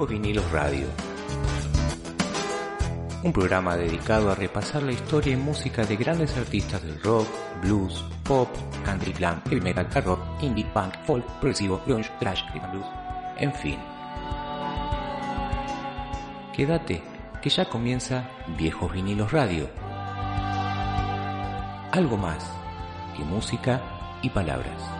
Viejos 0.00 0.18
Vinilos 0.18 0.50
Radio. 0.50 0.86
Un 3.22 3.34
programa 3.34 3.76
dedicado 3.76 4.30
a 4.30 4.34
repasar 4.34 4.82
la 4.82 4.92
historia 4.92 5.34
y 5.34 5.36
música 5.36 5.84
de 5.84 5.96
grandes 5.96 6.34
artistas 6.38 6.82
del 6.82 7.02
rock, 7.02 7.28
blues, 7.60 8.02
pop, 8.24 8.48
country, 8.82 9.12
glam, 9.12 9.42
heavy 9.42 9.60
metal, 9.60 9.86
hard 9.92 10.06
rock, 10.06 10.20
indie, 10.40 10.64
punk, 10.72 10.94
folk, 11.04 11.26
progresivo, 11.38 11.82
grunge, 11.84 12.10
thrash, 12.18 12.42
blues, 12.72 12.86
en 13.36 13.52
fin. 13.52 13.78
Quédate, 16.54 17.02
que 17.42 17.50
ya 17.50 17.68
comienza 17.68 18.26
Viejos 18.56 18.90
Vinilos 18.90 19.30
Radio. 19.32 19.68
Algo 21.92 22.16
más 22.16 22.50
que 23.14 23.22
música 23.24 23.82
y 24.22 24.30
palabras. 24.30 24.99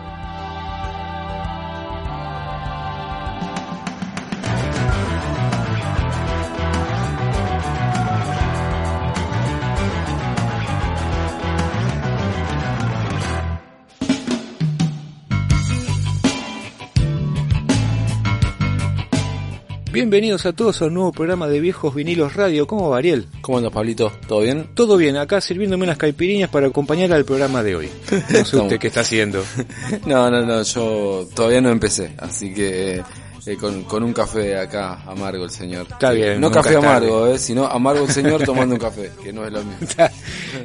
Bienvenidos 20.01 20.47
a 20.47 20.53
todos 20.53 20.81
a 20.81 20.85
un 20.85 20.95
nuevo 20.95 21.11
programa 21.11 21.47
de 21.47 21.59
Viejos 21.59 21.93
Vinilos 21.93 22.33
Radio. 22.33 22.65
¿Cómo 22.65 22.89
va, 22.89 22.97
Ariel? 22.97 23.27
¿Cómo 23.41 23.59
andas, 23.59 23.71
Pablito? 23.71 24.11
¿Todo 24.27 24.39
bien? 24.39 24.67
Todo 24.73 24.97
bien, 24.97 25.15
acá 25.15 25.39
sirviéndome 25.41 25.83
unas 25.83 25.99
caipiriñas 25.99 26.49
para 26.49 26.65
acompañar 26.65 27.13
al 27.13 27.23
programa 27.23 27.61
de 27.61 27.75
hoy. 27.75 27.89
No 28.31 28.43
sé 28.43 28.57
usted 28.61 28.79
qué 28.79 28.87
está 28.87 29.01
haciendo. 29.01 29.43
no, 30.07 30.31
no, 30.31 30.43
no, 30.43 30.63
yo 30.63 31.27
todavía 31.35 31.61
no 31.61 31.69
empecé, 31.69 32.15
así 32.17 32.51
que 32.51 33.03
eh, 33.45 33.57
con, 33.57 33.83
con, 33.83 34.03
un 34.03 34.13
café 34.13 34.57
acá, 34.57 35.01
amargo 35.07 35.43
el 35.45 35.49
señor. 35.49 35.87
Está 35.89 36.11
bien. 36.11 36.39
No 36.39 36.51
café 36.51 36.75
amargo, 36.75 37.27
eh, 37.27 37.39
sino 37.39 37.65
amargo 37.65 38.05
el 38.05 38.11
señor 38.11 38.43
tomando 38.45 38.75
un 38.75 38.81
café, 38.81 39.11
que 39.23 39.33
no 39.33 39.45
es 39.45 39.51
lo 39.51 39.63
mismo. 39.63 39.77
Está, 39.81 40.11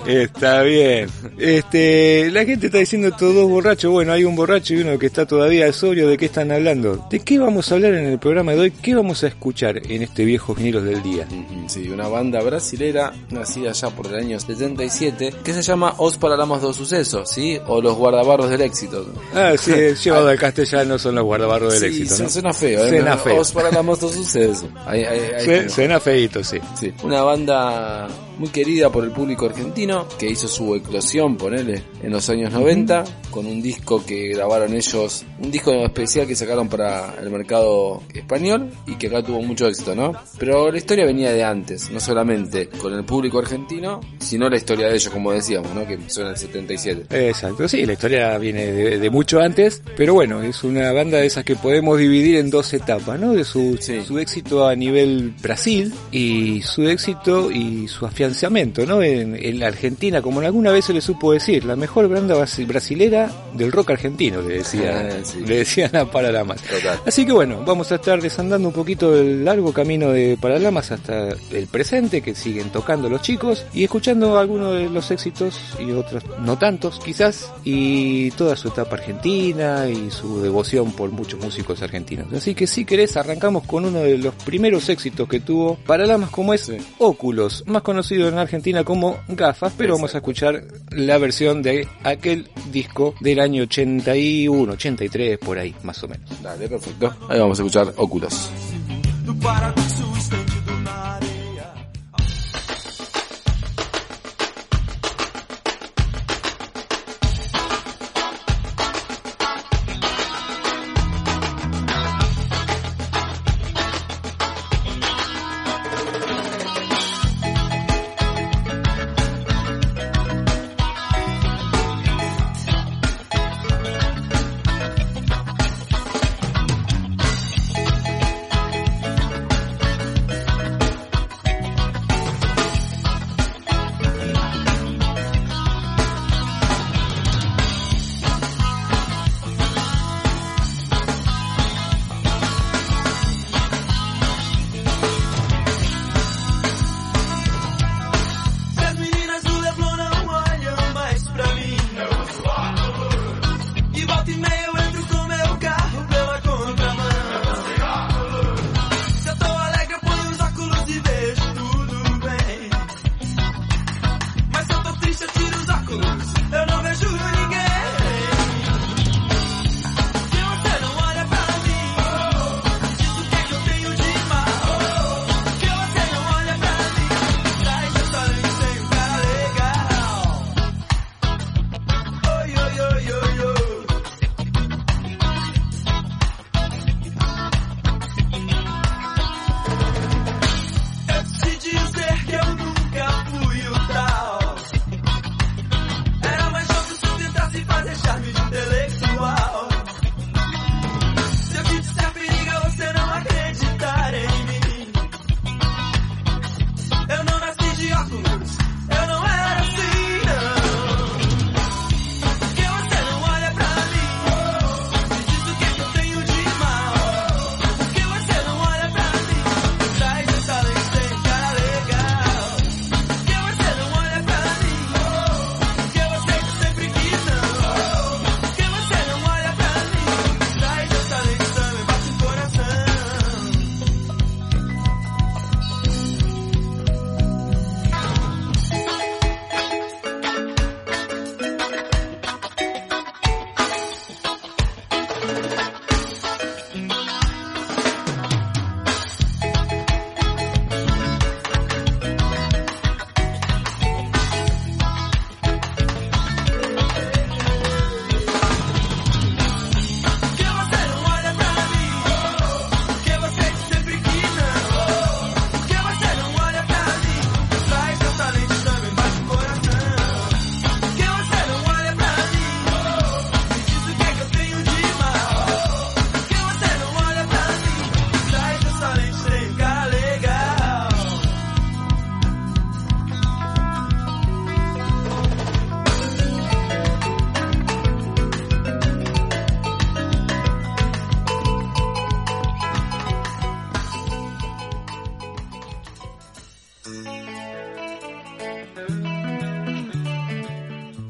está, 0.06 0.62
bien. 0.62 1.08
Este, 1.38 2.30
la 2.30 2.44
gente 2.44 2.66
está 2.66 2.78
diciendo 2.78 3.10
todos 3.12 3.34
dos 3.34 3.48
borrachos. 3.48 3.90
Bueno, 3.90 4.12
hay 4.12 4.24
un 4.24 4.36
borracho 4.36 4.74
y 4.74 4.78
uno 4.78 4.98
que 4.98 5.06
está 5.06 5.26
todavía 5.26 5.72
sobrio. 5.72 6.08
¿De 6.08 6.18
qué 6.18 6.26
están 6.26 6.52
hablando? 6.52 7.06
¿De 7.10 7.20
qué 7.20 7.38
vamos 7.38 7.70
a 7.70 7.76
hablar 7.76 7.94
en 7.94 8.06
el 8.06 8.18
programa 8.18 8.52
de 8.52 8.60
hoy? 8.60 8.70
¿Qué 8.70 8.94
vamos 8.94 9.24
a 9.24 9.28
escuchar 9.28 9.80
en 9.90 10.02
este 10.02 10.24
viejo 10.24 10.54
vinilos 10.54 10.84
del 10.84 11.02
día? 11.02 11.26
Sí, 11.68 11.88
una 11.88 12.08
banda 12.08 12.40
brasilera 12.42 13.12
nacida 13.30 13.72
ya 13.72 13.90
por 13.90 14.06
el 14.06 14.16
año 14.16 14.38
77 14.38 15.34
que 15.42 15.52
se 15.52 15.62
llama 15.62 15.94
Os 15.98 16.16
Paralamas 16.16 16.60
dos 16.60 16.76
Sucesos, 16.76 17.30
¿sí? 17.30 17.58
O 17.66 17.80
los 17.80 17.96
guardabarros 17.96 18.50
del 18.50 18.60
éxito. 18.60 19.06
Ah, 19.34 19.54
sí, 19.58 19.72
llevado 20.04 20.28
al 20.28 20.38
castellano 20.38 20.98
son 20.98 21.14
los 21.14 21.24
guardabarros 21.24 21.80
del 21.80 21.92
sí, 21.92 22.02
éxito. 22.02 22.14
Feo, 22.68 22.86
¿eh? 22.86 22.90
Cena 22.90 23.16
feo. 23.16 23.40
Os 23.40 23.48
Suena 25.72 26.00
feito, 26.00 26.42
sí. 26.42 26.58
Sí, 26.78 26.92
una 27.02 27.22
banda 27.22 28.08
muy 28.38 28.50
querida 28.50 28.90
por 28.90 29.04
el 29.04 29.10
público 29.10 29.46
argentino, 29.46 30.06
que 30.18 30.28
hizo 30.28 30.48
su 30.48 30.74
eclosión, 30.74 31.36
ponele, 31.36 31.82
en 32.02 32.10
los 32.10 32.28
años 32.28 32.52
90, 32.52 33.04
con 33.30 33.46
un 33.46 33.62
disco 33.62 34.04
que 34.04 34.28
grabaron 34.28 34.74
ellos, 34.74 35.24
un 35.38 35.50
disco 35.50 35.72
especial 35.72 36.26
que 36.26 36.34
sacaron 36.34 36.68
para 36.68 37.14
el 37.20 37.30
mercado 37.30 38.02
español 38.12 38.70
y 38.86 38.96
que 38.96 39.06
acá 39.08 39.22
tuvo 39.22 39.42
mucho 39.42 39.66
éxito, 39.66 39.94
¿no? 39.94 40.12
Pero 40.38 40.70
la 40.70 40.78
historia 40.78 41.06
venía 41.06 41.32
de 41.32 41.44
antes, 41.44 41.90
no 41.90 42.00
solamente 42.00 42.68
con 42.68 42.92
el 42.92 43.04
público 43.04 43.38
argentino, 43.38 44.00
sino 44.18 44.48
la 44.48 44.56
historia 44.56 44.88
de 44.88 44.94
ellos, 44.94 45.10
como 45.10 45.32
decíamos, 45.32 45.74
¿no? 45.74 45.86
Que 45.86 45.98
son 46.08 46.28
el 46.28 46.36
77. 46.36 47.28
Exacto, 47.28 47.68
sí, 47.68 47.86
la 47.86 47.94
historia 47.94 48.36
viene 48.38 48.66
de, 48.66 48.98
de, 48.98 49.10
mucho 49.10 49.40
antes, 49.40 49.82
pero 49.96 50.14
bueno, 50.14 50.42
es 50.42 50.62
una 50.64 50.92
banda 50.92 51.18
de 51.18 51.26
esas 51.26 51.44
que 51.44 51.56
podemos 51.56 51.98
dividir 51.98 52.36
en 52.36 52.50
dos 52.50 52.55
etapas, 52.74 53.18
¿no? 53.20 53.32
De 53.32 53.44
su, 53.44 53.76
sí. 53.80 54.02
su 54.02 54.18
éxito 54.18 54.66
a 54.66 54.74
nivel 54.74 55.32
Brasil 55.42 55.92
y 56.10 56.62
su 56.62 56.88
éxito 56.88 57.50
y 57.50 57.88
su 57.88 58.06
afianzamiento 58.06 58.86
¿no? 58.86 59.02
En, 59.02 59.36
en, 59.36 59.58
la 59.58 59.68
Argentina, 59.68 60.20
como 60.22 60.40
alguna 60.40 60.70
vez 60.70 60.84
se 60.86 60.92
le 60.92 61.00
supo 61.00 61.32
decir, 61.32 61.64
la 61.64 61.76
mejor 61.76 62.08
banda 62.08 62.36
brasilera 62.66 63.30
del 63.54 63.72
rock 63.72 63.90
argentino, 63.90 64.42
le 64.42 64.58
decía, 64.58 65.08
Ah, 65.08 65.24
sí. 65.24 65.40
le 65.40 65.58
decían 65.58 65.94
a 65.96 66.04
Paralamas. 66.04 66.60
Total. 66.62 67.00
Así 67.06 67.24
que 67.24 67.32
bueno, 67.32 67.62
vamos 67.64 67.90
a 67.92 67.96
estar 67.96 68.20
desandando 68.20 68.68
un 68.68 68.74
poquito 68.74 69.14
el 69.16 69.44
largo 69.44 69.72
camino 69.72 70.10
de 70.10 70.36
Paralamas 70.40 70.92
hasta 70.92 71.28
el 71.50 71.66
presente, 71.66 72.20
que 72.22 72.34
siguen 72.34 72.70
tocando 72.70 73.08
los 73.08 73.22
chicos, 73.22 73.64
y 73.72 73.84
escuchando 73.84 74.38
algunos 74.38 74.74
de 74.74 74.88
los 74.90 75.10
éxitos 75.10 75.58
y 75.78 75.90
otros 75.92 76.22
no 76.40 76.58
tantos, 76.58 77.00
quizás, 77.04 77.50
y 77.64 78.30
toda 78.32 78.56
su 78.56 78.68
etapa 78.68 78.96
argentina 78.96 79.88
y 79.88 80.10
su 80.10 80.40
devoción 80.42 80.92
por 80.92 81.10
muchos 81.10 81.40
músicos 81.40 81.82
argentinos. 81.82 82.32
Así 82.32 82.45
que 82.54 82.66
si 82.66 82.84
querés, 82.84 83.16
arrancamos 83.16 83.64
con 83.64 83.84
uno 83.84 84.00
de 84.00 84.18
los 84.18 84.34
primeros 84.34 84.88
éxitos 84.88 85.28
que 85.28 85.40
tuvo 85.40 85.76
Paralamas, 85.86 86.30
como 86.30 86.54
es. 86.54 86.72
Óculos, 86.98 87.64
más 87.66 87.82
conocido 87.82 88.28
en 88.28 88.38
Argentina 88.38 88.84
como 88.84 89.18
Gafas, 89.28 89.72
pero 89.76 89.94
vamos 89.94 90.14
a 90.14 90.18
escuchar 90.18 90.64
la 90.90 91.18
versión 91.18 91.62
de 91.62 91.86
aquel 92.02 92.48
disco 92.72 93.14
del 93.20 93.40
año 93.40 93.64
81, 93.64 94.72
83, 94.72 95.38
por 95.38 95.58
ahí, 95.58 95.74
más 95.82 96.02
o 96.02 96.08
menos. 96.08 96.42
Dale, 96.42 96.68
perfecto. 96.68 97.14
Ahí 97.28 97.38
vamos 97.38 97.58
a 97.58 97.62
escuchar 97.62 97.92
Óculos. 97.96 98.50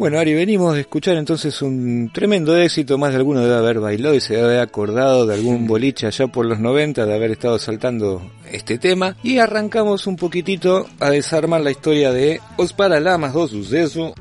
Bueno, 0.06 0.20
Ari, 0.20 0.34
venimos 0.34 0.72
de 0.72 0.82
escuchar 0.82 1.16
entonces 1.16 1.60
un 1.62 2.12
tremendo 2.14 2.56
éxito, 2.56 2.96
más 2.96 3.10
de 3.10 3.16
alguno 3.16 3.40
debe 3.40 3.56
haber 3.56 3.80
bailado 3.80 4.14
y 4.14 4.20
se 4.20 4.34
debe 4.34 4.46
haber 4.46 4.60
acordado 4.60 5.26
de 5.26 5.34
algún 5.34 5.66
boliche 5.66 6.06
allá 6.06 6.28
por 6.28 6.46
los 6.46 6.60
90 6.60 7.04
de 7.04 7.12
haber 7.12 7.32
estado 7.32 7.58
saltando 7.58 8.22
este 8.56 8.78
tema 8.78 9.16
y 9.22 9.38
arrancamos 9.38 10.06
un 10.06 10.16
poquitito 10.16 10.86
a 10.98 11.10
desarmar 11.10 11.60
la 11.60 11.70
historia 11.70 12.12
de 12.12 12.40
Os 12.56 12.72
Paralamas 12.72 13.32
dos 13.32 13.50
Suceso 13.50 14.14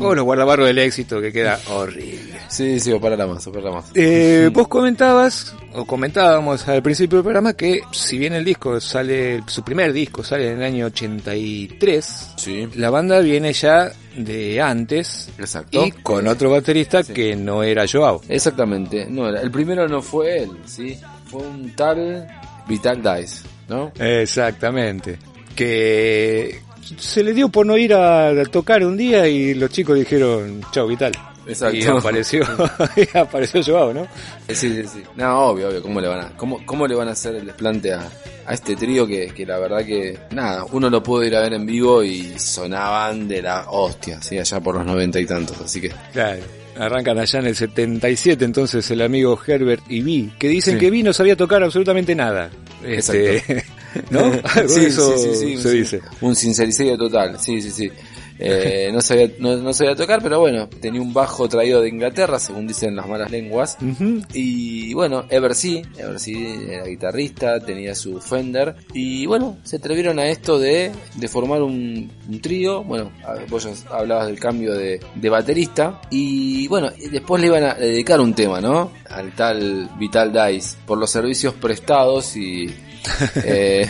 o 0.00 0.14
los 0.14 0.24
guardabarros 0.24 0.66
del 0.66 0.78
éxito 0.78 1.20
que 1.20 1.32
queda 1.32 1.58
horrible. 1.70 2.38
Sí, 2.48 2.78
sí, 2.80 2.92
o 2.92 3.00
para 3.00 3.16
la 3.16 3.26
más, 3.26 3.46
o 3.46 3.52
para 3.52 3.64
la 3.66 3.72
más. 3.72 3.86
Eh, 3.94 4.50
vos 4.52 4.68
comentabas, 4.68 5.54
o 5.74 5.84
comentábamos 5.84 6.66
al 6.68 6.82
principio 6.82 7.18
del 7.18 7.24
programa, 7.24 7.54
que 7.54 7.80
si 7.92 8.18
bien 8.18 8.32
el 8.34 8.44
disco 8.44 8.80
sale, 8.80 9.42
su 9.46 9.62
primer 9.62 9.92
disco 9.92 10.22
sale 10.22 10.50
en 10.52 10.58
el 10.58 10.64
año 10.64 10.86
83, 10.86 12.32
Sí, 12.36 12.68
la 12.74 12.90
banda 12.90 13.20
viene 13.20 13.52
ya 13.52 13.90
de 14.16 14.60
antes 14.60 15.28
exacto. 15.38 15.84
y 15.84 15.90
con 15.92 16.26
otro 16.26 16.50
baterista 16.50 17.02
que 17.02 17.36
no 17.36 17.62
era 17.62 17.84
Joao. 17.90 18.20
Exactamente. 18.28 19.06
No, 19.08 19.28
el 19.28 19.50
primero 19.50 19.86
no 19.88 20.02
fue 20.02 20.42
él, 20.42 20.50
¿sí? 20.64 20.98
Fue 21.26 21.42
un 21.42 21.74
tal 21.74 22.26
Vital 22.68 23.00
Dice, 23.02 23.42
¿no? 23.68 23.92
Exactamente. 23.98 25.18
Que 25.54 26.60
se 26.98 27.22
le 27.22 27.32
dio 27.32 27.48
por 27.48 27.66
no 27.66 27.76
ir 27.76 27.94
a 27.94 28.44
tocar 28.44 28.84
un 28.84 28.96
día 28.96 29.26
y 29.26 29.54
los 29.54 29.70
chicos 29.70 29.98
dijeron, 29.98 30.60
chao 30.72 30.86
Vital. 30.86 31.12
Exacto. 31.46 31.76
Y 31.76 31.84
apareció, 31.84 32.42
y 32.96 33.16
apareció 33.16 33.62
Joao, 33.62 33.94
¿no? 33.94 34.06
Sí, 34.48 34.54
sí, 34.54 34.82
sí. 34.82 35.02
No, 35.14 35.46
obvio, 35.46 35.68
obvio. 35.68 35.82
¿Cómo 35.82 36.00
le 36.00 36.08
van 36.08 36.20
a, 36.20 36.36
cómo, 36.36 36.64
cómo 36.66 36.86
le 36.86 36.94
van 36.94 37.08
a 37.08 37.12
hacer 37.12 37.36
el 37.36 37.46
desplante 37.46 37.92
a, 37.92 38.08
a 38.46 38.54
este 38.54 38.74
trío 38.74 39.06
que, 39.06 39.28
que 39.28 39.46
la 39.46 39.58
verdad 39.58 39.84
que, 39.84 40.18
nada, 40.30 40.64
uno 40.72 40.90
lo 40.90 41.02
pudo 41.02 41.24
ir 41.24 41.36
a 41.36 41.40
ver 41.40 41.54
en 41.54 41.64
vivo 41.64 42.02
y 42.02 42.38
sonaban 42.38 43.28
de 43.28 43.42
la 43.42 43.66
hostia, 43.70 44.20
sí, 44.20 44.38
allá 44.38 44.60
por 44.60 44.74
los 44.74 44.86
noventa 44.86 45.20
y 45.20 45.26
tantos, 45.26 45.60
así 45.60 45.80
que. 45.80 45.92
Claro. 46.12 46.42
Arrancan 46.78 47.18
allá 47.18 47.38
en 47.40 47.46
el 47.46 47.56
77 47.56 48.44
entonces 48.44 48.90
el 48.90 49.00
amigo 49.02 49.38
Herbert 49.46 49.82
y 49.88 50.02
Vi, 50.02 50.32
que 50.38 50.48
dicen 50.48 50.74
Sí. 50.74 50.80
que 50.80 50.90
Vi 50.90 51.02
no 51.02 51.12
sabía 51.12 51.36
tocar 51.36 51.62
absolutamente 51.62 52.14
nada. 52.14 52.50
Este, 52.84 53.42
¿No? 54.10 54.20
Algo 54.54 54.74
de 54.74 54.86
eso 54.86 55.16
se 55.16 55.34
sí. 55.36 55.68
dice. 55.78 56.00
Un 56.20 56.36
sincericidio 56.36 56.96
total, 56.98 57.38
sí, 57.40 57.60
sí, 57.62 57.70
sí. 57.70 57.90
Eh, 58.38 58.90
no 58.92 59.00
sabía, 59.00 59.30
no, 59.38 59.56
no 59.56 59.72
sabía 59.72 59.94
tocar, 59.94 60.22
pero 60.22 60.40
bueno, 60.40 60.68
tenía 60.68 61.00
un 61.00 61.12
bajo 61.12 61.48
traído 61.48 61.80
de 61.80 61.88
Inglaterra, 61.88 62.38
según 62.38 62.66
dicen 62.66 62.94
las 62.94 63.08
malas 63.08 63.30
lenguas. 63.30 63.78
Ujú. 63.80 64.22
Y 64.34 64.92
bueno, 64.94 65.24
Eversea, 65.28 65.82
Eversea 65.96 66.54
era 66.68 66.84
guitarrista, 66.84 67.60
tenía 67.60 67.94
su 67.94 68.20
Fender. 68.20 68.76
Y 68.92 69.26
bueno, 69.26 69.58
se 69.64 69.76
atrevieron 69.76 70.18
a 70.18 70.28
esto 70.28 70.58
de, 70.58 70.92
de 71.14 71.28
formar 71.28 71.62
un, 71.62 72.10
un 72.28 72.40
trío. 72.40 72.84
Bueno, 72.84 73.10
vos 73.48 73.64
ya 73.64 73.96
hablabas 73.96 74.26
del 74.26 74.38
cambio 74.38 74.74
de, 74.74 75.00
de 75.14 75.28
baterista. 75.30 76.00
Y 76.10 76.68
bueno, 76.68 76.90
después 77.10 77.40
le 77.40 77.48
iban 77.48 77.64
a 77.64 77.74
dedicar 77.74 78.20
un 78.20 78.34
tema, 78.34 78.60
¿no? 78.60 78.92
Al 79.08 79.32
tal 79.34 79.88
Vital 79.98 80.32
Dice, 80.32 80.76
por 80.86 80.98
los 80.98 81.10
servicios 81.10 81.54
prestados 81.54 82.36
y... 82.36 82.66
eh, 83.44 83.88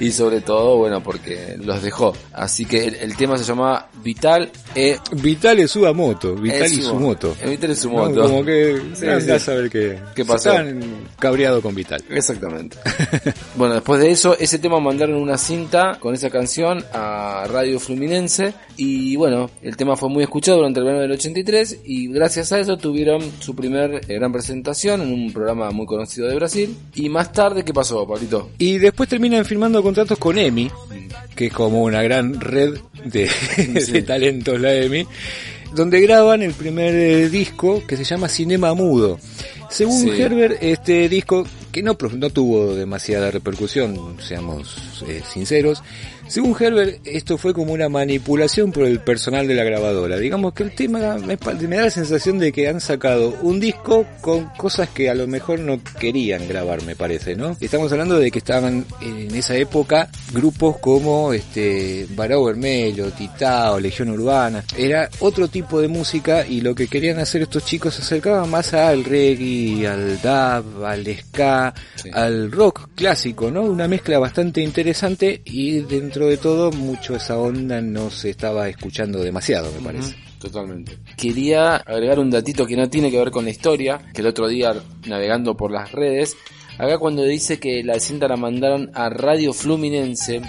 y 0.00 0.10
sobre 0.10 0.40
todo, 0.40 0.76
bueno, 0.78 1.02
porque 1.02 1.56
los 1.58 1.82
dejó. 1.82 2.14
Así 2.32 2.64
que 2.64 2.84
el, 2.84 2.94
el 2.96 3.16
tema 3.16 3.38
se 3.38 3.44
llamaba 3.44 3.88
Vital 4.02 4.50
e 4.74 4.98
Vital 5.12 5.58
es 5.60 5.70
su 5.70 5.80
moto, 5.94 6.34
Vital 6.34 6.72
y 6.72 6.82
su 6.82 6.94
moto. 6.94 7.36
Vital 7.44 7.70
y 7.70 7.76
su 7.76 7.88
¿No? 7.90 7.96
moto. 7.96 8.22
Como 8.22 8.44
que 8.44 8.80
Sí, 8.94 9.06
sí. 9.20 9.30
a 9.30 9.38
saber 9.38 9.70
qué, 9.70 9.98
¿Qué 10.14 10.24
pasó? 10.24 10.50
Estaban 10.50 11.06
cabreados 11.18 11.62
con 11.62 11.74
Vital. 11.74 12.02
Exactamente. 12.10 12.76
bueno, 13.56 13.74
después 13.74 14.00
de 14.00 14.10
eso, 14.10 14.36
ese 14.38 14.58
tema 14.58 14.80
mandaron 14.80 15.16
una 15.16 15.38
cinta 15.38 15.98
con 16.00 16.14
esa 16.14 16.30
canción 16.30 16.84
a 16.92 17.46
Radio 17.48 17.78
Fluminense 17.80 18.54
y 18.76 19.16
bueno, 19.16 19.50
el 19.62 19.76
tema 19.76 19.96
fue 19.96 20.08
muy 20.08 20.22
escuchado 20.24 20.58
durante 20.58 20.80
el 20.80 20.84
verano 20.86 21.02
del 21.02 21.12
83 21.12 21.78
y 21.84 22.08
gracias 22.08 22.52
a 22.52 22.60
eso 22.60 22.76
tuvieron 22.76 23.22
su 23.40 23.54
primer 23.54 24.00
eh, 24.08 24.14
gran 24.14 24.32
presentación 24.32 25.02
en 25.02 25.12
un 25.12 25.32
programa 25.32 25.70
muy 25.70 25.86
conocido 25.86 26.28
de 26.28 26.34
Brasil 26.34 26.76
y 26.94 27.08
más 27.08 27.32
tarde, 27.32 27.64
¿qué 27.64 27.72
pasó, 27.72 28.06
Pablito? 28.06 28.50
Y 28.58 28.78
después 28.78 29.08
terminan 29.08 29.44
firmando 29.44 29.82
contratos 29.82 30.18
con 30.18 30.38
EMI, 30.38 30.70
que 31.34 31.46
es 31.46 31.52
como 31.52 31.82
una 31.82 32.02
gran 32.02 32.40
red 32.40 32.74
de, 33.04 33.28
de 33.92 34.02
talentos 34.02 34.60
la 34.60 34.74
EMI, 34.74 35.06
donde 35.74 36.00
graban 36.00 36.42
el 36.42 36.52
primer 36.52 36.94
eh, 36.94 37.28
disco 37.28 37.82
que 37.86 37.96
se 37.96 38.04
llama 38.04 38.28
Cinema 38.28 38.74
Mudo. 38.74 39.18
Según 39.70 40.02
Sí. 40.02 40.10
Herbert, 40.22 40.58
este 40.62 41.08
disco, 41.08 41.44
que 41.72 41.82
no, 41.82 41.96
no 42.16 42.30
tuvo 42.30 42.74
demasiada 42.76 43.32
repercusión, 43.32 44.16
seamos 44.20 45.02
eh, 45.08 45.20
sinceros, 45.28 45.82
según 46.28 46.56
Herbert, 46.58 47.00
esto 47.06 47.38
fue 47.38 47.52
como 47.54 47.72
una 47.72 47.88
manipulación 47.88 48.72
por 48.72 48.84
el 48.84 49.00
personal 49.00 49.46
de 49.46 49.54
la 49.54 49.64
grabadora. 49.64 50.16
Digamos 50.18 50.54
que 50.54 50.62
el 50.62 50.74
tema 50.74 51.16
me, 51.18 51.36
me 51.68 51.76
da 51.76 51.82
la 51.84 51.90
sensación 51.90 52.38
de 52.38 52.52
que 52.52 52.68
han 52.68 52.80
sacado 52.80 53.36
un 53.42 53.60
disco 53.60 54.06
con 54.20 54.46
cosas 54.56 54.88
que 54.88 55.10
a 55.10 55.14
lo 55.14 55.26
mejor 55.26 55.60
no 55.60 55.80
querían 55.98 56.46
grabar, 56.48 56.82
me 56.82 56.96
parece, 56.96 57.36
¿no? 57.36 57.56
Estamos 57.60 57.90
hablando 57.92 58.18
de 58.18 58.30
que 58.30 58.38
estaban 58.38 58.84
en 59.00 59.34
esa 59.34 59.56
época 59.56 60.08
grupos 60.32 60.78
como 60.78 61.32
este 61.32 62.06
Barao 62.10 62.44
Vermelho, 62.44 63.10
Titao, 63.10 63.78
Legión 63.80 64.10
Urbana. 64.10 64.64
Era 64.76 65.08
otro 65.20 65.48
tipo 65.48 65.80
de 65.80 65.88
música 65.88 66.46
y 66.46 66.60
lo 66.60 66.74
que 66.74 66.88
querían 66.88 67.18
hacer 67.18 67.42
estos 67.42 67.64
chicos 67.64 67.94
se 67.94 68.02
acercaban 68.02 68.50
más 68.50 68.72
al 68.74 69.04
reggae, 69.04 69.86
al 69.86 70.20
dub, 70.20 70.84
al 70.84 71.04
ska, 71.18 71.74
Sí. 71.96 72.10
al 72.12 72.50
rock 72.50 72.88
clásico, 72.94 73.50
¿no? 73.50 73.62
Una 73.62 73.88
mezcla 73.88 74.18
bastante 74.18 74.60
interesante 74.60 75.40
y 75.44 75.80
dentro 75.80 76.13
de 76.22 76.36
todo 76.36 76.70
mucho 76.72 77.16
esa 77.16 77.36
onda 77.38 77.80
no 77.80 78.10
se 78.10 78.30
estaba 78.30 78.68
escuchando 78.68 79.18
demasiado, 79.20 79.70
me 79.72 79.84
parece. 79.84 80.14
Totalmente. 80.38 80.98
Quería 81.16 81.76
agregar 81.76 82.18
un 82.18 82.30
datito 82.30 82.66
que 82.66 82.76
no 82.76 82.88
tiene 82.88 83.10
que 83.10 83.18
ver 83.18 83.30
con 83.30 83.44
la 83.44 83.50
historia, 83.50 84.00
que 84.12 84.20
el 84.20 84.28
otro 84.28 84.46
día 84.46 84.74
navegando 85.06 85.56
por 85.56 85.70
las 85.70 85.90
redes, 85.92 86.36
acá 86.78 86.98
cuando 86.98 87.22
dice 87.22 87.58
que 87.58 87.82
la 87.84 87.98
cinta 88.00 88.28
la 88.28 88.36
mandaron 88.36 88.90
a 88.94 89.08
Radio 89.08 89.52
Fluminense, 89.52 90.40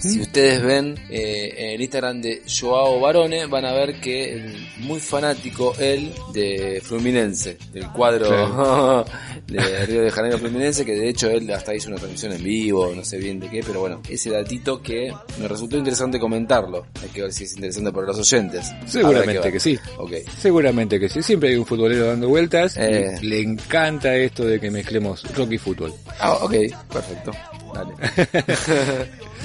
si 0.00 0.20
ustedes 0.20 0.62
ven 0.62 0.94
eh, 1.10 1.52
en 1.58 1.70
el 1.74 1.80
Instagram 1.82 2.22
de 2.22 2.42
Joao 2.48 3.00
Barone, 3.00 3.46
van 3.46 3.64
a 3.66 3.72
ver 3.74 4.00
que 4.00 4.32
el 4.32 4.56
muy 4.78 4.98
fanático 4.98 5.74
él 5.78 6.10
de 6.32 6.80
Fluminense, 6.82 7.58
del 7.72 7.88
cuadro 7.92 9.04
de 9.46 9.86
Río 9.86 10.02
de 10.02 10.10
Janeiro 10.10 10.38
Fluminense, 10.38 10.84
que 10.84 10.94
de 10.94 11.08
hecho 11.10 11.28
él 11.30 11.50
hasta 11.52 11.74
hizo 11.74 11.88
una 11.88 11.98
transmisión 11.98 12.32
en 12.32 12.42
vivo, 12.42 12.92
no 12.94 13.04
sé 13.04 13.18
bien 13.18 13.38
de 13.40 13.50
qué, 13.50 13.62
pero 13.66 13.80
bueno, 13.80 14.00
ese 14.08 14.30
datito 14.30 14.80
que 14.80 15.12
me 15.38 15.48
resultó 15.48 15.76
interesante 15.76 16.18
comentarlo. 16.18 16.86
Hay 17.02 17.08
que 17.10 17.22
ver 17.22 17.32
si 17.32 17.44
es 17.44 17.54
interesante 17.54 17.92
para 17.92 18.06
los 18.06 18.18
oyentes. 18.18 18.72
Seguramente 18.86 19.52
que 19.52 19.60
sí. 19.60 19.78
Ok. 19.98 20.12
Seguramente 20.38 20.98
que 20.98 21.08
sí. 21.08 21.22
Siempre 21.22 21.50
hay 21.50 21.56
un 21.56 21.66
futbolero 21.66 22.06
dando 22.06 22.28
vueltas 22.28 22.76
Eh. 22.78 23.16
y 23.20 23.26
le 23.26 23.40
encanta 23.42 24.14
esto 24.16 24.44
de 24.46 24.58
que 24.60 24.70
mezclemos 24.70 25.22
rock 25.36 25.52
y 25.52 25.58
fútbol. 25.58 25.73
Ah, 26.20 26.34
ok, 26.42 26.54
perfecto. 26.92 27.30
Dale. 27.74 27.94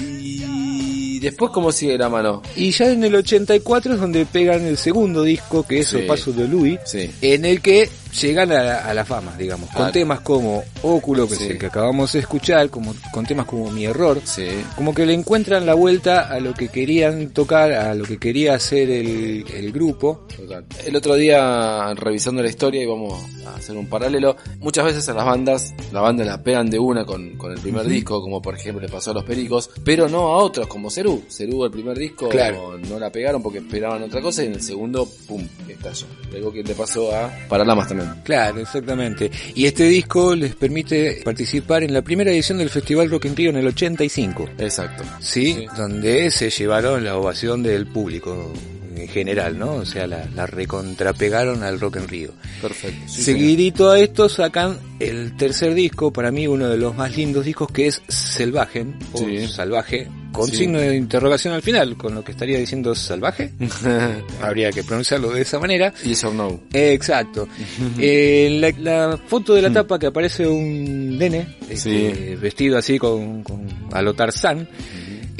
y 0.00 1.18
después, 1.20 1.50
¿cómo 1.52 1.72
sigue 1.72 1.98
la 1.98 2.08
mano? 2.08 2.42
Y 2.56 2.70
ya 2.70 2.90
en 2.90 3.04
el 3.04 3.14
84 3.14 3.94
es 3.94 4.00
donde 4.00 4.24
pegan 4.26 4.64
el 4.66 4.76
segundo 4.76 5.22
disco, 5.22 5.66
que 5.66 5.80
es 5.80 5.88
Sí. 5.88 5.98
El 5.98 6.06
Paso 6.06 6.32
de 6.32 6.46
Louis, 6.48 6.78
Sí. 6.84 7.10
en 7.20 7.44
el 7.44 7.60
que 7.60 7.88
llegan 8.20 8.50
a 8.52 8.62
la, 8.62 8.78
a 8.86 8.94
la 8.94 9.04
fama, 9.04 9.34
digamos, 9.36 9.70
con 9.70 9.86
Ah. 9.86 9.92
temas 9.92 10.20
como 10.20 10.62
Óculo, 10.82 11.28
que 11.28 11.34
Sí. 11.36 11.44
es 11.44 11.50
el 11.50 11.58
que 11.58 11.66
acabamos 11.66 12.12
de 12.12 12.20
escuchar, 12.20 12.70
como, 12.70 12.94
con 13.12 13.24
temas 13.26 13.46
como 13.46 13.70
Mi 13.70 13.84
Error, 13.86 14.20
Sí. 14.24 14.46
como 14.76 14.94
que 14.94 15.06
le 15.06 15.14
encuentran 15.14 15.66
la 15.66 15.74
vuelta 15.74 16.28
a 16.28 16.40
lo 16.40 16.54
que 16.54 16.68
querían 16.68 17.30
tocar, 17.30 17.72
a 17.72 17.94
lo 17.94 18.04
que 18.04 18.18
quería 18.18 18.54
hacer 18.54 18.90
el, 18.90 19.44
el 19.54 19.72
grupo. 19.72 20.26
Total. 20.36 20.64
El 20.84 20.96
otro 20.96 21.14
día, 21.14 21.92
revisando 21.94 22.42
la 22.42 22.48
historia, 22.48 22.82
y 22.82 22.86
vamos 22.86 23.20
a 23.46 23.56
hacer 23.56 23.76
un 23.76 23.86
paralelo, 23.86 24.36
muchas 24.58 24.84
veces 24.84 25.08
a 25.08 25.14
las 25.14 25.24
bandas, 25.24 25.72
las 25.92 26.02
bandas 26.02 26.26
la 26.26 26.42
pegan 26.42 26.70
de 26.70 26.78
una 26.78 27.04
con, 27.04 27.36
con 27.36 27.52
el 27.52 27.58
primer 27.60 27.86
disco, 27.86 28.20
como 28.20 28.40
por 28.42 28.54
ejemplo 28.54 28.80
le 28.84 28.88
pasó 28.92 29.10
a 29.10 29.14
los 29.14 29.24
Pericos, 29.24 29.70
pero 29.84 30.08
no 30.08 30.28
a 30.28 30.36
otros, 30.38 30.66
como 30.66 30.90
Cerú. 30.90 31.22
Cerú 31.28 31.64
el 31.64 31.70
primer 31.70 31.98
disco 31.98 32.28
Claro. 32.28 32.78
no 32.88 32.98
la 32.98 33.10
pegaron 33.10 33.42
porque 33.42 33.58
esperaban 33.58 34.02
otra 34.02 34.20
cosa, 34.20 34.42
y 34.42 34.46
en 34.46 34.54
el 34.54 34.62
segundo, 34.62 35.08
pum, 35.26 35.46
estalló. 35.68 36.06
Algo 36.34 36.52
que 36.52 36.62
le 36.62 36.74
pasó 36.74 37.14
a 37.14 37.30
Paralamas 37.48 37.88
también. 37.88 37.99
Claro, 38.24 38.60
exactamente. 38.60 39.30
Y 39.54 39.66
este 39.66 39.84
disco 39.84 40.34
les 40.34 40.54
permite 40.54 41.20
participar 41.24 41.82
en 41.82 41.92
la 41.92 42.02
primera 42.02 42.30
edición 42.30 42.58
del 42.58 42.70
Festival 42.70 43.10
Rock 43.10 43.26
in 43.26 43.36
Rio 43.36 43.50
en 43.50 43.56
el 43.56 43.66
85. 43.66 44.50
Exacto. 44.58 45.04
¿sí? 45.20 45.54
Sí. 45.54 45.66
Donde 45.76 46.30
se 46.30 46.50
llevaron 46.50 47.04
la 47.04 47.16
ovación 47.16 47.62
del 47.62 47.86
público 47.86 48.52
en 49.00 49.08
general, 49.08 49.58
¿no? 49.58 49.72
O 49.74 49.84
sea, 49.86 50.06
la, 50.06 50.24
la 50.34 50.46
recontrapegaron 50.46 51.62
al 51.62 51.80
Rock 51.80 51.96
en 51.96 52.08
Río. 52.08 52.30
Perfecto. 52.60 53.00
Sí, 53.08 53.22
Seguidito 53.22 53.90
a 53.90 53.98
esto 54.00 54.28
sacan 54.28 54.78
el 54.98 55.36
tercer 55.36 55.74
disco, 55.74 56.12
para 56.12 56.30
mí 56.30 56.46
uno 56.46 56.68
de 56.68 56.76
los 56.76 56.94
más 56.96 57.16
lindos 57.16 57.44
discos 57.44 57.70
que 57.70 57.86
es 57.86 58.02
Selvagen, 58.08 58.96
o 59.12 59.18
Sí. 59.18 59.46
Salvaje, 59.48 60.08
con 60.32 60.48
signo 60.48 60.78
de 60.78 60.96
interrogación 60.96 61.54
al 61.54 61.62
final, 61.62 61.96
con 61.96 62.14
lo 62.14 62.22
que 62.22 62.32
estaría 62.32 62.58
diciendo 62.58 62.94
salvaje. 62.94 63.52
Habría 64.42 64.70
que 64.70 64.84
pronunciarlo 64.84 65.30
de 65.30 65.42
esa 65.42 65.58
manera. 65.58 65.92
yes 66.04 66.22
or 66.24 66.34
no. 66.34 66.60
Eh, 66.72 66.92
Exacto. 66.92 67.48
Eh, 67.98 68.58
la, 68.60 69.08
la 69.10 69.16
foto 69.18 69.54
de 69.54 69.62
la 69.62 69.72
tapa 69.72 69.98
que 69.98 70.06
aparece 70.06 70.46
un 70.46 71.18
nene 71.18 71.56
este, 71.68 72.36
vestido 72.36 72.78
así 72.78 72.98
con, 72.98 73.42
con 73.42 73.66
a 73.92 74.00
lo 74.02 74.14
Tarzán 74.14 74.68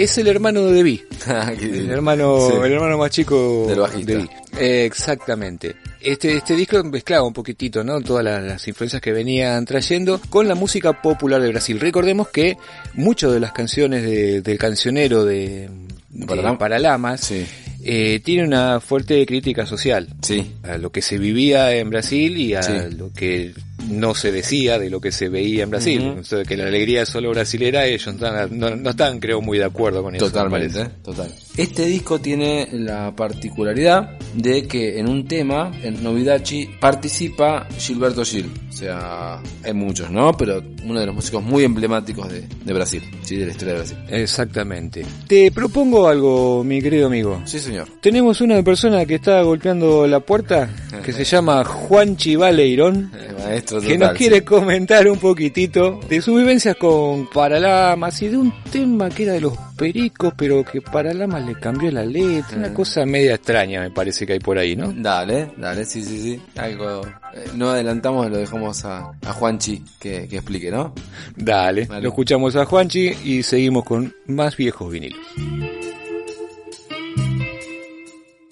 es 0.02 0.18
el 0.18 0.26
hermano 0.28 0.62
de 0.66 0.72
Debbie. 0.74 1.04
Ah, 1.26 1.52
El 1.52 1.90
hermano, 1.90 2.48
Sí. 2.48 2.56
el 2.64 2.72
hermano 2.72 2.96
más 2.98 3.10
chico 3.10 3.66
Del 3.68 3.80
bajista. 3.80 4.12
de 4.12 4.18
Debbie. 4.18 4.30
Eh, 4.58 4.84
exactamente. 4.86 5.76
Este, 6.00 6.36
este 6.36 6.56
disco 6.56 6.82
mezclaba 6.82 7.26
un 7.26 7.34
poquitito, 7.34 7.84
¿no? 7.84 8.00
Todas 8.00 8.24
las, 8.24 8.42
las 8.42 8.66
influencias 8.68 9.02
que 9.02 9.12
venían 9.12 9.64
trayendo 9.66 10.18
con 10.30 10.48
la 10.48 10.54
música 10.54 11.02
popular 11.02 11.42
de 11.42 11.48
Brasil. 11.48 11.78
Recordemos 11.78 12.28
que 12.30 12.56
muchas 12.94 13.32
de 13.32 13.40
las 13.40 13.52
canciones 13.52 14.02
de- 14.02 14.40
del 14.40 14.58
cancionero 14.58 15.24
de, 15.26 15.68
de 16.08 16.26
Paralam- 16.26 16.56
Paralamas 16.58 17.20
Sí, 17.20 17.44
eh, 17.84 18.20
tiene 18.24 18.44
una 18.44 18.80
fuerte 18.80 19.24
crítica 19.26 19.66
social 19.66 20.08
sí. 20.22 20.52
a 20.62 20.78
lo 20.78 20.90
que 20.90 21.02
se 21.02 21.18
vivía 21.18 21.74
en 21.74 21.90
Brasil 21.90 22.36
y 22.38 22.54
a 22.54 22.62
Sí. 22.62 22.72
lo 22.96 23.12
que 23.12 23.52
no 23.88 24.14
se 24.14 24.32
decía 24.32 24.78
de 24.78 24.90
lo 24.90 25.00
que 25.00 25.12
se 25.12 25.28
veía 25.28 25.62
en 25.64 25.70
Brasil. 25.70 26.08
Ujú. 26.10 26.20
O 26.20 26.24
sea, 26.24 26.44
que 26.44 26.56
la 26.56 26.66
alegría 26.66 27.02
es 27.02 27.08
solo 27.08 27.30
brasilera, 27.30 27.86
ellos 27.86 28.06
no 28.06 28.12
están, 28.12 28.58
no, 28.58 28.76
no 28.76 28.90
están 28.90 29.18
creo 29.20 29.40
muy 29.40 29.58
de 29.58 29.64
acuerdo 29.64 30.02
con 30.02 30.14
eso. 30.14 30.24
me 30.26 30.30
Totalmente, 30.30 30.84
total. 31.02 31.32
Este 31.56 31.84
disco 31.84 32.20
tiene 32.20 32.68
la 32.72 33.14
particularidad 33.14 34.18
de 34.34 34.66
que 34.66 34.98
en 34.98 35.08
un 35.08 35.26
tema, 35.26 35.72
en 35.82 36.02
Novidachi, 36.02 36.70
participa 36.80 37.66
Gilberto 37.78 38.24
Gil. 38.24 38.50
O 38.68 38.72
sea, 38.72 39.42
hay 39.62 39.74
muchos, 39.74 40.10
¿no? 40.10 40.34
Pero 40.36 40.62
uno 40.84 41.00
de 41.00 41.06
los 41.06 41.14
músicos 41.14 41.42
muy 41.42 41.64
emblemáticos 41.64 42.32
de, 42.32 42.46
de 42.64 42.72
Brasil, 42.72 43.02
sí, 43.22 43.36
de 43.36 43.46
la 43.46 43.50
historia 43.52 43.74
de 43.74 43.80
Brasil. 43.80 43.98
Exactamente. 44.08 45.04
Te 45.26 45.50
propongo 45.52 46.08
algo, 46.08 46.64
mi 46.64 46.80
querido 46.80 47.08
amigo. 47.08 47.42
Sí, 47.44 47.58
señor. 47.58 47.88
Tenemos 48.00 48.40
una 48.40 48.62
persona 48.62 49.04
que 49.04 49.16
está 49.16 49.42
golpeando 49.42 50.06
la 50.06 50.20
puerta, 50.20 50.70
que 51.04 51.12
se 51.12 51.24
llama 51.24 51.62
Juan 51.64 52.16
Chivaleirón, 52.16 53.12
Eh, 53.14 53.34
maestro 53.38 53.69
que 53.76 53.94
total, 53.94 53.98
nos 53.98 54.12
quiere 54.12 54.38
sí. 54.38 54.42
comentar 54.42 55.06
un 55.08 55.18
poquitito 55.18 56.00
de 56.08 56.20
sus 56.20 56.38
vivencias 56.38 56.76
con 56.76 57.28
Paralamas 57.28 58.20
y 58.22 58.28
de 58.28 58.36
un 58.36 58.52
tema 58.70 59.08
que 59.08 59.24
era 59.24 59.34
de 59.34 59.40
los 59.40 59.56
pericos, 59.76 60.34
pero 60.36 60.64
que 60.64 60.80
Paralamas 60.80 61.46
le 61.46 61.54
cambió 61.54 61.90
la 61.90 62.04
letra, 62.04 62.58
una 62.58 62.74
cosa 62.74 63.06
media 63.06 63.34
extraña 63.34 63.80
me 63.80 63.90
parece 63.90 64.26
que 64.26 64.34
hay 64.34 64.40
por 64.40 64.58
ahí, 64.58 64.76
¿no? 64.76 64.92
Dale, 64.92 65.52
dale, 65.56 65.84
sí, 65.84 66.02
sí, 66.02 66.20
sí. 66.20 66.42
Algo, 66.56 67.02
eh, 67.34 67.44
no 67.54 67.70
adelantamos, 67.70 68.28
lo 68.30 68.38
dejamos 68.38 68.84
a, 68.84 69.12
a 69.24 69.32
Juanchi 69.32 69.82
que, 69.98 70.26
que 70.28 70.36
explique, 70.36 70.70
¿no? 70.70 70.94
Dale, 71.36 71.86
Dale. 71.86 72.02
lo 72.02 72.08
escuchamos 72.08 72.56
a 72.56 72.64
Juanchi 72.64 73.12
y 73.24 73.42
seguimos 73.42 73.84
con 73.84 74.14
más 74.26 74.56
viejos 74.56 74.90
vinilos. 74.90 75.20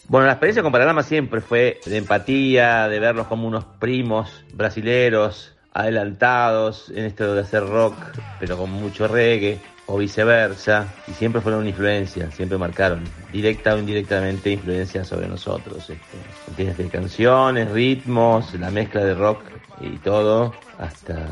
Bueno, 0.09 0.27
la 0.27 0.33
experiencia 0.33 0.63
con 0.63 0.73
Paralama 0.73 1.03
siempre 1.03 1.43
fue 1.43 1.81
de 1.85 1.99
empatía, 1.99 2.89
de 2.89 2.99
verlos 2.99 3.27
como 3.27 3.47
unos 3.47 3.67
primos 3.79 4.43
brasileros, 4.55 5.55
adelantados 5.75 6.91
en 6.95 7.05
esto 7.05 7.35
de 7.35 7.43
hacer 7.43 7.67
rock, 7.67 7.95
pero 8.41 8.57
con 8.57 8.71
mucho 8.71 9.07
reggae, 9.07 9.61
o 9.85 9.99
viceversa, 9.99 10.87
y 11.09 11.13
siempre 11.13 11.43
fueron 11.43 11.61
una 11.61 11.71
influencia, 11.71 12.31
siempre 12.31 12.57
marcaron, 12.57 13.05
directa 13.33 13.75
o 13.75 13.79
indirectamente, 13.79 14.51
influencia 14.51 15.05
sobre 15.05 15.29
nosotros. 15.29 15.91
Este, 15.91 16.19
desde 16.57 16.89
canciones, 16.89 17.71
ritmos, 17.71 18.55
la 18.55 18.71
mezcla 18.71 19.05
de 19.05 19.15
rock 19.15 19.43
y 19.81 19.97
todo, 19.99 20.55
hasta 20.79 21.27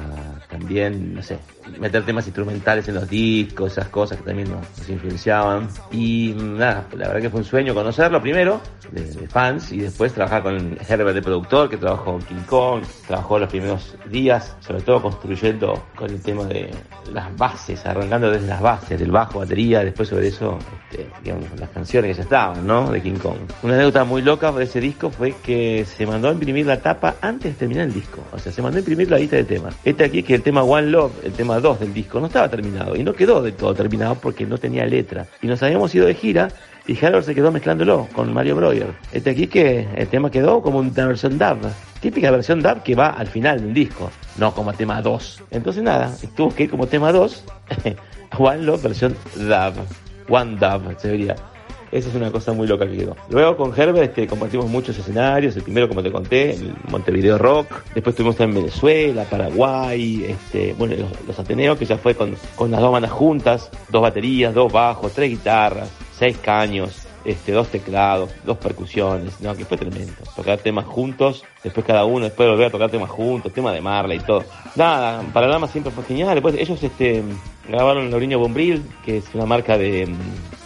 también, 0.51 1.15
no 1.15 1.23
sé, 1.23 1.39
meter 1.79 2.05
temas 2.05 2.27
instrumentales 2.27 2.89
en 2.89 2.95
los 2.95 3.09
discos, 3.09 3.73
esas 3.73 3.89
cosas 3.89 4.19
que 4.19 4.25
también 4.25 4.51
nos, 4.51 4.61
nos 4.79 4.89
influenciaban. 4.89 5.69
Y 5.91 6.35
mm, 6.37 6.59
nada, 6.59 6.87
la 6.93 7.09
verdad 7.09 7.23
que 7.23 7.31
fue 7.31 7.41
un 7.41 7.47
sueño 7.47 7.75
conocerlo 7.75 8.21
primero, 8.21 8.61
de, 8.91 9.03
de 9.03 9.29
fans, 9.29 9.73
y 9.73 9.79
después 9.79 10.13
trabajar 10.13 10.43
con 10.43 10.79
Herbert 10.89 11.15
de 11.15 11.23
productor, 11.23 11.69
que 11.69 11.77
trabajó 11.77 12.15
en 12.15 12.23
King 12.23 12.45
Kong, 12.47 12.83
trabajó 13.07 13.39
los 13.39 13.49
primeros 13.49 13.97
días, 14.11 14.57
sobre 14.61 14.83
todo 14.83 15.03
construyendo 15.03 15.85
con 15.95 16.11
el 16.11 16.21
tema 16.21 16.45
de 16.45 16.71
las 17.13 17.35
bases, 17.37 17.85
arrancando 17.87 18.31
desde 18.31 18.47
las 18.47 18.61
bases, 18.61 18.99
del 18.99 19.11
bajo, 19.11 19.41
batería, 19.41 19.85
después 19.85 20.09
sobre 20.09 20.29
eso, 20.29 20.59
este, 20.91 21.07
digamos, 21.23 21.45
las 21.59 21.71
canciones 21.71 22.11
que 22.11 22.17
ya 22.17 22.23
estaban, 22.23 22.67
¿no? 22.67 22.91
De 22.91 23.03
King 23.03 23.19
Kong. 23.19 23.39
Una 23.63 23.75
anécdota 23.75 24.05
muy 24.05 24.23
loca 24.23 24.53
de 24.53 24.65
ese 24.65 24.81
disco 24.81 25.11
fue 25.11 25.35
que 25.43 25.85
se 25.85 26.07
mandó 26.07 26.29
a 26.29 26.33
imprimir 26.33 26.67
la 26.67 26.81
tapa 26.81 27.17
antes 27.21 27.53
de 27.53 27.59
terminar 27.59 27.87
el 27.87 27.95
disco. 27.95 28.23
O 28.33 28.39
sea, 28.39 28.53
se 28.53 28.63
mandó 28.63 28.77
a 28.77 28.81
imprimir 28.81 29.11
la 29.11 29.19
lista 29.19 29.37
de 29.37 29.45
temas. 29.45 29.75
Este 29.85 30.05
aquí 30.05 30.23
que 30.23 30.35
el 30.35 30.43
tema 30.43 30.63
One 30.63 30.89
Love, 30.89 31.13
el 31.25 31.33
tema 31.33 31.56
2 31.61 31.81
del 31.81 31.95
disco, 31.95 32.21
no 32.21 32.27
estaba 32.27 32.49
terminado. 32.49 32.97
Y 32.97 33.05
no 33.05 33.13
quedó 33.13 33.43
de 33.43 33.53
todo 33.53 33.75
terminado 33.75 34.17
porque 34.17 34.47
no 34.47 34.59
tenía 34.59 34.85
letra. 34.87 35.27
Y 35.43 35.47
nos 35.47 35.63
habíamos 35.63 35.95
ido 35.95 36.07
de 36.07 36.15
gira 36.15 36.49
y 36.87 36.93
Herbert 36.93 37.25
se 37.25 37.35
quedó 37.35 37.51
mezclándolo 37.51 38.09
con 38.13 38.33
Mario 38.33 38.57
Breuer. 38.57 38.95
Este 39.13 39.31
aquí 39.31 39.49
que 39.49 39.89
el 39.97 40.07
tema 40.09 40.31
quedó 40.31 40.63
como 40.63 40.79
una 40.79 41.07
versión 41.07 41.39
dub. 41.39 41.59
Típica 42.01 42.31
versión 42.31 42.63
dub 42.63 42.83
que 42.83 42.95
va 42.95 43.09
al 43.09 43.27
final 43.27 43.61
de 43.61 43.67
un 43.67 43.75
disco, 43.75 44.11
no 44.39 44.55
como 44.55 44.73
tema 44.73 45.03
2. 45.03 45.45
Entonces 45.51 45.83
nada, 45.83 46.15
tuvo 46.37 46.55
que 46.55 46.65
ir 46.65 46.71
como 46.71 46.87
tema 46.87 47.11
2, 47.11 47.45
One 48.39 48.63
Love 48.63 48.83
versión 48.83 49.17
dub. 49.35 49.75
One 50.29 50.57
dub 50.57 50.99
se 50.99 51.11
vería. 51.11 51.35
Esa 51.97 52.11
es 52.11 52.15
una 52.15 52.31
cosa 52.31 52.53
muy 52.53 52.67
loca 52.67 52.87
que 52.87 52.95
quedó. 52.95 53.17
Luego 53.31 53.57
con 53.57 53.73
Herbert 53.75 54.11
este, 54.11 54.27
compartimos 54.27 54.67
muchos 54.67 54.99
escenarios. 54.99 55.57
El 55.57 55.63
primero, 55.63 55.89
como 55.89 56.03
te 56.03 56.13
conté, 56.13 56.51
el 56.51 56.75
Montevideo 56.91 57.39
Rock. 57.39 57.69
Después 57.95 58.13
estuvimos 58.13 58.39
en 58.41 58.53
Venezuela, 58.53 59.25
Paraguay, 59.25 60.27
este, 60.29 60.75
bueno, 60.75 60.95
los, 61.27 61.39
Ateneos, 61.39 61.79
que 61.79 61.87
ya 61.87 61.97
fue 61.97 62.15
con, 62.15 62.33
las 62.33 62.81
dos 62.81 62.93
bandas 62.93 63.11
juntas, 63.11 63.71
dos 63.89 64.03
baterías, 64.03 64.53
dos 64.53 64.71
bajos, 64.71 65.13
tres 65.15 65.31
guitarras, 65.31 65.89
seis 66.19 66.37
caños, 66.37 67.07
este, 67.25 67.53
dos 67.53 67.69
teclados, 67.69 68.31
dos 68.45 68.59
percusiones, 68.59 69.41
no, 69.41 69.57
que 69.57 69.65
fue 69.65 69.79
tremendo. 69.79 70.13
Tocar 70.37 70.59
temas 70.59 70.85
juntos, 70.85 71.45
después 71.65 71.87
cada 71.87 72.05
uno, 72.05 72.27
después 72.27 72.47
volver 72.47 72.67
a 72.67 72.71
tocar 72.71 72.91
temas 72.91 73.09
juntos, 73.09 73.55
tema 73.55 73.73
de 73.73 73.81
Marley 73.81 74.19
y 74.19 74.21
todo. 74.21 74.45
Nada, 74.75 75.23
Paralama 75.33 75.67
siempre 75.67 75.91
fue 75.93 76.05
genial. 76.05 76.35
Después 76.35 76.57
ellos 76.57 76.83
este, 76.83 77.23
grabaron 77.67 78.11
Lauriño 78.11 78.39
Bombril, 78.39 78.85
que 79.03 79.17
es 79.17 79.25
una 79.35 79.47
marca 79.47 79.79
de, 79.79 80.15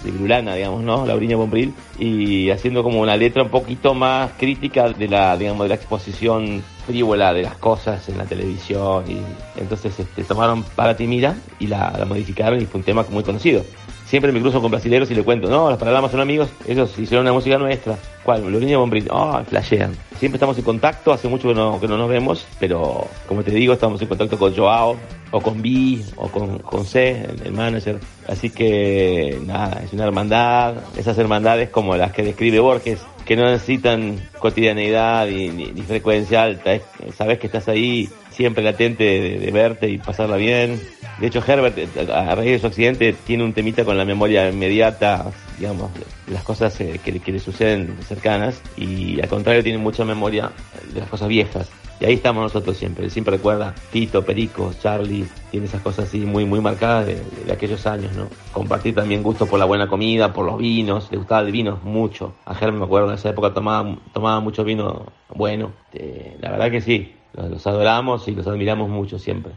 de 0.03 0.11
Brulana, 0.11 0.55
digamos, 0.55 0.83
¿no? 0.83 1.07
Lauriño 1.07 1.39
Bombril, 1.39 1.75
y 1.99 2.51
haciendo 2.51 2.83
como 2.83 3.01
una 3.01 3.17
letra 3.17 3.43
un 3.43 3.51
poquito 3.51 3.95
más 3.95 4.33
crítica 4.39 4.89
de 4.89 5.09
la, 5.09 5.37
digamos, 5.37 5.65
de 5.65 5.69
la 5.69 5.75
exposición 5.75 6.63
frívola 6.87 7.33
de 7.33 7.43
las 7.43 7.57
cosas 7.57 8.09
en 8.09 8.19
la 8.19 8.25
televisión. 8.25 9.05
Y 9.09 9.19
entonces 9.61 9.99
este, 9.99 10.25
tomaron 10.25 10.63
Para 10.63 10.97
ti 10.97 11.07
mira 11.07 11.37
y 11.59 11.67
la, 11.67 11.95
la 11.99 12.05
modificaron 12.05 12.61
y 12.61 12.67
fue 12.67 12.79
un 12.81 12.85
tema 12.85 13.05
muy 13.11 13.23
conocido. 13.23 13.65
Siempre 14.11 14.33
me 14.33 14.41
cruzo 14.41 14.61
con 14.61 14.73
brasileros 14.73 15.09
y 15.13 15.15
le 15.15 15.23
cuento, 15.23 15.49
no, 15.49 15.71
los 15.71 15.79
Paralamas 15.79 16.11
son 16.11 16.19
amigos, 16.19 16.49
ellos 16.67 16.91
hicieron 16.99 17.25
una 17.25 17.33
música 17.33 17.57
nuestra. 17.59 17.97
¿Cuál? 18.25 18.51
Lorinha 18.51 18.77
Bombril. 18.77 19.07
Ah, 19.09 19.45
flashean. 19.49 19.93
Siempre 20.19 20.37
estamos 20.37 20.59
en 20.59 20.65
contacto, 20.65 21.13
hace 21.13 21.29
mucho 21.29 21.47
que 21.47 21.55
no, 21.55 21.81
que 21.81 21.87
no 21.87 21.97
nos 21.97 22.09
vemos, 22.09 22.45
pero 22.59 23.07
como 23.29 23.45
te 23.45 23.53
digo, 23.53 23.73
estamos 23.73 24.03
en 24.03 24.09
contacto 24.09 24.37
con 24.37 24.53
Joao, 24.53 24.97
o 25.31 25.41
con 25.41 25.63
B, 25.63 26.03
o 26.17 26.27
con 26.27 26.59
José, 26.59 27.25
el, 27.45 27.53
manager. 27.53 28.01
Así 28.27 28.51
que, 28.51 29.39
nada, 29.47 29.81
es 29.85 29.93
una 29.93 30.07
hermandad, 30.07 30.75
esas 30.97 31.17
hermandades 31.17 31.71
como 31.71 31.95
las 31.97 32.11
que 32.13 32.25
describe 32.25 32.59
Borges, 32.59 32.99
que 33.25 33.37
no 33.37 33.45
necesitan 33.45 34.29
cotidianeidad 34.41 35.29
ni, 35.29 35.51
ni- 35.51 35.83
frecuencia 35.83 36.43
alta, 36.43 36.75
es- 36.75 36.83
sabes 37.17 37.39
que 37.39 37.47
estás 37.47 37.69
ahí 37.69 38.09
siempre 38.33 38.65
latente 38.65 39.05
de, 39.05 39.39
de 39.39 39.51
verte 39.53 39.89
y 39.89 39.99
pasarla 39.99 40.35
bien. 40.37 40.81
De 41.21 41.27
hecho, 41.27 41.43
Herbert, 41.47 41.77
eh, 41.77 42.09
a 42.13 42.35
raíz 42.35 42.53
de 42.53 42.59
su 42.59 42.67
accidente, 42.67 43.15
tiene 43.27 43.45
un 43.45 43.53
temita 43.53 43.85
con 43.85 43.99
la 43.99 44.05
memoria 44.05 44.49
inmediata, 44.49 45.27
digamos, 45.59 45.91
las 46.27 46.43
cosas 46.43 46.81
eh, 46.81 46.99
que, 47.05 47.21
que 47.21 47.33
le 47.33 47.39
suceden 47.39 47.97
cercanas, 48.07 48.63
y 48.77 49.21
al 49.21 49.29
contrario, 49.29 49.63
tiene 49.63 49.79
mucha 49.79 50.05
memoria 50.05 50.51
de 50.93 51.01
las 51.01 51.09
cosas 51.09 51.29
viejas. 51.29 51.71
Y 52.01 52.07
ahí 52.07 52.15
estamos 52.15 52.43
nosotros 52.43 52.79
siempre. 52.79 53.05
Él 53.05 53.11
siempre 53.11 53.37
recuerda 53.37 53.75
Tito, 53.93 54.25
Perico, 54.25 54.73
Charlie, 54.81 55.27
tiene 55.51 55.67
esas 55.67 55.83
cosas 55.83 56.09
así 56.09 56.21
muy, 56.21 56.47
muy 56.47 56.61
marcadas 56.61 57.07
de, 57.07 57.23
aquellos 57.53 57.87
años, 57.87 58.17
¿no? 58.17 58.29
Compartir 58.53 58.95
también 58.95 59.23
gusto 59.23 59.45
por 59.45 59.59
la 59.59 59.67
buena 59.67 59.87
comida, 59.87 60.33
por 60.33 60.47
los 60.47 60.57
vinos, 60.57 61.09
le 61.11 61.19
gustaba 61.19 61.43
el 61.43 61.53
vino 61.53 61.79
mucho. 61.85 62.33
A 62.47 62.55
Germ 62.55 62.79
me 62.79 62.87
acuerdo, 62.87 63.09
en 63.09 63.17
esa 63.17 63.29
época 63.29 63.53
tomaba, 63.53 63.99
tomaba 64.15 64.41
mucho 64.41 64.65
vino 64.65 65.13
bueno. 65.35 65.73
Eh, 65.93 66.39
la 66.41 66.53
verdad 66.53 66.71
que 66.71 66.81
sí, 66.81 67.15
los 67.35 67.67
adoramos 67.67 68.27
y 68.29 68.31
los 68.33 68.47
admiramos 68.47 68.89
mucho 68.89 69.19
siempre. 69.19 69.53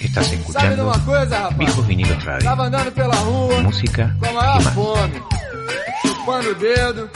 Estás 0.00 0.26
Sabe 0.26 0.28
de 0.28 0.34
escuchando 0.42 0.82
uma 0.82 0.98
coisa, 1.00 1.38
rapaz? 1.38 1.74
Vinilos 1.86 2.24
Radio. 2.24 2.44
Tava 2.44 2.64
andando 2.64 2.92
pela 2.92 3.14
rua, 3.14 3.62
Música 3.62 4.16
com 4.18 4.26
a 4.26 4.32
maior 4.32 4.62
fome, 4.74 5.22
chupando 6.02 6.50
o 6.50 6.54
dedo, 6.56 7.10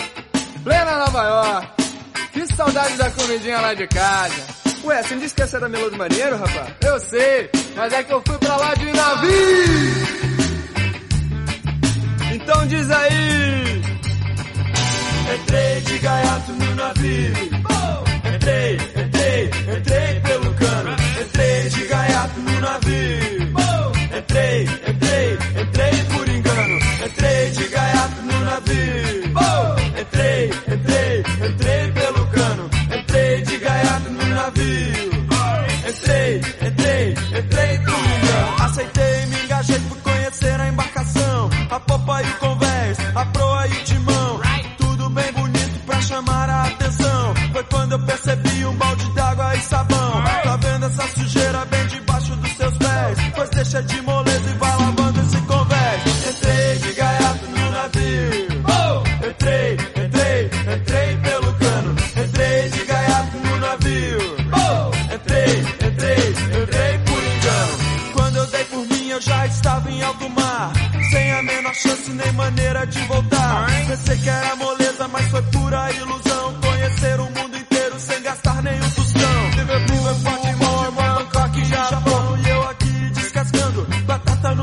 plena 0.63 0.99
Nova 0.99 1.23
York. 1.25 1.69
Que 2.33 2.47
saudade 2.55 2.97
da 2.97 3.11
comidinha 3.11 3.61
lá 3.61 3.75
de 3.75 3.87
casa. 3.89 4.43
Ué, 4.85 5.03
você 5.03 5.15
me 5.15 5.21
disse 5.21 5.35
que 5.35 5.43
essa 5.43 5.57
era 5.59 5.69
Melody 5.69 5.97
Maneiro, 5.99 6.37
rapaz? 6.39 6.75
Eu 6.81 6.99
sei, 7.01 7.51
mas 7.77 7.93
é 7.93 8.03
que 8.03 8.13
eu 8.13 8.23
fui 8.27 8.39
pra 8.39 8.57
lá 8.57 8.75
de 8.75 8.93
navio. 8.93 9.33
Então 12.35 12.67
diz 12.67 12.91
aí. 12.91 13.83
Entrei 15.35 15.81
de 15.83 15.99
gaiato 15.99 16.53
no 16.53 16.75
navio. 16.75 17.33
Entrei, 18.35 18.75
entrei, 18.77 19.12
Entrei, 19.33 19.51
entrei 19.77 20.21
pelo 20.21 20.53
cano, 20.55 20.91
entrei 21.23 21.69
de 21.71 21.87
gaiato 21.87 22.41
no 22.41 22.61
navio. 22.61 23.53
Entrei, 24.15 24.63
entrei, 24.87 25.39
entrei 25.59 26.05
por 26.13 26.29
engano, 26.29 26.79
entrei 27.07 27.51
de 27.51 27.69
gaiato 27.69 28.23
no 28.23 28.41
navio. 28.45 29.33
Entrei, 29.99 30.51
entrei, 30.69 31.25
entrei 31.49 31.93
pelo 31.93 32.27
cano, 32.27 32.71
entrei 32.95 33.43
de 33.43 33.57
gaiato 33.57 34.11
no 34.11 34.27
navio. 34.27 34.93
Entrei, 35.89 36.43
entrei, 36.61 37.15
entrei 37.39 37.79
por 37.79 38.05
engano, 38.05 38.65
aceitei, 38.65 39.27
me 39.27 39.45
engajei 39.45 39.79
por 39.79 39.97
conhecer 40.03 40.61
a 40.61 40.69
embarcação, 40.69 41.49
a 41.71 41.81
popa 41.81 42.23
e 42.23 42.27
o 42.27 42.35
deixa 53.73 53.83
de 53.83 54.03
moleza 54.03 54.51
e 54.51 54.55
vai 54.59 54.77
lavando 54.77 55.21
esse 55.21 55.41
convés. 55.43 56.03
Entrei 56.29 56.79
de 56.79 56.93
gaiato 56.93 57.47
no 57.47 57.71
navio. 57.71 58.53
Entrei, 59.31 59.73
entrei, 60.05 60.51
entrei 60.77 61.17
pelo 61.17 61.55
cano. 61.55 61.97
Entrei 62.23 62.69
de 62.69 62.85
gaiato 62.85 63.37
no 63.39 63.57
navio. 63.57 64.19
Entrei, 65.15 65.61
entrei, 65.89 66.29
entrei 66.63 66.99
por 66.99 67.23
engano. 67.25 68.13
Quando 68.15 68.37
eu 68.37 68.47
dei 68.47 68.65
por 68.65 68.87
mim, 68.87 69.09
eu 69.09 69.21
já 69.23 69.47
estava 69.47 69.91
em 69.91 70.03
alto 70.03 70.29
mar. 70.29 70.73
Sem 71.11 71.33
a 71.33 71.43
menor 71.43 71.75
chance 71.75 72.11
nem 72.11 72.33
maneira 72.33 72.87
de 72.87 73.01
voltar. 73.07 73.67
Pensei 73.87 74.19
que 74.19 74.29
era 74.29 74.57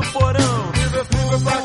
no 0.00 0.12
porão. 0.12 1.59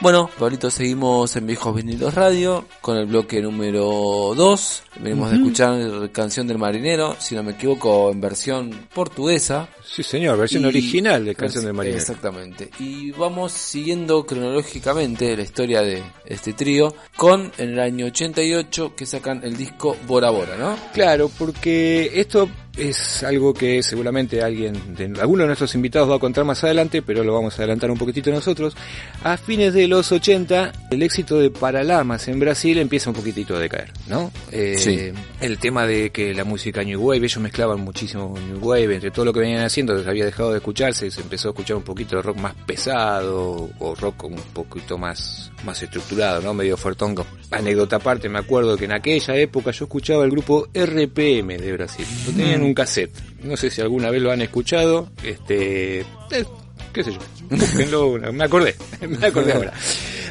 Bueno, 0.00 0.30
Pablito, 0.38 0.70
seguimos 0.70 1.36
en 1.36 1.46
Viejos 1.46 1.74
Vinilos 1.76 2.14
Radio 2.14 2.64
con 2.80 2.96
el 2.96 3.04
bloque 3.04 3.42
número 3.42 4.32
2. 4.34 4.82
Venimos 5.00 5.30
de 5.30 5.36
escuchar 5.36 6.10
Canción 6.10 6.46
del 6.46 6.56
Marinero, 6.56 7.16
si 7.18 7.34
no 7.34 7.42
me 7.42 7.52
equivoco, 7.52 8.10
en 8.10 8.18
versión 8.18 8.88
portuguesa. 8.94 9.68
Sí, 9.84 10.02
señor, 10.02 10.38
versión 10.38 10.62
Y- 10.62 10.66
original 10.68 11.26
de 11.26 11.34
Canción 11.34 11.66
del 11.66 11.74
Marinero. 11.74 12.00
Exactamente. 12.00 12.70
Y 12.78 13.10
vamos 13.10 13.52
siguiendo 13.52 14.24
cronológicamente 14.24 15.36
la 15.36 15.42
historia 15.42 15.82
de 15.82 16.02
este 16.24 16.54
trío 16.54 16.94
con 17.14 17.52
en 17.58 17.70
el 17.74 17.80
año 17.80 18.06
88 18.06 18.94
que 18.96 19.04
sacan 19.04 19.42
el 19.44 19.54
disco 19.54 19.98
Bora 20.06 20.30
Bora, 20.30 20.56
¿no? 20.56 20.76
Claro, 20.94 21.30
porque 21.38 22.10
esto 22.14 22.48
es 22.80 23.22
algo 23.22 23.52
que 23.52 23.82
seguramente 23.82 24.42
alguien, 24.42 24.96
de, 24.96 25.20
alguno 25.20 25.42
de 25.42 25.48
nuestros 25.48 25.74
invitados 25.74 26.10
va 26.10 26.16
a 26.16 26.18
contar 26.18 26.44
más 26.44 26.64
adelante, 26.64 27.02
pero 27.02 27.22
lo 27.22 27.34
vamos 27.34 27.58
a 27.58 27.62
adelantar 27.62 27.90
un 27.90 27.98
poquitito 27.98 28.30
nosotros. 28.30 28.76
A 29.22 29.36
fines 29.36 29.74
de 29.74 29.86
los 29.86 30.10
80, 30.10 30.72
el 30.90 31.02
éxito 31.02 31.38
de 31.38 31.50
Paralamas 31.50 32.28
en 32.28 32.40
Brasil 32.40 32.78
empieza 32.78 33.10
un 33.10 33.16
poquitito 33.16 33.56
a 33.56 33.58
decaer, 33.58 33.92
¿no? 34.08 34.32
Eh, 34.50 34.76
Sí. 34.78 35.12
El 35.40 35.58
tema 35.58 35.86
de 35.86 36.10
que 36.10 36.32
la 36.34 36.44
música 36.44 36.82
New 36.82 37.00
Wave, 37.00 37.18
ellos 37.18 37.38
mezclaban 37.38 37.80
muchísimo 37.80 38.34
New 38.48 38.58
Wave, 38.60 38.94
entre 38.94 39.10
todo 39.10 39.24
lo 39.24 39.32
que 39.32 39.40
venían 39.40 39.62
haciendo, 39.64 39.92
había 40.06 40.24
dejado 40.24 40.52
de 40.52 40.58
escucharse, 40.58 41.10
se 41.10 41.20
empezó 41.20 41.48
a 41.48 41.50
escuchar 41.50 41.76
un 41.76 41.82
poquito 41.82 42.16
de 42.16 42.22
rock 42.22 42.38
más 42.38 42.54
pesado, 42.66 43.70
o 43.78 43.94
rock 43.94 44.24
un 44.24 44.36
poquito 44.52 44.96
más, 44.96 45.49
más 45.64 45.82
estructurado, 45.82 46.40
¿no? 46.40 46.54
Medio 46.54 46.76
fuertongo. 46.76 47.26
Anécdota 47.50 47.96
aparte, 47.96 48.28
me 48.28 48.38
acuerdo 48.38 48.76
que 48.76 48.84
en 48.84 48.92
aquella 48.92 49.36
época 49.36 49.70
yo 49.70 49.84
escuchaba 49.84 50.24
el 50.24 50.30
grupo 50.30 50.68
RPM 50.74 51.56
de 51.58 51.72
Brasil. 51.72 52.06
Lo 52.26 52.32
tenían 52.32 52.60
en 52.60 52.62
un 52.62 52.74
cassette. 52.74 53.16
No 53.42 53.56
sé 53.56 53.70
si 53.70 53.80
alguna 53.80 54.10
vez 54.10 54.22
lo 54.22 54.30
han 54.30 54.42
escuchado. 54.42 55.10
Este, 55.22 56.00
eh, 56.00 56.44
qué 56.92 57.04
sé 57.04 57.12
yo. 57.12 57.18
Búsquenlo, 57.50 58.18
me 58.32 58.44
acordé, 58.44 58.76
me 59.08 59.26
acordé 59.26 59.52
ahora. 59.52 59.72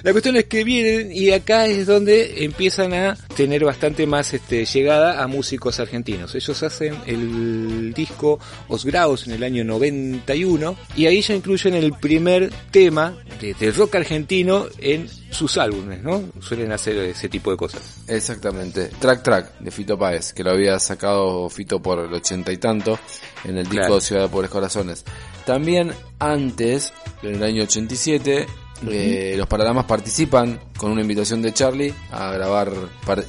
La 0.03 0.11
cuestión 0.11 0.35
es 0.37 0.45
que 0.45 0.63
vienen 0.63 1.11
y 1.11 1.31
acá 1.31 1.65
es 1.67 1.87
donde 1.87 2.43
empiezan 2.43 2.93
a 2.93 3.17
tener 3.35 3.63
bastante 3.65 4.07
más 4.07 4.33
este, 4.33 4.65
llegada 4.65 5.21
a 5.21 5.27
músicos 5.27 5.79
argentinos. 5.79 6.33
Ellos 6.35 6.63
hacen 6.63 6.95
el 7.05 7.93
disco 7.93 8.39
Os 8.67 8.85
Graus 8.85 9.27
en 9.27 9.33
el 9.33 9.43
año 9.43 9.63
91 9.63 10.75
y 10.95 11.05
ahí 11.05 11.21
ya 11.21 11.35
incluyen 11.35 11.73
el 11.73 11.93
primer 11.93 12.51
tema 12.71 13.17
de, 13.41 13.53
de 13.53 13.71
rock 13.71 13.95
argentino 13.95 14.67
en 14.79 15.09
sus 15.31 15.57
álbumes, 15.57 16.01
¿no? 16.01 16.23
Suelen 16.41 16.71
hacer 16.71 16.97
ese 16.97 17.29
tipo 17.29 17.51
de 17.51 17.57
cosas. 17.57 17.81
Exactamente. 18.07 18.89
Track 18.99 19.23
Track 19.23 19.59
de 19.59 19.71
Fito 19.71 19.97
Páez, 19.97 20.33
que 20.33 20.43
lo 20.43 20.51
había 20.51 20.79
sacado 20.79 21.49
Fito 21.49 21.81
por 21.81 21.99
el 21.99 22.13
ochenta 22.13 22.51
y 22.51 22.57
tanto 22.57 22.99
en 23.43 23.57
el 23.57 23.63
disco 23.63 23.79
Claro. 23.79 24.01
Ciudad 24.01 24.23
de 24.23 24.29
Pobres 24.29 24.49
Corazones. 24.49 25.05
También 25.45 25.91
antes, 26.19 26.93
en 27.23 27.35
el 27.35 27.43
año 27.43 27.63
87, 27.63 28.45
eh, 28.87 29.35
los 29.37 29.47
Paralamas 29.47 29.85
participan 29.85 30.59
con 30.77 30.91
una 30.91 31.01
invitación 31.01 31.41
de 31.41 31.53
Charlie 31.53 31.93
a 32.11 32.31
grabar 32.31 32.71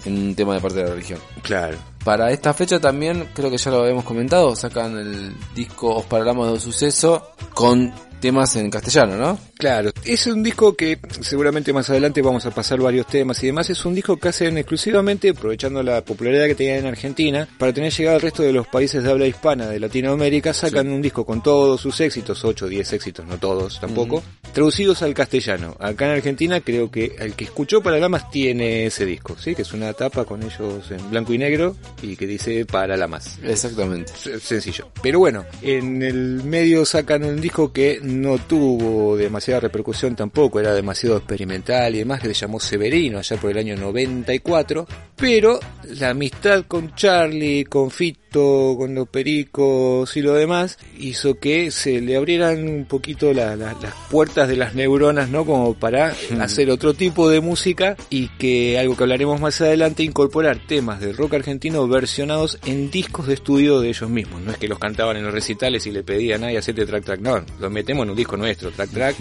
en 0.05 0.19
un 0.19 0.35
tema 0.35 0.55
de 0.55 0.61
parte 0.61 0.79
de 0.79 0.85
la 0.85 0.91
religión. 0.91 1.19
Claro. 1.43 1.77
Para 2.05 2.31
esta 2.31 2.55
fecha 2.55 2.81
también, 2.81 3.29
creo 3.35 3.51
que 3.51 3.59
ya 3.59 3.71
lo 3.71 3.83
habíamos 3.83 4.05
comentado, 4.05 4.57
sacan 4.57 4.97
el 4.97 5.35
disco 5.55 5.95
Os 5.97 6.07
Paralamas 6.07 6.53
de 6.53 6.61
Suceso 6.61 7.33
con 7.53 7.93
temas 8.21 8.55
en 8.57 8.71
castellano, 8.71 9.17
¿no? 9.17 9.39
Claro, 9.59 9.91
es 10.05 10.27
un 10.27 10.43
disco 10.43 10.75
que 10.75 10.99
seguramente 11.21 11.73
más 11.73 11.91
adelante 11.91 12.23
vamos 12.23 12.47
a 12.47 12.51
pasar 12.51 12.79
varios 12.81 13.07
temas 13.07 13.43
y 13.43 13.47
demás. 13.47 13.69
Es 13.71 13.85
un 13.85 13.95
disco 13.95 14.17
que 14.17 14.29
hacen 14.29 14.57
exclusivamente, 14.59 15.31
aprovechando 15.31 15.83
la 15.83 16.03
popularidad 16.05 16.47
que 16.47 16.55
tenían 16.55 16.79
en 16.79 16.87
Argentina, 16.87 17.49
para 17.59 17.73
tener 17.73 17.93
llegada 17.93 18.17
al 18.17 18.23
resto 18.23 18.43
de 18.43 18.53
los 18.53 18.67
países 18.69 19.03
de 19.03 19.11
habla 19.11 19.27
hispana 19.27 19.67
de 19.69 19.81
Latinoamérica, 19.81 20.53
sacan 20.55 20.89
un 20.89 21.03
disco 21.03 21.25
con 21.27 21.43
todos 21.43 21.81
sus 21.81 22.01
éxitos, 22.01 22.45
8 22.45 22.65
o 22.67 22.69
10 22.69 22.93
éxitos, 22.95 23.27
no 23.27 23.39
todos 23.39 23.81
tampoco, 23.81 24.23
traducidos 24.53 25.03
al 25.03 25.15
castellano. 25.15 25.77
Acá 25.79 26.07
en 26.07 26.13
Argentina 26.13 26.61
creo 26.61 26.91
que 26.91 27.17
el 27.19 27.35
que 27.35 27.45
escuchó 27.45 27.83
Paralamas 27.83 28.31
tiene 28.31 28.87
ese 28.87 29.05
disco, 29.07 29.37
¿sí? 29.39 29.55
Que 29.55 29.63
es 29.63 29.73
una 29.73 29.93
tapa 29.93 30.25
con 30.25 30.43
ellos 30.43 30.91
en 30.91 31.11
blanco 31.11 31.33
y 31.35 31.39
negro 31.39 31.77
y 32.03 32.17
que 32.17 32.27
dice 32.27 32.65
Paralamas. 32.67 33.39
Exactamente. 33.43 34.13
S- 34.13 34.41
sencillo. 34.41 34.89
Pero 35.03 35.19
bueno, 35.19 35.45
en 35.63 36.03
el 36.03 36.43
medio 36.45 36.85
sacan 36.85 37.25
un 37.25 37.41
disco 37.41 37.73
que 37.73 38.01
no 38.11 38.39
tuvo 38.39 39.17
demasiada 39.17 39.61
repercusión 39.61 40.17
tampoco, 40.17 40.61
era 40.61 40.75
demasiado 40.75 41.17
experimental 41.17 41.95
y 41.95 41.99
demás, 41.99 42.21
que 42.21 42.29
se 42.29 42.35
llamó 42.35 42.61
Severino 42.61 43.19
allá 43.19 43.37
por 43.37 43.51
el 43.51 43.59
año 43.59 43.77
94, 43.77 44.87
pero 45.17 45.59
la 45.99 46.11
amistad 46.11 46.65
con 46.67 46.95
Charlie, 46.95 47.65
con 47.65 47.91
Fito 47.91 48.21
con 48.31 48.95
los 48.95 49.09
pericos 49.09 50.17
y 50.17 50.23
lo 50.23 50.35
demás 50.35 50.79
hizo 50.99 51.39
que 51.39 51.71
se 51.71 52.01
le 52.01 52.17
abrieran 52.17 52.69
un 52.69 52.85
poquito 52.85 53.33
la- 53.33 53.57
la- 53.57 53.75
las 53.81 53.95
puertas 54.11 54.49
de 54.49 54.57
las 54.57 54.75
neuronas, 54.75 55.29
¿no? 55.29 55.45
Como 55.45 55.75
para 55.75 56.15
hacer 56.41 56.71
otro 56.71 56.95
tipo 56.95 57.29
de 57.29 57.41
música 57.41 57.97
y 58.09 58.29
que 58.39 58.79
algo 58.79 58.97
que 58.97 59.03
hablaremos 59.05 59.41
más 59.41 59.61
adelante, 59.61 60.03
incorporar 60.03 60.59
temas 60.67 61.01
de 61.01 61.13
rock 61.13 61.35
argentino 61.35 61.87
versionados 61.89 62.59
en 62.67 62.91
discos 62.91 63.27
de 63.27 63.35
estudio 63.35 63.81
de 63.81 63.89
ellos 63.89 64.09
mismos. 64.09 64.41
No 64.43 64.53
es 64.53 64.59
que 64.59 64.69
los 64.69 64.79
cantaban 64.79 65.17
en 65.17 65.25
los 65.25 65.35
recitales 65.35 65.87
y 65.87 65.91
le 65.91 66.03
pedían, 66.03 66.45
ay, 66.45 66.57
hacete 66.57 66.87
track 66.87 67.05
track, 67.05 67.21
no, 67.21 67.45
los 67.59 67.71
metemos 67.71 68.05
en 68.05 68.11
un 68.11 68.17
disco 68.17 68.37
nuestro, 68.37 68.71
track 68.71 68.91
track, 68.91 69.17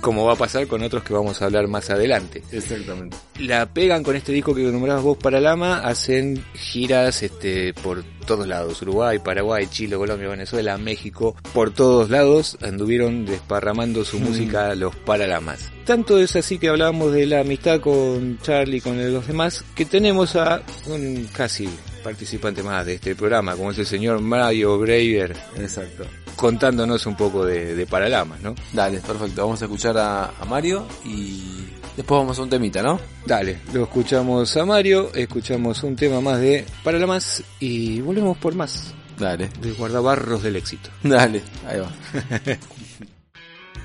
como 0.00 0.24
va 0.24 0.34
a 0.34 0.36
pasar 0.36 0.66
con 0.66 0.82
otros 0.82 1.02
que 1.02 1.12
vamos 1.12 1.40
a 1.42 1.46
hablar 1.46 1.66
más 1.68 1.90
adelante 1.90 2.42
Exactamente. 2.52 3.16
la 3.40 3.66
pegan 3.72 4.02
con 4.02 4.16
este 4.16 4.32
disco 4.32 4.54
que 4.54 4.62
nombrabas 4.62 5.02
vos 5.02 5.18
para 5.18 5.40
Lama, 5.40 5.78
hacen 5.80 6.42
giras 6.54 7.22
este 7.22 7.72
por 7.74 8.04
todos 8.22 8.46
lados, 8.46 8.80
Uruguay, 8.82 9.18
Paraguay, 9.18 9.66
Chile, 9.70 9.96
Colombia, 9.96 10.28
Venezuela, 10.28 10.78
México, 10.78 11.34
por 11.52 11.72
todos 11.72 12.10
lados 12.10 12.56
anduvieron 12.62 13.24
desparramando 13.26 14.04
su 14.04 14.18
música 14.18 14.74
los 14.74 14.94
Paralamas. 14.96 15.70
Tanto 15.84 16.18
es 16.18 16.36
así 16.36 16.58
que 16.58 16.68
hablábamos 16.68 17.12
de 17.12 17.26
la 17.26 17.40
amistad 17.40 17.80
con 17.80 18.38
Charlie, 18.40 18.80
con 18.80 19.12
los 19.12 19.26
demás, 19.26 19.64
que 19.74 19.84
tenemos 19.84 20.36
a 20.36 20.62
un 20.86 21.28
casi 21.32 21.68
participante 22.04 22.62
más 22.62 22.86
de 22.86 22.94
este 22.94 23.14
programa, 23.14 23.56
como 23.56 23.70
es 23.70 23.78
el 23.78 23.86
señor 23.86 24.20
Mario 24.20 24.78
Braver, 24.78 25.36
Exacto. 25.58 26.04
contándonos 26.36 27.06
un 27.06 27.16
poco 27.16 27.44
de, 27.44 27.74
de 27.74 27.86
Paralamas, 27.86 28.40
¿no? 28.40 28.54
Dale, 28.72 28.98
perfecto. 29.00 29.42
Vamos 29.42 29.60
a 29.62 29.64
escuchar 29.66 29.96
a, 29.98 30.26
a 30.40 30.44
Mario 30.44 30.86
y 31.04 31.66
después 31.96 32.20
vamos 32.20 32.38
a 32.38 32.42
un 32.42 32.50
temita, 32.50 32.82
¿no? 32.82 33.00
Dale, 33.26 33.58
lo 33.72 33.84
escuchamos 33.84 34.56
a 34.56 34.64
Mario, 34.64 35.10
escuchamos 35.14 35.82
un 35.82 35.96
tema 35.96 36.20
más 36.20 36.40
de 36.40 36.64
Paralamas 36.82 37.42
y 37.60 38.00
volvemos 38.00 38.36
por 38.38 38.54
más 38.54 38.94
Dale. 39.18 39.48
de 39.60 39.72
guardabarros 39.72 40.42
del 40.42 40.56
éxito. 40.56 40.90
Dale, 41.02 41.42
ahí 41.66 41.80
va. 41.80 41.90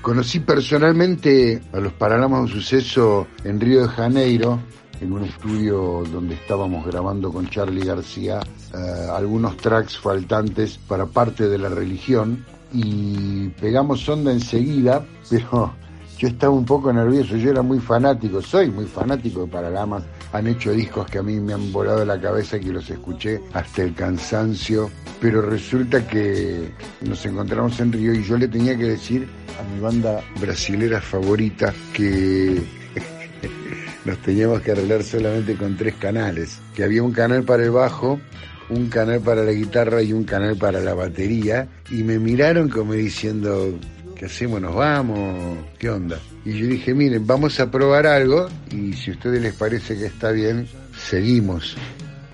Conocí 0.02 0.40
personalmente 0.40 1.60
a 1.72 1.78
los 1.78 1.92
Paralamas 1.92 2.38
de 2.38 2.44
un 2.44 2.48
suceso 2.48 3.26
en 3.44 3.60
Río 3.60 3.82
de 3.82 3.88
Janeiro, 3.88 4.60
en 5.00 5.12
un 5.12 5.24
estudio 5.24 6.02
donde 6.10 6.34
estábamos 6.34 6.86
grabando 6.86 7.32
con 7.32 7.48
Charlie 7.48 7.84
García 7.84 8.40
eh, 8.74 9.08
algunos 9.10 9.56
tracks 9.56 9.98
faltantes 9.98 10.78
para 10.78 11.06
parte 11.06 11.48
de 11.48 11.58
la 11.58 11.68
religión 11.68 12.44
y 12.72 13.48
pegamos 13.60 14.08
onda 14.08 14.32
enseguida, 14.32 15.04
pero 15.30 15.74
yo 16.18 16.26
estaba 16.26 16.52
un 16.52 16.64
poco 16.64 16.92
nervioso, 16.92 17.36
yo 17.36 17.50
era 17.50 17.62
muy 17.62 17.78
fanático, 17.78 18.42
soy 18.42 18.70
muy 18.70 18.86
fanático 18.86 19.42
de 19.42 19.46
Paralamas, 19.46 20.02
han 20.32 20.48
hecho 20.48 20.72
discos 20.72 21.06
que 21.08 21.18
a 21.18 21.22
mí 21.22 21.38
me 21.38 21.54
han 21.54 21.72
volado 21.72 22.04
la 22.04 22.20
cabeza 22.20 22.58
que 22.58 22.72
los 22.72 22.90
escuché 22.90 23.40
hasta 23.52 23.84
el 23.84 23.94
cansancio, 23.94 24.90
pero 25.20 25.40
resulta 25.42 26.06
que 26.06 26.72
nos 27.02 27.24
encontramos 27.24 27.78
en 27.78 27.92
Río 27.92 28.12
y 28.12 28.24
yo 28.24 28.36
le 28.36 28.48
tenía 28.48 28.76
que 28.76 28.84
decir 28.84 29.28
a 29.60 29.74
mi 29.74 29.80
banda 29.80 30.20
brasilera 30.40 31.00
favorita 31.00 31.72
que 31.92 32.62
nos 34.04 34.18
teníamos 34.18 34.60
que 34.62 34.72
arreglar 34.72 35.04
solamente 35.04 35.54
con 35.54 35.76
tres 35.76 35.94
canales, 35.94 36.58
que 36.74 36.82
había 36.82 37.04
un 37.04 37.12
canal 37.12 37.44
para 37.44 37.62
el 37.62 37.70
bajo, 37.70 38.18
un 38.70 38.88
canal 38.88 39.20
para 39.20 39.44
la 39.44 39.52
guitarra 39.52 40.02
y 40.02 40.12
un 40.12 40.24
canal 40.24 40.56
para 40.56 40.80
la 40.80 40.94
batería, 40.94 41.68
y 41.90 42.02
me 42.02 42.18
miraron 42.18 42.68
como 42.68 42.92
diciendo, 42.92 43.72
¿qué 44.18 44.26
hacemos? 44.26 44.60
¿Nos 44.60 44.74
vamos? 44.74 45.58
¿Qué 45.78 45.88
onda? 45.88 46.18
Y 46.44 46.58
yo 46.58 46.66
dije, 46.66 46.92
miren, 46.92 47.26
vamos 47.26 47.60
a 47.60 47.70
probar 47.70 48.06
algo, 48.06 48.48
y 48.70 48.92
si 48.92 49.12
a 49.12 49.14
ustedes 49.14 49.40
les 49.40 49.54
parece 49.54 49.96
que 49.96 50.06
está 50.06 50.32
bien, 50.32 50.68
seguimos. 50.98 51.76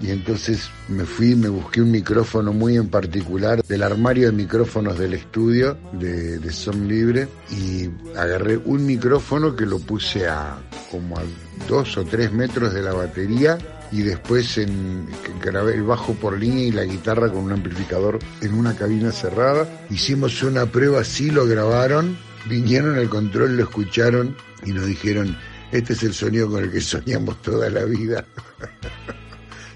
Y 0.00 0.10
entonces 0.10 0.68
me 0.88 1.04
fui, 1.04 1.34
me 1.36 1.48
busqué 1.48 1.80
un 1.80 1.90
micrófono 1.90 2.52
muy 2.52 2.76
en 2.76 2.88
particular 2.88 3.62
del 3.62 3.82
armario 3.82 4.26
de 4.26 4.32
micrófonos 4.32 4.98
del 4.98 5.14
estudio 5.14 5.78
de, 5.92 6.38
de 6.38 6.52
Son 6.52 6.88
Libre 6.88 7.28
y 7.50 7.88
agarré 8.16 8.56
un 8.56 8.84
micrófono 8.84 9.54
que 9.54 9.64
lo 9.64 9.78
puse 9.78 10.26
a 10.26 10.58
como 10.90 11.16
a 11.16 11.22
dos 11.68 11.96
o 11.96 12.04
tres 12.04 12.32
metros 12.32 12.74
de 12.74 12.82
la 12.82 12.92
batería 12.92 13.56
y 13.94 14.02
después 14.02 14.58
en, 14.58 15.06
grabé 15.40 15.74
el 15.74 15.84
bajo 15.84 16.14
por 16.14 16.36
línea 16.36 16.64
y 16.64 16.72
la 16.72 16.82
guitarra 16.82 17.30
con 17.30 17.44
un 17.44 17.52
amplificador 17.52 18.18
en 18.40 18.54
una 18.54 18.74
cabina 18.74 19.12
cerrada. 19.12 19.86
Hicimos 19.88 20.42
una 20.42 20.66
prueba 20.66 21.02
así, 21.02 21.30
lo 21.30 21.46
grabaron, 21.46 22.18
vinieron 22.46 22.98
al 22.98 23.08
control, 23.08 23.56
lo 23.56 23.62
escucharon 23.62 24.36
y 24.64 24.72
nos 24.72 24.86
dijeron, 24.86 25.38
este 25.70 25.92
es 25.92 26.02
el 26.02 26.12
sonido 26.12 26.50
con 26.50 26.64
el 26.64 26.72
que 26.72 26.80
soñamos 26.80 27.40
toda 27.40 27.70
la 27.70 27.84
vida. 27.84 28.26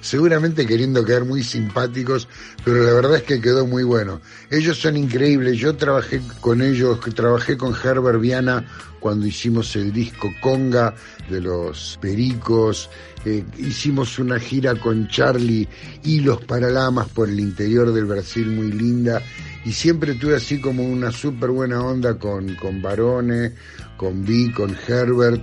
seguramente 0.09 0.67
queriendo 0.67 1.05
quedar 1.05 1.27
muy 1.27 1.43
simpáticos, 1.43 2.29
pero 2.65 2.83
la 2.83 2.95
verdad 2.95 3.17
es 3.17 3.25
que 3.25 3.43
quedó 3.43 3.67
muy 3.67 3.83
bueno. 3.83 4.23
Ellos 4.51 4.79
son 4.79 4.97
increíbles, 4.97 5.59
yo 5.59 5.77
trabajé 5.77 6.23
con 6.41 6.63
ellos, 6.63 6.99
trabajé 7.15 7.59
con 7.59 7.75
Herbert 7.75 8.19
Viana 8.19 8.65
cuando 9.01 9.27
hicimos 9.27 9.77
el 9.77 9.93
disco 9.93 10.31
Conga 10.41 10.95
de 11.29 11.43
los 11.43 11.99
Pericos, 12.01 12.89
eh, 13.27 13.45
hicimos 13.59 14.19
una 14.19 14.41
gira 14.41 14.75
con 14.77 15.09
Charlie 15.09 15.69
y 16.03 16.21
los 16.21 16.43
Paralamas 16.43 17.09
por 17.09 17.29
el 17.29 17.39
interior 17.39 17.93
del 17.93 18.07
Brasil 18.07 18.47
muy 18.47 18.73
linda, 18.73 19.23
y 19.67 19.73
siempre 19.73 20.15
tuve 20.15 20.37
así 20.37 20.59
como 20.59 20.85
una 20.85 21.13
súper 21.13 21.51
buena 21.51 21.83
onda 21.83 22.19
con, 22.19 22.55
con 22.55 22.81
Barone, 22.81 23.53
con 23.99 24.25
Vi, 24.25 24.53
con 24.53 24.75
Herbert, 24.87 25.43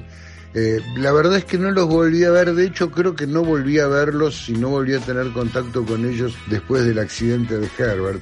eh, 0.58 0.82
la 0.96 1.12
verdad 1.12 1.36
es 1.36 1.44
que 1.44 1.58
no 1.58 1.70
los 1.72 1.86
volví 1.86 2.24
a 2.24 2.32
ver, 2.32 2.54
de 2.54 2.65
hecho 2.65 2.89
creo 2.89 3.13
que 3.13 3.28
no 3.28 3.44
volví 3.44 3.78
a 3.78 3.88
verlos 3.88 4.48
y 4.48 4.54
no 4.54 4.70
volví 4.70 4.94
a 4.94 5.00
tener 5.00 5.34
contacto 5.34 5.86
con 5.86 6.06
ellos 6.06 6.34
después 6.50 6.86
del 6.86 7.00
accidente 7.00 7.60
de 7.60 7.70
Herbert. 7.78 8.22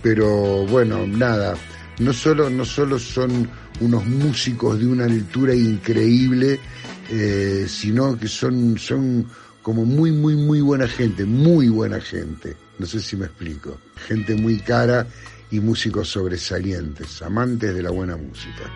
Pero 0.00 0.64
bueno, 0.66 1.04
nada, 1.08 1.56
no 1.98 2.12
solo, 2.12 2.48
no 2.48 2.64
solo 2.64 3.00
son 3.00 3.50
unos 3.80 4.06
músicos 4.06 4.78
de 4.78 4.86
una 4.86 5.06
altura 5.06 5.56
increíble, 5.56 6.60
eh, 7.10 7.66
sino 7.68 8.16
que 8.16 8.28
son, 8.28 8.78
son 8.78 9.26
como 9.60 9.84
muy, 9.84 10.12
muy, 10.12 10.36
muy 10.36 10.60
buena 10.60 10.86
gente, 10.86 11.24
muy 11.24 11.68
buena 11.68 12.00
gente. 12.00 12.56
No 12.78 12.86
sé 12.86 13.00
si 13.00 13.16
me 13.16 13.26
explico. 13.26 13.78
Gente 14.06 14.36
muy 14.36 14.58
cara 14.60 15.04
y 15.50 15.58
músicos 15.58 16.08
sobresalientes, 16.08 17.22
amantes 17.22 17.74
de 17.74 17.82
la 17.82 17.90
buena 17.90 18.16
música. 18.16 18.70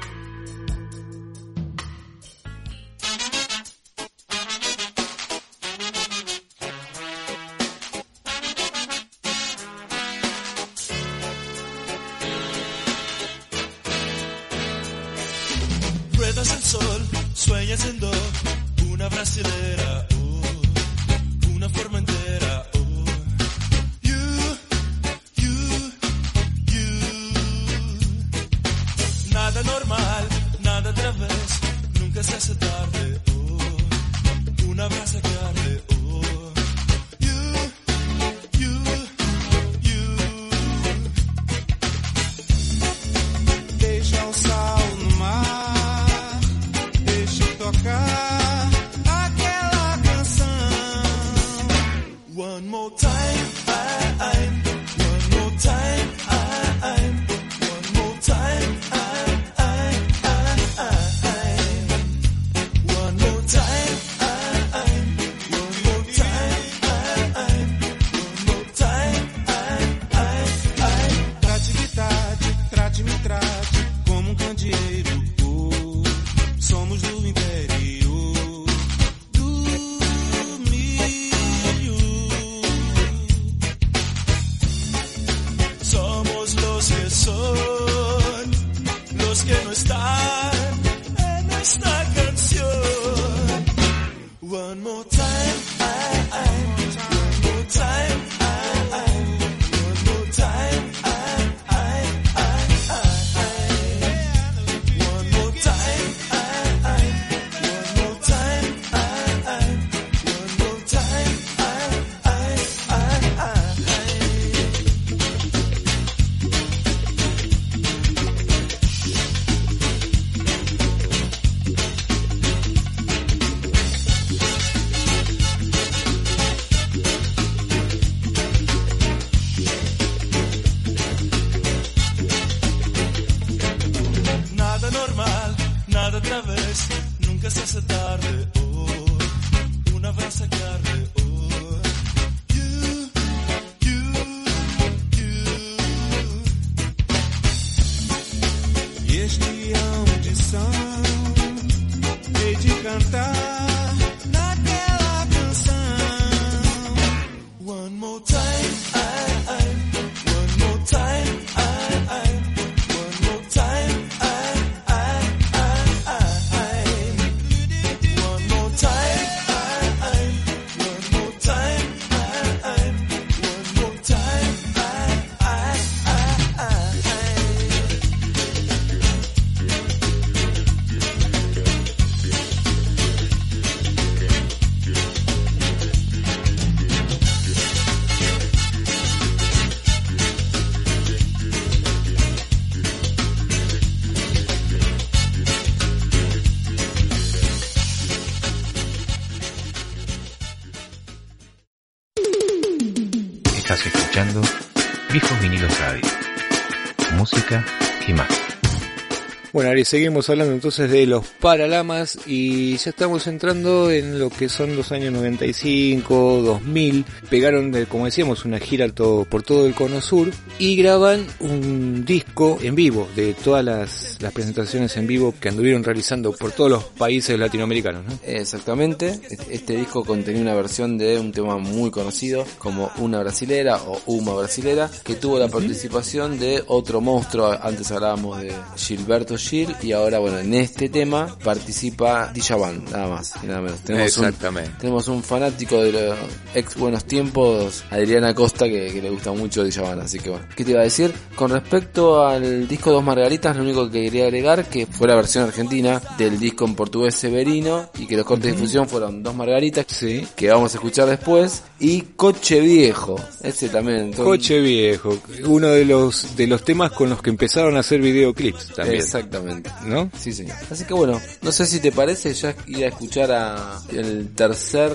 Seguimos 209.85 210.31
hablando 210.31 210.55
entonces 210.55 210.91
de 210.91 211.07
los 211.07 211.27
Paralamas 211.41 212.19
y 212.27 212.77
ya 212.79 212.91
estamos 212.91 213.27
entrando 213.27 213.91
en 213.91 214.19
lo 214.19 214.31
que 214.31 214.49
son 214.49 214.77
los 214.77 214.93
años 214.93 215.12
95, 215.12 216.43
2000. 216.43 217.05
Pegaron, 217.29 217.73
de- 217.73 217.87
como 217.87 218.07
decíamos, 218.07 218.45
una 218.45 218.59
gira 218.59 218.87
por 219.29 219.43
todo 219.43 219.67
el 219.67 219.75
cono 219.75 220.01
sur 220.01 220.31
y 220.59 220.77
graban 220.77 221.27
un 221.41 222.05
disco 222.05 222.59
en 222.62 222.75
vivo 222.75 223.09
de 223.17 223.35
todas 223.35 223.65
las, 223.65 224.19
presentaciones 224.33 224.97
en 224.97 225.07
vivo 225.07 225.35
que 225.41 225.49
anduvieron 225.49 225.83
realizando 225.83 226.33
por 226.33 226.53
todos 226.53 226.71
los 226.71 226.85
países 226.85 227.39
latinoamericanos, 227.39 228.05
¿no? 228.05 228.19
Exactamente, 228.25 229.19
este 229.51 229.77
disco 229.77 230.05
contenía 230.05 230.43
una 230.43 230.55
versión 230.55 230.99
de 230.99 231.19
un 231.19 231.33
tema 231.33 231.59
muy 231.59 231.91
conocido 231.91 232.45
como 232.59 232.91
Una 232.99 233.21
Brasilera 233.21 233.77
o 233.83 234.01
Uma 234.07 234.35
Brasilera, 234.35 234.91
que 235.05 235.15
tuvo 235.17 235.39
la 235.39 235.49
participación 235.49 236.39
de 236.39 236.62
otro 236.67 237.01
monstruo, 237.01 237.57
antes 237.61 237.91
hablábamos 237.91 238.41
de 238.41 238.53
Gilberto 238.77 239.37
Gil, 239.37 239.65
y 239.83 239.92
ahora 239.92 240.18
bueno, 240.18 240.38
en 240.38 240.55
este 240.55 240.88
tema 240.88 241.37
participa 241.44 242.33
Djavan, 242.35 242.85
nada 242.90 243.09
más 243.09 243.35
y 243.42 243.46
nada 243.46 243.61
menos. 243.61 243.81
Tenemos 243.81 244.16
un, 244.18 244.24
Exactamente. 244.26 244.70
tenemos 244.81 245.09
un 245.09 245.22
fanático 245.22 245.83
de 245.83 245.92
los 245.92 246.16
ex 246.55 246.76
buenos 246.76 247.05
tiempos, 247.05 247.85
Adriana 247.90 248.35
Costa, 248.35 248.66
que, 248.66 248.90
que 248.92 249.02
le 249.02 249.11
gusta 249.11 249.33
mucho 249.33 249.64
Djavan, 249.64 250.00
así 250.00 250.18
que 250.18 250.31
bueno. 250.31 250.44
¿Qué 250.57 250.64
te 250.64 250.70
iba 250.72 250.81
a 250.81 250.85
decir? 250.85 251.12
Con 251.35 251.50
respecto 251.50 252.26
al 252.26 252.66
disco 252.68 252.90
Dos 252.92 253.05
Margaritas, 253.05 253.57
lo 253.57 253.62
único 253.62 253.90
que 253.90 254.05
quería 254.05 254.24
agregar 254.24 254.64
que 254.68 254.87
fue 254.87 255.09
la 255.09 255.14
versión 255.16 255.44
argentina 255.44 256.00
del 256.18 256.38
disco 256.38 256.64
en 256.64 256.74
portugués 256.74 257.14
Severino 257.14 257.90
y 257.98 258.07
que 258.07 258.16
los 258.16 258.24
cortes 258.26 258.46
de 258.46 258.52
difusión 258.52 258.88
fueron 258.88 259.22
Dos 259.22 259.35
Margaritas, 259.35 259.87
Sí. 259.88 260.26
que 260.37 260.48
vamos 260.50 260.72
a 260.74 260.76
escuchar 260.79 261.07
después, 261.09 261.62
y 261.81 262.02
Coche 262.16 262.61
Viejo, 262.61 263.16
ese 263.42 263.68
también. 263.68 264.12
Coche 264.12 264.61
Viejo, 264.61 265.16
uno 265.46 265.68
de 265.68 265.85
los 265.85 266.37
de 266.37 266.46
los 266.46 266.64
temas 266.64 266.90
con 266.92 267.11
los 267.11 267.22
que 267.22 267.31
empezaron 267.31 267.76
a 267.76 267.81
hacer 267.81 268.00
videoclips 268.00 268.74
también, 268.74 269.00
Exactamente. 269.00 269.56
¿No? 269.85 270.11
Sí, 270.19 270.33
señor. 270.33 270.57
Así 270.71 270.85
que 270.85 270.95
bueno, 270.95 271.21
no 271.42 271.53
sé 271.53 271.66
si 271.66 271.81
te 271.81 271.92
parece 271.92 272.33
ya 272.35 272.55
ir 272.66 272.85
a 272.85 272.88
escuchar 272.88 273.31
a 273.33 273.79
el 273.92 274.29
tercer 274.35 274.92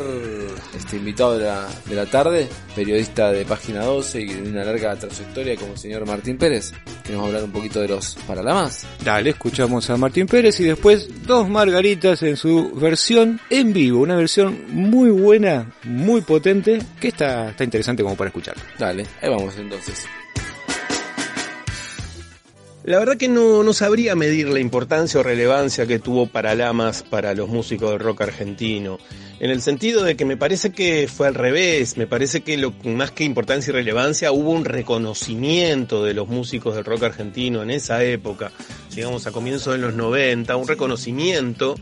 este 0.76 0.98
invitado 0.98 1.38
de 1.38 1.46
la, 1.46 1.68
de 1.86 1.96
la 1.96 2.06
tarde, 2.06 2.48
periodista 2.76 3.32
de 3.32 3.46
Página 3.46 3.84
12 3.84 4.22
y 4.22 4.26
de 4.28 4.50
una 4.50 4.64
larga 4.64 4.96
trayectoria 4.96 5.56
como 5.56 5.74
el 5.74 5.78
señor 5.78 6.06
Martín 6.06 6.38
Pérez, 6.38 6.74
que 7.04 7.14
nos 7.14 7.22
va 7.22 7.26
a 7.26 7.28
hablar 7.28 7.44
un 7.44 7.52
poquito 7.52 7.80
de 7.82 7.90
los 7.90 8.16
Paralamas. 8.28 8.86
Dale, 9.04 9.32
escuchamos 9.32 9.90
a 9.90 9.98
Martín 9.98 10.28
Pérez 10.28 10.60
y 10.60 10.64
después 10.66 11.08
dos 11.26 11.50
margaritas 11.50 12.24
en 12.24 12.38
su 12.38 12.72
versión 12.72 13.40
en 13.50 13.74
vivo, 13.74 14.02
una 14.02 14.16
versión 14.16 14.66
muy 14.70 15.10
buena, 15.10 15.72
muy 15.84 16.22
potente, 16.22 16.80
que 17.00 17.10
está, 17.10 17.50
está 17.50 17.64
interesante 17.64 18.04
como 18.04 18.16
para 18.16 18.30
escuchar. 18.30 18.56
Dale, 18.78 19.06
ahí 19.22 19.30
vamos 19.30 19.56
entonces. 19.58 20.06
La 22.84 22.98
verdad 22.98 23.18
que 23.18 23.28
no, 23.28 23.62
no 23.62 23.74
sabría 23.74 24.16
medir 24.16 24.50
la 24.50 24.60
importancia 24.60 25.20
o 25.20 25.24
relevancia 25.24 25.86
que 25.86 26.00
tuvo 26.00 26.26
Paralamas 26.26 27.04
para 27.04 27.36
los 27.36 27.48
músicos 27.48 27.92
del 27.92 28.00
rock 28.00 28.22
argentino. 28.22 28.98
En 29.42 29.50
el 29.50 29.64
sentido 29.64 30.04
de 30.04 30.16
que 30.16 30.24
me 30.24 30.38
parece 30.38 30.70
que 30.70 31.08
fue 31.12 31.26
al 31.26 31.34
revés, 31.34 31.98
me 31.98 32.06
parece 32.06 32.42
que 32.42 32.58
lo 32.58 32.76
más 32.84 33.10
que 33.10 33.24
importancia 33.24 33.72
y 33.72 33.74
relevancia 33.74 34.32
hubo 34.32 34.52
un 34.52 34.66
reconocimiento 34.66 36.04
de 36.04 36.14
los 36.14 36.28
músicos 36.28 36.76
del 36.76 36.86
rock 36.86 37.06
argentino 37.06 37.64
en 37.64 37.72
esa 37.72 38.04
época, 38.04 38.52
digamos 38.94 39.26
a 39.26 39.32
comienzos 39.32 39.74
de 39.74 39.80
los 39.80 39.96
90, 39.96 40.56
un 40.56 40.68
reconocimiento 40.68 41.74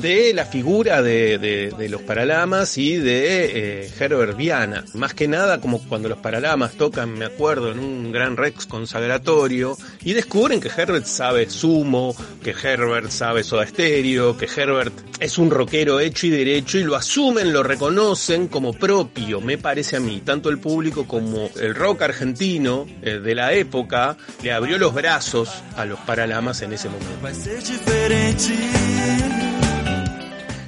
de 0.00 0.32
la 0.32 0.44
figura 0.44 1.02
de, 1.02 1.74
los 1.90 2.02
Paralamas 2.02 2.78
y 2.78 2.98
de 2.98 3.82
eh, 3.82 3.90
Herbert 3.98 4.36
Viana. 4.36 4.84
Más 4.94 5.12
que 5.12 5.26
nada 5.26 5.60
como 5.60 5.80
cuando 5.88 6.08
los 6.08 6.18
Paralamas 6.18 6.74
tocan, 6.74 7.18
me 7.18 7.24
acuerdo, 7.24 7.72
en 7.72 7.80
un 7.80 8.12
gran 8.12 8.36
Rex 8.36 8.66
consagratorio 8.66 9.76
y 10.04 10.12
descubren 10.12 10.60
que 10.60 10.68
Herbert 10.68 11.06
sabe 11.06 11.50
sumo, 11.50 12.14
que 12.44 12.50
Herbert 12.50 13.10
sabe 13.10 13.42
soda 13.42 13.64
estéreo, 13.64 14.36
que 14.36 14.46
Herbert 14.46 14.94
es 15.18 15.36
un 15.36 15.50
rockero 15.50 15.98
hecho 15.98 16.28
y 16.28 16.30
derecho 16.30 16.78
y 16.78 16.84
lo 16.84 16.94
asumen, 17.08 17.54
lo 17.54 17.62
reconocen 17.62 18.48
como 18.48 18.74
propio, 18.74 19.40
me 19.40 19.56
parece 19.56 19.96
a 19.96 20.00
mí. 20.00 20.20
Tanto 20.22 20.50
el 20.50 20.58
público 20.58 21.06
como 21.06 21.48
el 21.58 21.74
rock 21.74 22.02
argentino 22.02 22.84
eh, 23.00 23.18
de 23.18 23.34
la 23.34 23.54
época 23.54 24.18
le 24.42 24.52
abrió 24.52 24.76
los 24.76 24.92
brazos 24.92 25.62
a 25.78 25.86
los 25.86 25.98
Paralamas 26.00 26.60
en 26.60 26.74
ese 26.74 26.90
momento. 26.90 27.08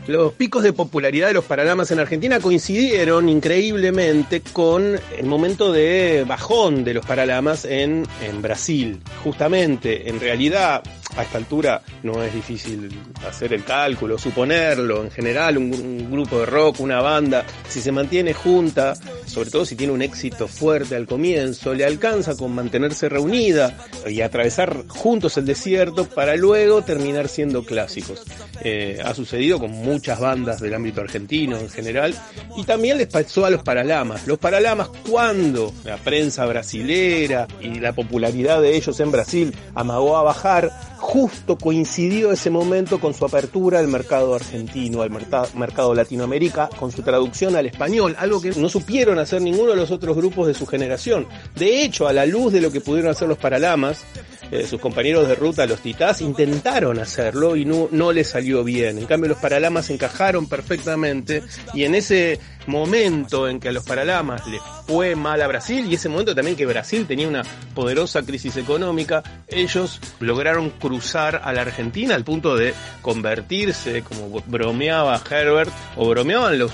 Los 0.07 0.33
picos 0.33 0.63
de 0.63 0.73
popularidad 0.73 1.29
de 1.29 1.35
los 1.35 1.45
Paralamas 1.45 1.91
en 1.91 2.01
Argentina 2.01 2.41
coincidieron 2.41 3.29
increíblemente 3.29 4.41
con 4.41 4.99
el 5.19 5.27
momento 5.27 5.73
de 5.73 6.25
bajón 6.27 6.85
de 6.85 6.95
los 6.95 7.05
Paralamas 7.05 7.67
en, 7.67 8.07
en 8.23 8.41
Brasil. 8.41 9.03
Justamente, 9.23 10.09
en 10.09 10.19
realidad, 10.19 10.83
a 11.17 11.23
esta 11.23 11.39
altura 11.39 11.83
no 12.03 12.23
es 12.23 12.33
difícil 12.35 12.89
hacer 13.27 13.53
el 13.53 13.65
cálculo, 13.65 14.19
suponerlo. 14.19 15.03
En 15.03 15.11
general, 15.11 15.59
un, 15.59 16.11
grupo 16.11 16.41
de 16.41 16.47
rock, 16.47 16.81
una 16.81 17.01
banda, 17.01 17.45
si 17.69 17.81
se 17.81 17.93
mantiene 17.93 18.35
junta, 18.35 18.95
sobre 19.27 19.51
todo 19.51 19.65
si 19.65 19.77
tiene 19.77 19.93
un 19.93 20.03
éxito 20.03 20.49
fuerte 20.49 20.97
al 20.97 21.07
comienzo, 21.07 21.73
le 21.73 21.85
alcanza 21.85 22.37
con 22.37 22.53
mantenerse 22.53 23.09
reunida 23.09 23.77
y 24.07 24.21
atravesar 24.21 24.89
juntos 24.89 25.37
el 25.37 25.47
desierto 25.47 26.05
para 26.07 26.37
luego 26.37 26.83
terminar 26.83 27.29
siendo 27.29 27.65
clásicos. 27.65 28.25
Eh, 28.63 28.99
ha 29.03 29.15
sucedido 29.15 29.59
con 29.59 29.71
muchas 29.71 30.21
bandas 30.21 30.61
del 30.61 30.75
ámbito 30.75 31.01
argentino 31.01 31.57
en 31.57 31.71
general 31.71 32.15
y 32.57 32.65
también 32.65 32.99
les 32.99 33.07
pasó 33.07 33.47
a 33.47 33.51
los 33.51 33.63
Paralamas. 33.63 34.27
Los 34.27 34.39
Paralamas 34.39 34.89
cuando 35.09 35.73
la 35.85 35.97
prensa 35.97 36.45
brasilera 36.47 37.47
y 37.61 37.81
la 37.81 37.93
popularidad 37.93 38.61
de 38.61 38.77
ellos 38.77 38.99
en 39.01 39.11
Brasil 39.11 39.55
amagó 39.75 40.17
a 40.17 40.23
bajar, 40.23 40.71
justo 41.01 41.57
coincidió 41.57 42.31
ese 42.31 42.51
momento 42.51 43.01
con 43.01 43.15
su 43.15 43.25
apertura 43.25 43.79
al 43.79 43.89
mercado 43.89 44.35
argentino, 44.35 45.03
al 45.03 45.11
mercado 45.11 45.95
Latinoamérica, 45.95 46.69
con 46.79 46.93
su 46.93 47.03
traducción 47.03 47.57
al 47.57 47.67
español, 47.67 48.15
algo 48.19 48.41
que 48.41 48.51
no 48.51 48.69
supieron 48.69 49.19
hacer 49.19 49.41
ninguno 49.41 49.71
de 49.71 49.77
los 49.77 49.91
otros 49.91 50.15
grupos 50.15 50.47
de 50.47 50.55
su 50.55 50.67
generación. 50.67 51.27
De 51.57 51.83
hecho, 51.83 52.07
a 52.07 52.13
la 52.13 52.27
luz 52.27 52.53
de 52.53 52.61
lo 52.61 52.71
que 52.71 52.81
pudieron 52.81 53.11
hacer 53.11 53.29
los 53.29 53.39
Paralamas, 53.39 54.05
eh, 54.51 54.67
sus 54.67 54.81
compañeros 54.81 55.29
de 55.29 55.35
ruta, 55.35 55.67
los 55.67 55.81
titás, 55.81 56.21
intentaron 56.21 56.99
hacerlo 56.99 57.57
y 57.57 57.65
no, 57.65 57.89
no 57.91 58.13
les 58.13 58.29
salió 58.29 58.65
bien. 58.65 58.99
En 58.99 59.07
cambio, 59.07 59.29
los 59.29 59.39
Paralamas 59.39 59.91
encajaron 59.91 60.49
perfectamente 60.49 61.43
y 61.75 61.85
en 61.85 61.95
ese 61.95 62.39
momento 62.67 63.49
en 63.49 63.61
que 63.61 63.69
a 63.69 63.73
los 63.73 63.85
Paralamas 63.85 64.47
les 64.47 64.61
fue 64.87 65.15
mal 65.17 65.41
a 65.43 65.47
Brasil 65.47 65.87
y 65.89 65.95
ese 65.95 66.09
momento 66.09 66.35
también 66.35 66.57
que 66.57 66.67
Brasil 66.67 67.07
tenía 67.07 67.29
una 67.29 67.43
poderosa 67.75 68.23
crisis 68.23 68.57
económica, 68.57 69.23
ellos 69.49 70.01
lograron 70.21 70.71
cruzar 70.71 71.41
a 71.45 71.53
la 71.53 71.63
Argentina 71.63 72.15
al 72.15 72.25
punto 72.25 72.57
de 72.57 72.75
convertirse, 73.03 74.03
como 74.03 74.41
bromeaba 74.47 75.21
Herbert, 75.31 75.73
o 75.97 76.09
bromeaban 76.09 76.59
los 76.59 76.73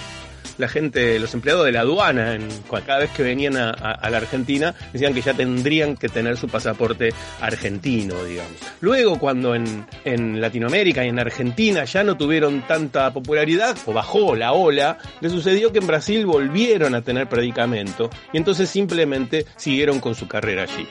la 0.59 0.69
gente, 0.69 1.19
los 1.19 1.35
empleados 1.35 1.65
de 1.65 1.73
la 1.73 1.81
aduana, 1.81 2.35
en, 2.35 2.49
cada 2.87 3.01
vez 3.01 3.11
que 3.11 3.23
venían 3.23 3.57
a, 3.57 4.11
la 4.11 4.17
Argentina, 4.17 4.75
decían 4.93 5.15
que 5.15 5.23
ya 5.23 5.35
tendrían 5.35 5.97
que 5.97 6.09
tener 6.09 6.37
su 6.37 6.49
pasaporte 6.49 7.13
argentino, 7.41 8.23
digamos. 8.25 8.57
Luego, 8.81 9.19
cuando 9.19 9.55
en, 9.55 9.87
en 10.05 10.41
Latinoamérica 10.41 11.05
y 11.05 11.09
en 11.09 11.19
Argentina 11.19 11.85
ya 11.85 12.05
no 12.05 12.17
tuvieron 12.17 12.67
tanta 12.67 13.13
popularidad, 13.13 13.77
o 13.87 13.93
bajó 13.93 14.35
la 14.37 14.53
ola, 14.53 14.99
le 15.21 15.31
sucedió 15.31 15.73
que 15.73 15.79
en 15.79 15.87
Brasil 15.87 16.27
volvieron 16.27 16.95
a 16.95 17.03
tener 17.03 17.29
predicamento, 17.29 18.11
y 18.33 18.39
entonces 18.39 18.69
simplemente 18.69 19.47
siguieron 19.57 20.01
con 20.01 20.15
su 20.15 20.29
carrera 20.29 20.63
allí. 20.65 20.87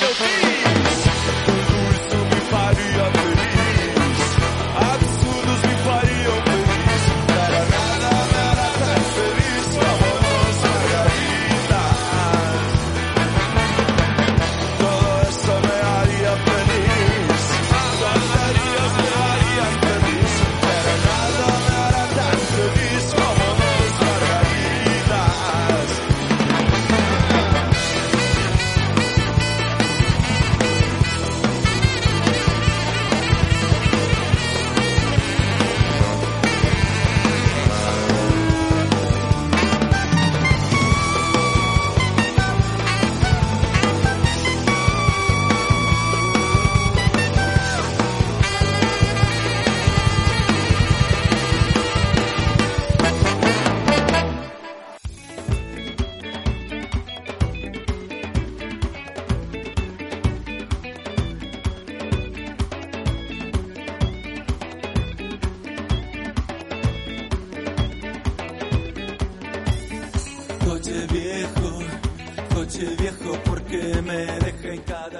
Eu 0.00 0.14
League. 0.14 0.57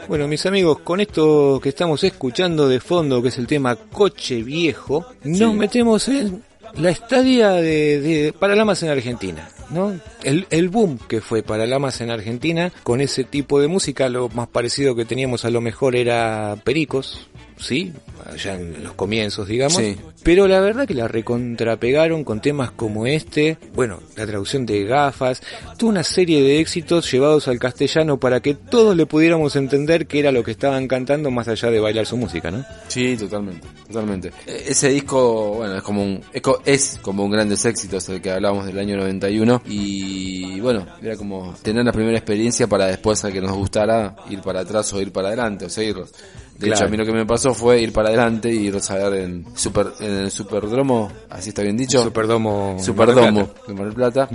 Bueno, 0.08 0.26
mis 0.26 0.46
amigos, 0.46 0.78
con 0.78 1.00
esto 1.00 1.60
que 1.62 1.68
estamos 1.68 2.02
escuchando 2.02 2.66
de 2.66 2.80
fondo, 2.80 3.20
que 3.20 3.28
es 3.28 3.36
el 3.36 3.46
tema 3.46 3.76
Coche 3.76 4.42
Viejo, 4.42 5.04
nos 5.22 5.54
metemos 5.54 6.08
en 6.08 6.42
la 6.76 6.88
estadía 6.88 7.52
de, 7.52 8.00
de 8.00 8.32
Paralamas 8.32 8.82
en 8.82 8.88
Argentina, 8.88 9.50
¿no? 9.68 10.00
El, 10.22 10.46
el 10.48 10.70
boom 10.70 10.98
que 11.08 11.20
fue 11.20 11.42
Paralamas 11.42 12.00
en 12.00 12.10
Argentina 12.10 12.72
con 12.84 13.02
ese 13.02 13.24
tipo 13.24 13.60
de 13.60 13.68
música, 13.68 14.08
lo 14.08 14.30
más 14.30 14.48
parecido 14.48 14.96
que 14.96 15.04
teníamos 15.04 15.44
a 15.44 15.50
lo 15.50 15.60
mejor 15.60 15.94
era 15.94 16.56
Pericos, 16.64 17.28
¿sí? 17.58 17.92
Allá 18.24 18.54
en 18.54 18.82
los 18.82 18.94
comienzos, 18.94 19.48
digamos. 19.48 19.76
Sí. 19.76 19.96
Pero 20.22 20.48
la 20.48 20.60
verdad 20.60 20.86
que 20.86 20.94
la 20.94 21.08
recontrapegaron 21.08 22.24
con 22.24 22.40
temas 22.40 22.70
como 22.70 23.06
este, 23.06 23.56
bueno, 23.74 24.00
la 24.16 24.26
traducción 24.26 24.66
de 24.66 24.84
gafas, 24.84 25.40
toda 25.78 25.90
una 25.90 26.02
serie 26.02 26.42
de 26.42 26.60
éxitos 26.60 27.10
llevados 27.10 27.48
al 27.48 27.58
castellano 27.58 28.18
para 28.18 28.40
que 28.40 28.54
todos 28.54 28.96
le 28.96 29.06
pudiéramos 29.06 29.56
entender 29.56 30.06
qué 30.06 30.18
era 30.18 30.32
lo 30.32 30.42
que 30.42 30.50
estaban 30.50 30.88
cantando 30.88 31.30
más 31.30 31.48
allá 31.48 31.70
de 31.70 31.80
bailar 31.80 32.06
su 32.06 32.16
música, 32.16 32.50
¿no? 32.50 32.64
Sí, 32.88 33.16
totalmente, 33.16 33.66
totalmente. 33.86 34.28
Eh, 34.46 34.64
Ese 34.68 34.88
disco, 34.88 35.54
bueno, 35.54 35.76
es 35.76 35.82
como 35.82 36.02
un, 36.02 36.20
es 36.64 36.98
como 37.00 37.24
un 37.24 37.30
grandes 37.30 37.64
éxitos 37.64 38.08
el 38.08 38.20
que 38.20 38.30
hablábamos 38.30 38.66
del 38.66 38.78
año 38.78 38.96
91 38.96 39.62
y 39.66 40.60
bueno, 40.60 40.86
era 41.02 41.16
como 41.16 41.54
tener 41.62 41.84
la 41.84 41.92
primera 41.92 42.18
experiencia 42.18 42.66
para 42.66 42.86
después 42.86 43.24
a 43.24 43.32
que 43.32 43.40
nos 43.40 43.52
gustara 43.52 44.16
ir 44.30 44.40
para 44.40 44.60
atrás 44.60 44.92
o 44.92 45.00
ir 45.00 45.12
para 45.12 45.28
adelante 45.28 45.66
o 45.66 45.70
seguirlos. 45.70 46.12
De 46.58 46.66
Claro. 46.66 46.74
hecho, 46.74 46.84
a 46.86 46.88
mí 46.88 46.96
lo 46.96 47.06
que 47.06 47.12
me 47.12 47.24
pasó 47.24 47.54
fue 47.54 47.80
ir 47.80 47.92
para 47.92 48.08
adelante 48.08 48.52
y 48.52 48.66
ir 48.66 48.76
a 48.76 48.94
ver 49.08 49.14
en 49.22 49.46
Super, 49.54 49.92
en 50.00 50.12
el 50.12 50.30
Superdromo, 50.30 51.08
así 51.30 51.50
está 51.50 51.62
bien 51.62 51.76
dicho. 51.76 52.02
Superdomo. 52.02 52.76
Superdomo 52.80 53.48
de 53.66 53.74
Mar 53.74 53.84
del 53.86 53.94
Plata, 53.94 54.28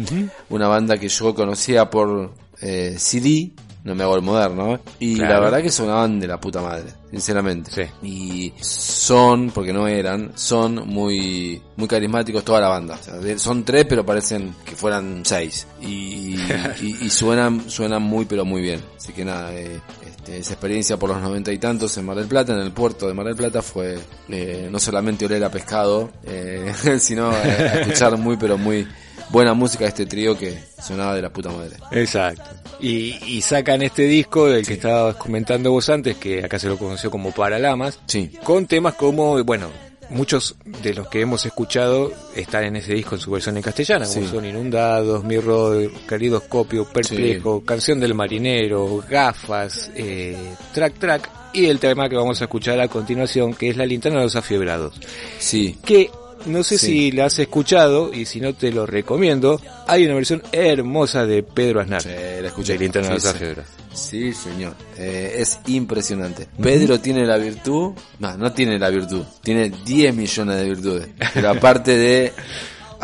una 0.49 0.67
banda 0.69 0.97
que 0.97 1.09
yo 1.09 1.35
conocía 1.35 1.89
por 1.89 2.31
eh, 2.61 2.95
CD, 2.97 3.51
no 3.83 3.95
me 3.95 4.03
hago 4.03 4.15
el 4.15 4.21
moderno, 4.21 4.75
¿eh? 4.75 4.79
y 4.99 5.15
Claro. 5.17 5.33
la 5.33 5.39
verdad 5.41 5.61
que 5.61 5.69
sonaban 5.71 6.19
de 6.19 6.27
la 6.27 6.39
puta 6.39 6.61
madre, 6.61 6.85
sinceramente. 7.11 7.69
Sí. 7.71 8.07
Y 8.07 8.53
son, 8.61 9.51
porque 9.51 9.73
no 9.73 9.87
eran, 9.87 10.31
son 10.35 10.87
muy 10.87 11.61
muy 11.75 11.87
carismáticos 11.87 12.43
toda 12.45 12.61
la 12.61 12.69
banda. 12.69 12.97
O 12.99 13.03
sea, 13.03 13.15
de- 13.15 13.37
son 13.39 13.63
tres 13.65 13.85
pero 13.85 14.05
parecen 14.05 14.55
que 14.65 14.75
fueran 14.75 15.21
seis. 15.25 15.67
Y, 15.81 16.35
y, 16.81 16.97
y 17.01 17.09
suenan, 17.09 17.69
suenan 17.69 18.01
muy 18.03 18.25
pero 18.25 18.45
muy 18.45 18.61
bien. 18.61 18.81
Así 18.95 19.11
que 19.11 19.25
nada, 19.25 19.53
eh, 19.53 19.81
este, 20.07 20.37
esa 20.37 20.53
experiencia 20.53 20.95
por 20.97 21.09
los 21.09 21.21
noventa 21.21 21.51
y 21.51 21.57
tantos 21.57 21.97
en 21.97 22.05
Mar 22.05 22.15
del 22.15 22.27
Plata, 22.27 22.53
en 22.53 22.59
el 22.59 22.71
puerto 22.71 23.07
de 23.07 23.13
Mar 23.13 23.25
del 23.25 23.35
Plata, 23.35 23.61
fue 23.61 23.99
eh, 24.29 24.69
no 24.71 24.79
solamente 24.79 25.25
oler 25.25 25.43
a 25.43 25.49
pescado, 25.51 26.09
eh, 26.25 26.71
sino 26.99 27.31
a 27.31 27.43
escuchar 27.43 28.15
muy 28.17 28.37
pero 28.37 28.57
muy 28.57 28.87
buena 29.33 29.53
música 29.55 29.83
de 29.85 29.89
este 29.89 30.05
trío 30.05 30.37
que 30.37 30.57
sonaba 30.81 31.15
de 31.15 31.21
la 31.23 31.29
puta 31.33 31.49
madre. 31.49 31.75
Exacto. 31.91 32.43
Y, 32.79 33.17
y 33.25 33.41
sacan 33.41 33.81
este 33.81 34.03
disco 34.03 34.47
del 34.47 34.65
que 34.65 34.73
estabas 34.73 35.15
comentando 35.15 35.71
vos 35.71 35.89
antes, 35.89 36.15
que 36.17 36.43
acá 36.45 36.59
se 36.59 36.67
lo 36.69 36.77
conoció 36.77 37.09
como 37.11 37.31
Paralamas, 37.31 37.99
Sí. 38.05 38.31
con 38.43 38.67
temas 38.67 38.93
como, 38.93 39.43
bueno, 39.43 39.69
muchos 40.09 40.55
de 40.65 40.93
los 40.93 41.07
que 41.07 41.21
hemos 41.21 41.45
escuchado 41.47 42.11
están 42.35 42.65
en 42.65 42.75
ese 42.75 42.93
disco 42.93 43.15
en 43.15 43.21
su 43.21 43.31
versión 43.31 43.57
en 43.57 43.63
castellana, 43.63 44.05
como 44.05 44.21
Sí. 44.21 44.27
son 44.31 44.45
Inundados, 44.45 45.23
Mirro, 45.23 45.71
Calidoscopio, 46.05 46.85
Perplejo, 46.85 47.63
Canción 47.65 47.99
del 47.99 48.13
Marinero, 48.13 49.03
Gafas, 49.09 49.89
eh, 49.95 50.37
Track 50.75 50.99
Track, 50.99 51.29
y 51.53 51.65
el 51.65 51.79
tema 51.79 52.07
que 52.07 52.15
vamos 52.15 52.39
a 52.41 52.45
escuchar 52.45 52.79
a 52.79 52.87
continuación, 52.87 53.53
que 53.55 53.69
es 53.69 53.77
La 53.77 53.85
Linterna 53.85 54.19
de 54.19 54.25
los 54.25 54.35
Afiebrados. 54.35 54.93
Sí. 55.39 55.77
Que 55.85 56.09
no 56.45 56.63
sé 56.63 56.77
Sí. 56.77 56.85
si 56.85 57.11
la 57.11 57.25
has 57.25 57.39
escuchado, 57.39 58.13
y 58.13 58.25
si 58.25 58.39
no 58.41 58.53
te 58.53 58.71
lo 58.71 58.85
recomiendo, 58.85 59.61
hay 59.87 60.05
una 60.05 60.15
versión 60.15 60.41
hermosa 60.51 61.25
de 61.25 61.43
Pedro 61.43 61.81
Aznar. 61.81 62.01
Sí, 62.01 62.09
la 62.41 62.47
escuché. 62.47 62.73
De 62.73 62.79
Linterna 62.79 63.09
de 63.09 63.13
los 63.15 63.23
Sí. 63.23 63.45
Sí, 63.93 64.33
señor. 64.33 64.73
Eh, 64.97 65.35
es 65.37 65.59
impresionante. 65.67 66.47
Pedro 66.61 66.99
tiene 66.99 67.25
la 67.25 67.37
virtud, 67.37 67.91
no, 68.19 68.37
no 68.37 68.51
tiene 68.51 68.79
la 68.79 68.89
virtud, 68.89 69.23
tiene 69.43 69.71
10 69.85 70.15
millones 70.15 70.57
de 70.57 70.63
virtudes. 70.65 71.07
Pero 71.33 71.49
aparte 71.51 71.95
de 71.95 72.33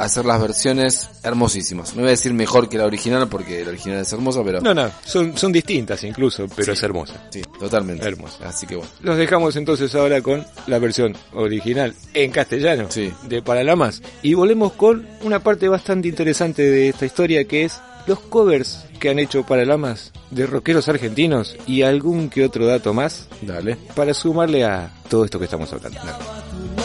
hacer 0.03 0.25
las 0.25 0.41
versiones 0.41 1.09
hermosísimas. 1.23 1.93
No 1.95 2.01
voy 2.01 2.07
a 2.09 2.11
decir 2.11 2.33
mejor 2.33 2.69
que 2.69 2.77
la 2.77 2.85
original 2.85 3.27
porque 3.27 3.63
la 3.63 3.69
original 3.69 3.99
es 3.99 4.11
hermosa, 4.13 4.41
pero 4.43 4.61
No, 4.61 4.73
no, 4.73 4.89
son, 5.05 5.37
son 5.37 5.51
distintas 5.51 6.03
incluso, 6.03 6.45
pero 6.55 6.65
Sí. 6.65 6.71
es 6.71 6.83
hermosa. 6.83 7.13
sí, 7.31 7.41
totalmente. 7.59 8.07
Hermosa. 8.07 8.47
Así 8.47 8.65
que 8.67 8.75
bueno. 8.75 8.91
Los 9.01 9.17
dejamos 9.17 9.55
entonces 9.55 9.93
ahora 9.95 10.21
con 10.21 10.45
la 10.67 10.79
versión 10.79 11.15
original 11.33 11.93
en 12.13 12.31
castellano 12.31 12.87
Sí. 12.89 13.11
de 13.27 13.41
Paralamas. 13.41 14.01
Y 14.21 14.33
volvemos 14.33 14.73
con 14.73 15.07
una 15.23 15.39
parte 15.39 15.67
bastante 15.67 16.07
interesante 16.07 16.61
de 16.63 16.89
esta 16.89 17.05
historia 17.05 17.45
que 17.45 17.65
es 17.65 17.79
los 18.07 18.19
covers 18.21 18.85
que 18.99 19.09
han 19.09 19.19
hecho 19.19 19.43
Paralamas 19.45 20.11
de 20.31 20.45
rockeros 20.47 20.87
argentinos 20.89 21.55
y 21.67 21.83
algún 21.83 22.29
que 22.29 22.43
otro 22.45 22.65
dato 22.65 22.93
más 22.93 23.27
Dale. 23.41 23.77
para 23.95 24.13
sumarle 24.13 24.63
a 24.65 24.91
todo 25.09 25.25
esto 25.25 25.37
que 25.39 25.45
estamos 25.45 25.71
hablando. 25.73 25.99
nombre, 25.99 26.78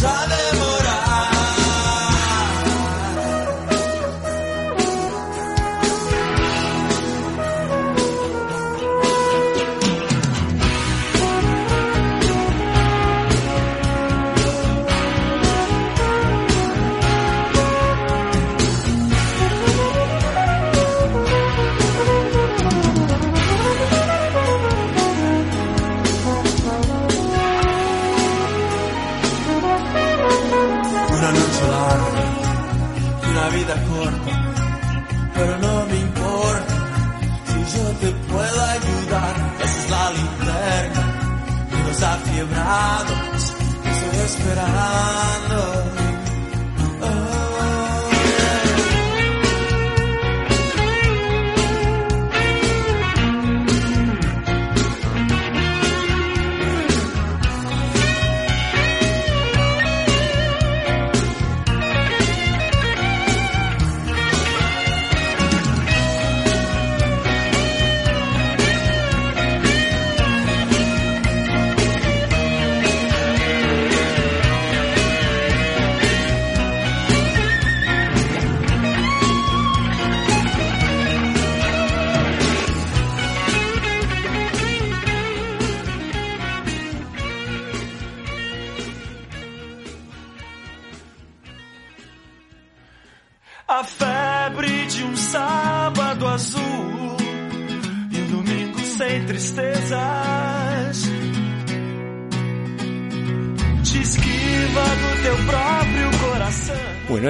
no 0.00 0.41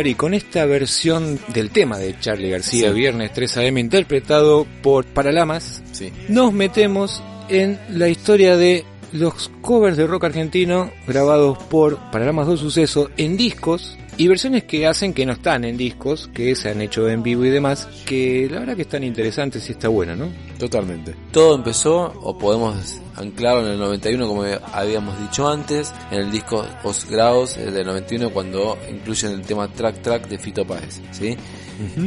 Ari, 0.02 0.14
con 0.16 0.34
esta 0.34 0.66
versión 0.66 1.38
del 1.54 1.70
tema 1.70 1.96
de 1.96 2.18
Charlie 2.18 2.50
García, 2.50 2.88
Sí. 2.88 2.94
Viernes 2.94 3.32
3 3.32 3.56
AM, 3.58 3.78
interpretado 3.78 4.66
por 4.82 5.04
Paralamas, 5.04 5.80
Sí. 5.92 6.12
nos 6.28 6.52
metemos 6.52 7.22
en 7.48 7.78
la 7.88 8.08
historia 8.08 8.56
de 8.56 8.84
los 9.12 9.48
covers 9.60 9.96
de 9.96 10.08
rock 10.08 10.24
argentino 10.24 10.90
grabados 11.06 11.56
por 11.70 11.98
Paralamas 12.10 12.48
2 12.48 12.58
Suceso 12.58 13.10
en 13.16 13.36
discos 13.36 13.96
y 14.22 14.28
versiones 14.28 14.62
que 14.64 14.86
hacen 14.86 15.12
que 15.14 15.26
no 15.26 15.32
están 15.32 15.64
en 15.64 15.76
discos, 15.76 16.30
que 16.32 16.54
se 16.54 16.70
han 16.70 16.80
hecho 16.80 17.08
en 17.08 17.24
vivo 17.24 17.44
y 17.44 17.50
demás, 17.50 17.88
que 18.06 18.46
la 18.48 18.60
verdad 18.60 18.76
que 18.76 18.82
están 18.82 19.02
interesantes 19.02 19.68
y 19.68 19.72
está 19.72 19.88
bueno, 19.88 20.14
¿no? 20.14 20.28
Totalmente. 20.58 21.12
Todo 21.32 21.56
empezó, 21.56 22.12
o 22.22 22.38
podemos 22.38 23.00
anclarlo 23.16 23.66
en 23.66 23.72
el 23.72 23.78
91 23.80 24.28
como 24.28 24.44
habíamos 24.72 25.18
dicho 25.20 25.48
antes, 25.48 25.92
en 26.12 26.20
el 26.20 26.30
disco 26.30 26.64
Os 26.84 27.04
Grados 27.10 27.56
el 27.56 27.74
del 27.74 27.84
91 27.86 28.30
cuando 28.30 28.78
incluyen 28.88 29.32
el 29.32 29.42
tema 29.42 29.66
Track 29.66 30.02
Track 30.02 30.28
de 30.28 30.38
Fito 30.38 30.64
Páez, 30.64 31.00
¿sí? 31.10 31.36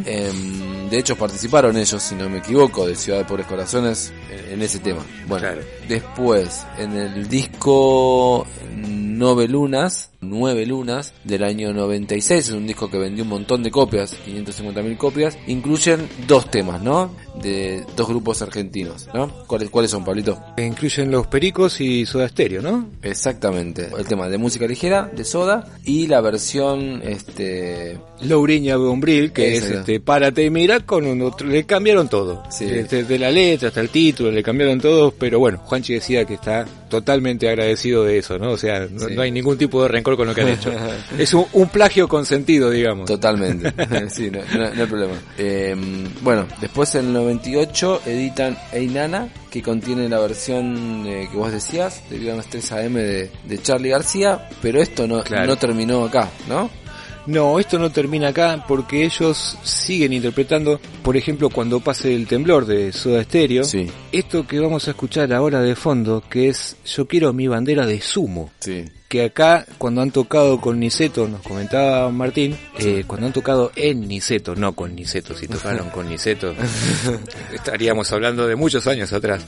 Em, 0.06 0.90
de 0.90 0.98
hecho 0.98 1.18
participaron 1.18 1.76
ellos, 1.76 2.02
si 2.02 2.16
no 2.16 2.30
me 2.30 2.38
equivoco, 2.38 2.88
de 2.88 2.96
Ciudad 2.96 3.20
de 3.20 3.26
Pobres 3.26 3.46
Corazones 3.46 4.14
en, 4.32 4.54
en 4.54 4.62
ese 4.62 4.80
tema. 4.80 5.02
Bueno, 5.28 5.48
Claro. 5.48 5.62
después 5.90 6.66
en 6.78 6.94
el 6.94 7.28
disco 7.28 8.48
Nueve 8.74 9.48
Lunas, 9.50 10.12
Nueve 10.30 10.66
Lunas 10.66 11.14
del 11.24 11.44
año 11.44 11.74
96, 11.74 12.48
es 12.50 12.52
un 12.54 12.68
disco 12.68 12.90
que 12.90 12.98
vendió 12.98 13.24
un 13.24 13.30
montón 13.30 13.64
de 13.64 13.72
copias, 13.72 14.16
550.000 14.28 14.98
copias, 14.98 15.38
incluyen 15.48 16.08
dos 16.28 16.50
temas, 16.52 16.82
¿no? 16.82 17.12
De 17.42 17.84
dos 17.96 18.08
grupos 18.08 18.42
argentinos, 18.42 19.08
¿no? 19.14 19.28
¿Cuáles, 19.48 19.70
cuáles 19.70 19.92
son, 19.92 20.04
Pablito? 20.06 20.40
Incluyen 20.58 21.12
los 21.12 21.28
Pericos 21.28 21.82
y 21.82 22.06
Soda 22.06 22.28
Stereo, 22.30 22.62
¿no? 22.62 22.90
Exactamente. 23.02 23.90
El 23.98 24.06
tema 24.06 24.30
de 24.30 24.38
música 24.38 24.68
ligera, 24.68 25.10
de 25.14 25.24
Soda, 25.24 25.66
y 25.84 26.08
la 26.08 26.22
versión, 26.22 27.02
este... 27.04 28.00
Louriña 28.22 28.78
Bombril, 28.78 29.32
que 29.34 29.56
es 29.58 29.64
este 29.66 30.00
Párate 30.00 30.46
y 30.46 30.50
mira, 30.50 30.80
con 30.80 31.06
un 31.06 31.22
otro, 31.22 31.48
le 31.48 31.66
cambiaron 31.66 32.08
todo. 32.08 32.44
Sí. 32.50 32.66
Desde 32.66 33.04
de 33.04 33.20
la 33.20 33.30
letra 33.30 33.68
hasta 33.68 33.82
el 33.82 33.90
título, 33.90 34.32
le 34.32 34.42
cambiaron 34.42 34.80
todo, 34.80 35.12
pero 35.12 35.40
bueno, 35.40 35.58
Juanchi 35.66 35.94
decía 35.96 36.26
que 36.26 36.36
está 36.36 36.66
totalmente 36.90 37.50
agradecido 37.50 38.04
de 38.06 38.18
eso, 38.20 38.38
¿no? 38.40 38.52
O 38.52 38.58
sea, 38.58 38.88
no, 38.90 39.08
Sí. 39.08 39.14
no 39.16 39.22
hay 39.22 39.32
ningún 39.32 39.58
tipo 39.58 39.82
de 39.84 39.90
rencor 39.90 40.15
con 40.18 40.28
lo 40.28 40.36
que 40.36 40.42
han 40.42 40.50
hecho. 40.50 40.72
es 41.18 41.34
un, 41.34 41.46
un 41.54 41.70
plagio 41.70 42.08
consentido, 42.08 42.70
digamos. 42.70 43.06
Totalmente, 43.06 43.74
sí, 44.10 44.30
no, 44.32 44.40
no- 44.58 44.74
no 44.74 44.82
hay 44.82 44.88
problema. 44.88 45.14
Eh, 45.38 45.76
bueno, 46.22 46.48
después 46.62 46.94
en 46.96 47.08
el 47.08 47.14
98 47.14 48.02
editan 48.06 48.58
Einana, 48.72 49.30
que 49.50 49.62
contiene 49.62 50.10
la 50.10 50.20
versión 50.20 51.06
eh, 51.08 51.28
que 51.32 51.38
vos 51.38 51.52
decías, 51.52 52.02
de 52.10 52.18
Viernes 52.18 52.46
3 52.50 52.72
AM 52.74 52.94
de, 52.96 53.32
de 53.48 53.62
Charlie 53.62 53.90
García, 53.90 54.50
pero 54.62 54.82
esto 54.82 55.08
no, 55.08 55.24
Claro. 55.24 55.48
no 55.48 55.56
terminó 55.58 56.04
acá, 56.06 56.30
¿no? 56.48 56.70
No, 57.28 57.58
esto 57.60 57.80
no 57.80 57.90
termina 57.92 58.28
acá 58.28 58.64
porque 58.68 59.04
ellos 59.04 59.58
siguen 59.64 60.14
interpretando, 60.14 60.80
por 61.02 61.18
ejemplo, 61.18 61.50
cuando 61.50 61.80
pase 61.80 62.14
el 62.14 62.28
temblor 62.28 62.68
de 62.68 62.92
Soda 62.94 63.24
Stereo, 63.24 63.64
Sí, 63.64 63.90
esto 64.12 64.46
que 64.46 64.60
vamos 64.60 64.88
a 64.88 64.92
escuchar 64.92 65.34
ahora 65.34 65.60
de 65.62 65.76
fondo, 65.76 66.22
que 66.30 66.50
es 66.50 66.76
Yo 66.86 67.08
quiero 67.08 67.34
mi 67.34 67.48
bandera 67.48 67.88
de 67.88 68.00
sumo. 68.00 68.52
sí. 68.60 68.86
Que 69.08 69.26
acá 69.26 69.66
cuando 69.78 70.02
han 70.02 70.12
tocado 70.12 70.60
con 70.60 70.80
Niceto, 70.80 71.28
nos 71.28 71.42
comentaba 71.42 72.10
Martín, 72.10 72.58
eh, 72.80 73.04
cuando 73.06 73.28
han 73.28 73.34
tocado 73.34 73.72
en 73.76 74.08
Niceto, 74.08 74.56
no 74.56 74.74
con 74.74 74.96
Niceto, 74.96 75.36
si 75.36 75.48
tocaron 75.48 75.90
con 75.90 76.10
Niceto, 76.10 76.54
estaríamos 77.54 78.12
hablando 78.12 78.48
de 78.48 78.56
muchos 78.56 78.88
años 78.88 79.14
atrás. 79.14 79.46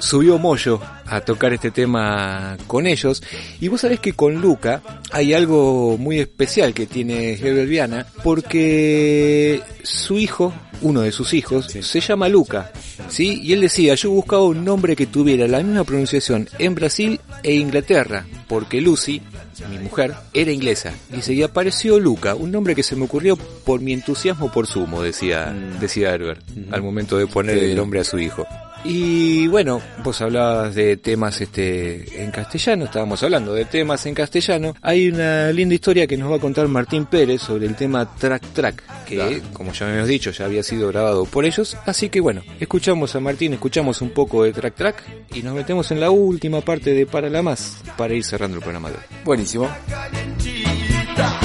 Subió 0.00 0.38
Moyo 0.38 0.80
a 1.06 1.20
tocar 1.20 1.52
este 1.52 1.70
tema 1.70 2.56
con 2.66 2.86
ellos 2.86 3.22
y 3.60 3.68
vos 3.68 3.80
sabés 3.80 4.00
que 4.00 4.14
con 4.14 4.40
Luca 4.40 4.82
hay 5.12 5.34
algo 5.34 5.96
muy 5.98 6.18
especial 6.18 6.74
que 6.74 6.86
tiene 6.86 7.34
Hebel 7.34 7.66
Viana 7.66 8.06
porque 8.22 9.62
su 9.82 10.18
hijo, 10.18 10.52
uno 10.82 11.02
de 11.02 11.12
sus 11.12 11.32
hijos, 11.34 11.66
se 11.66 12.00
llama 12.00 12.28
Luca, 12.28 12.72
¿sí? 13.08 13.40
Y 13.42 13.52
él 13.52 13.60
decía, 13.60 13.94
yo 13.94 14.10
buscaba 14.10 14.44
un 14.44 14.64
nombre 14.64 14.96
que 14.96 15.06
tuviera 15.06 15.46
la 15.46 15.62
misma 15.62 15.84
pronunciación 15.84 16.48
en 16.58 16.74
Brasil 16.74 17.20
e 17.42 17.54
Inglaterra, 17.54 18.26
porque 18.48 18.80
Lucy, 18.80 19.22
mi 19.70 19.78
mujer, 19.78 20.14
era 20.32 20.52
inglesa. 20.52 20.92
Dice, 21.10 21.32
y 21.32 21.42
apareció 21.42 21.98
Luca, 21.98 22.34
un 22.34 22.50
nombre 22.50 22.74
que 22.74 22.82
se 22.82 22.96
me 22.96 23.04
ocurrió 23.04 23.36
por 23.36 23.80
mi 23.80 23.92
entusiasmo 23.92 24.50
por 24.52 24.66
sumo, 24.66 25.02
decía, 25.02 25.54
decía 25.80 26.14
Herbert, 26.14 26.42
al 26.70 26.82
momento 26.82 27.18
de 27.18 27.26
poner 27.26 27.58
el 27.58 27.76
nombre 27.76 28.00
a 28.00 28.04
su 28.04 28.18
hijo. 28.18 28.46
Y 28.84 29.48
bueno, 29.48 29.80
vos 30.04 30.20
hablabas 30.20 30.74
de 30.74 30.96
temas 30.96 31.40
este 31.40 32.22
en 32.22 32.30
castellano, 32.30 32.84
estábamos 32.84 33.20
hablando 33.22 33.52
de 33.52 33.64
temas 33.64 34.06
en 34.06 34.14
castellano. 34.14 34.74
Hay 34.80 35.08
una 35.08 35.50
linda 35.50 35.74
historia 35.74 36.06
que 36.06 36.16
nos 36.16 36.30
va 36.30 36.36
a 36.36 36.40
contar 36.40 36.68
Martín 36.68 37.06
Pérez 37.06 37.42
sobre 37.42 37.66
el 37.66 37.74
tema 37.74 38.08
Track 38.16 38.42
Track, 38.52 38.82
que 39.04 39.16
Claro. 39.16 39.36
como 39.52 39.72
ya 39.72 39.86
habíamos 39.88 40.08
dicho, 40.08 40.30
ya 40.30 40.44
había 40.44 40.62
sido 40.62 40.88
grabado 40.88 41.24
por 41.24 41.44
ellos. 41.44 41.76
Así 41.84 42.08
que 42.10 42.20
bueno, 42.20 42.42
escuchamos 42.60 43.16
a 43.16 43.20
Martín, 43.20 43.54
escuchamos 43.54 44.00
un 44.02 44.10
poco 44.10 44.44
de 44.44 44.52
Track 44.52 44.74
Track 44.76 45.02
y 45.34 45.42
nos 45.42 45.54
metemos 45.54 45.90
en 45.90 45.98
la 46.00 46.10
última 46.10 46.60
parte 46.60 46.92
de 46.94 47.06
Para 47.06 47.28
la 47.28 47.42
Más 47.42 47.78
para 47.96 48.14
ir 48.14 48.22
cerrando 48.24 48.56
el 48.58 48.62
programa 48.62 48.90
de 48.90 48.96
hoy. 48.96 49.02
Buenísimo. 49.24 49.68
Calientita, 49.90 51.40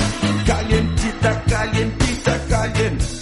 calientita, 0.45 1.43
calientita, 1.47 2.45
calientita. 2.47 3.20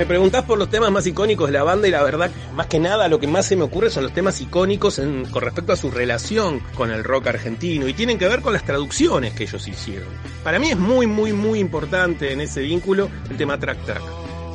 Me 0.00 0.06
preguntás 0.06 0.44
por 0.46 0.56
los 0.56 0.70
temas 0.70 0.90
más 0.90 1.06
icónicos 1.06 1.48
de 1.48 1.52
la 1.52 1.62
banda 1.62 1.86
y 1.86 1.90
la 1.90 2.02
verdad, 2.02 2.30
más 2.54 2.68
que 2.68 2.78
nada, 2.78 3.06
lo 3.08 3.20
que 3.20 3.26
más 3.26 3.44
se 3.44 3.54
me 3.54 3.64
ocurre 3.64 3.90
son 3.90 4.04
los 4.04 4.14
temas 4.14 4.40
icónicos 4.40 4.98
en- 4.98 5.26
con 5.26 5.42
respecto 5.42 5.74
a 5.74 5.76
su 5.76 5.90
relación 5.90 6.60
con 6.74 6.90
el 6.90 7.04
rock 7.04 7.26
argentino 7.26 7.86
y 7.86 7.92
tienen 7.92 8.16
que 8.16 8.26
ver 8.26 8.40
con 8.40 8.54
las 8.54 8.64
traducciones 8.64 9.34
que 9.34 9.42
ellos 9.42 9.68
hicieron. 9.68 10.08
Para 10.42 10.58
mí 10.58 10.70
es 10.70 10.78
muy, 10.78 11.06
muy, 11.06 11.34
muy 11.34 11.58
importante 11.58 12.32
en 12.32 12.40
ese 12.40 12.62
vínculo 12.62 13.10
el 13.28 13.36
tema 13.36 13.58
Track 13.58 13.84
Track. 13.84 14.02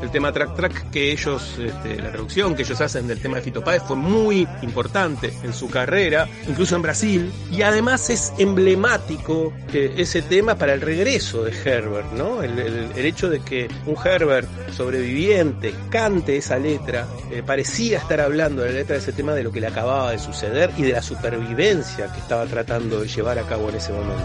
El 0.06 0.12
tema 0.12 0.32
Track 0.32 0.56
Track 0.56 0.92
que 0.92 1.12
ellos, 1.12 1.58
este, 1.60 1.96
la 2.02 2.12
traducción 2.12 2.54
que 2.56 2.62
ellos 2.62 2.80
hacen 2.80 3.08
del 3.08 3.20
tema 3.20 3.38
de 3.38 3.42
Fito 3.42 3.64
Páez 3.64 3.82
fue 3.88 3.96
muy 3.96 4.48
importante 4.62 5.34
en 5.44 5.52
su 5.52 5.68
carrera, 5.68 6.28
incluso 6.48 6.76
en 6.76 6.84
Brasil, 6.84 7.34
y 7.52 7.64
además 7.64 8.10
es 8.12 8.32
emblemático 8.38 9.52
eh, 9.74 9.96
ese 9.98 10.22
tema 10.22 10.56
para 10.56 10.74
el 10.76 10.82
regreso 10.82 11.44
de 11.44 11.52
Herbert, 11.52 12.12
¿no? 12.14 12.44
El, 12.44 12.60
el- 12.60 13.06
hecho 13.06 13.30
de 13.30 13.40
que 13.40 13.68
un 13.88 13.96
Herbert 14.04 14.48
sobreviviente 14.72 15.74
cante 15.90 16.38
esa 16.38 16.58
letra, 16.58 17.08
eh, 17.32 17.42
parecía 17.46 17.98
estar 17.98 18.22
hablando 18.22 18.62
de 18.62 18.70
la 18.70 18.76
letra 18.80 18.96
de 18.96 19.02
ese 19.02 19.12
tema 19.12 19.34
de 19.34 19.44
lo 19.44 19.52
que 19.52 19.60
le 19.60 19.68
acababa 19.68 20.12
de 20.12 20.20
suceder 20.20 20.70
y 20.78 20.84
de 20.84 20.92
la 20.94 21.02
supervivencia 21.02 22.12
que 22.14 22.20
estaba 22.20 22.46
tratando 22.46 23.02
de 23.02 23.08
llevar 23.08 23.40
a 23.40 23.44
cabo 23.44 23.70
en 23.70 23.76
ese 23.76 23.92
momento. 23.92 24.24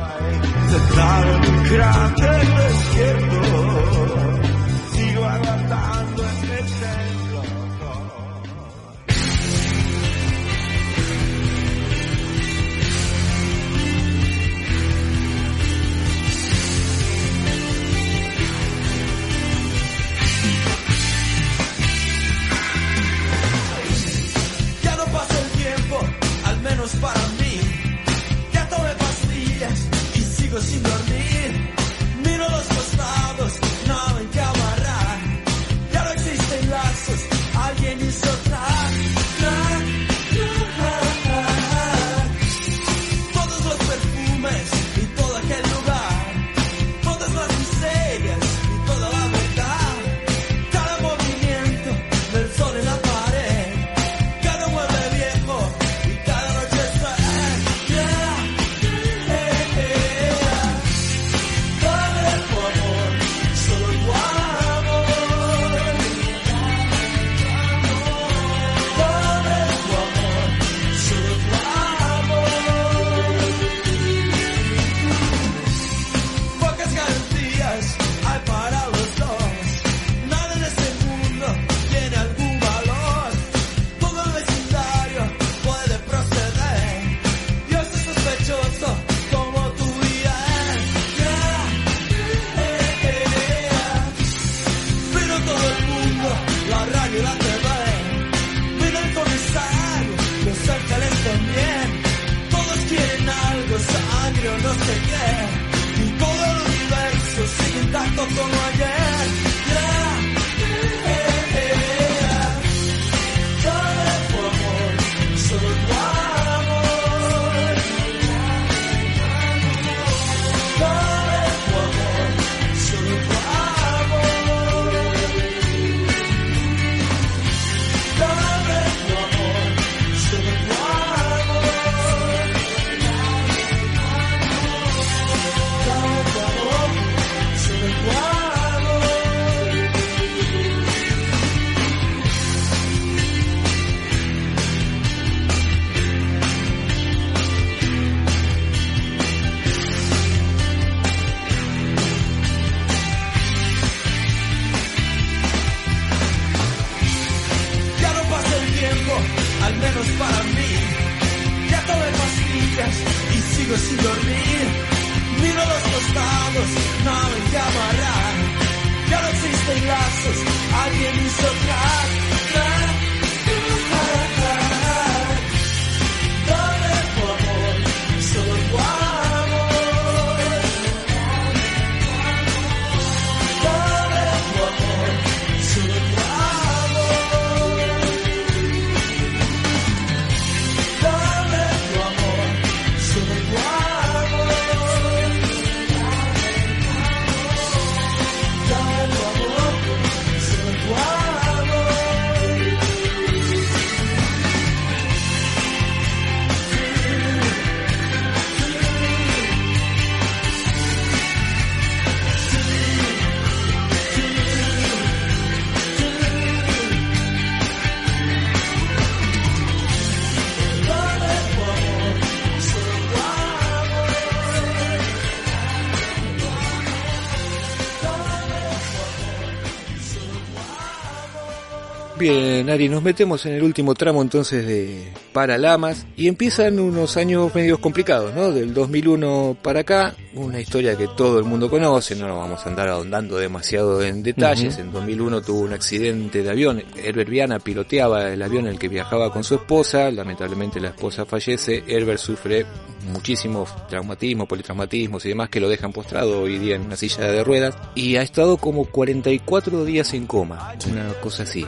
Bien, 232.70 232.74
Ari, 232.74 232.88
nos 232.88 233.02
metemos 233.02 233.44
en 233.46 233.54
el 233.54 233.64
último 233.64 233.96
tramo 233.96 234.22
entonces 234.22 234.64
de 234.64 235.12
Paralamas 235.32 236.06
y 236.16 236.28
empiezan 236.28 236.78
unos 236.80 237.16
años 237.16 237.54
medios 237.54 237.78
complicados, 237.78 238.34
¿no? 238.34 238.50
Del 238.50 238.74
2001 238.74 239.56
para 239.62 239.80
acá, 239.80 240.14
una 240.34 240.60
historia 240.60 240.96
que 240.96 241.08
todo 241.08 241.38
el 241.38 241.44
mundo 241.44 241.70
conoce, 241.70 242.16
no 242.16 242.26
nos 242.26 242.36
vamos 242.36 242.64
a 242.64 242.68
andar 242.68 242.88
ahondando 242.88 243.38
demasiado 243.38 244.02
en 244.02 244.22
detalles. 244.22 244.78
En 244.78 244.92
2001 244.92 245.42
tuvo 245.42 245.60
un 245.60 245.72
accidente 245.72 246.42
de 246.42 246.50
avión, 246.50 246.82
Herbert 246.96 247.28
Viana 247.28 247.58
piloteaba 247.58 248.32
el 248.32 248.42
avión 248.42 248.66
en 248.66 248.72
el 248.72 248.78
que 248.78 248.88
viajaba 248.88 249.32
con 249.32 249.44
su 249.44 249.54
esposa, 249.54 250.10
lamentablemente 250.10 250.80
la 250.80 250.88
esposa 250.88 251.24
fallece, 251.24 251.84
Herbert 251.86 252.18
sufre 252.18 252.66
muchísimos 253.12 253.70
traumatismos, 253.88 254.46
politraumatismos 254.46 255.24
y 255.24 255.30
demás 255.30 255.48
que 255.48 255.60
lo 255.60 255.68
dejan 255.68 255.92
postrado 255.92 256.42
hoy 256.42 256.58
día 256.58 256.76
en 256.76 256.82
una 256.82 256.96
silla 256.96 257.24
de 257.24 257.44
ruedas 257.44 257.76
y 257.94 258.16
ha 258.16 258.22
estado 258.22 258.56
como 258.56 258.84
44 258.84 259.84
días 259.84 260.12
en 260.14 260.26
coma, 260.26 260.74
una 260.90 261.12
cosa 261.14 261.44
así. 261.44 261.66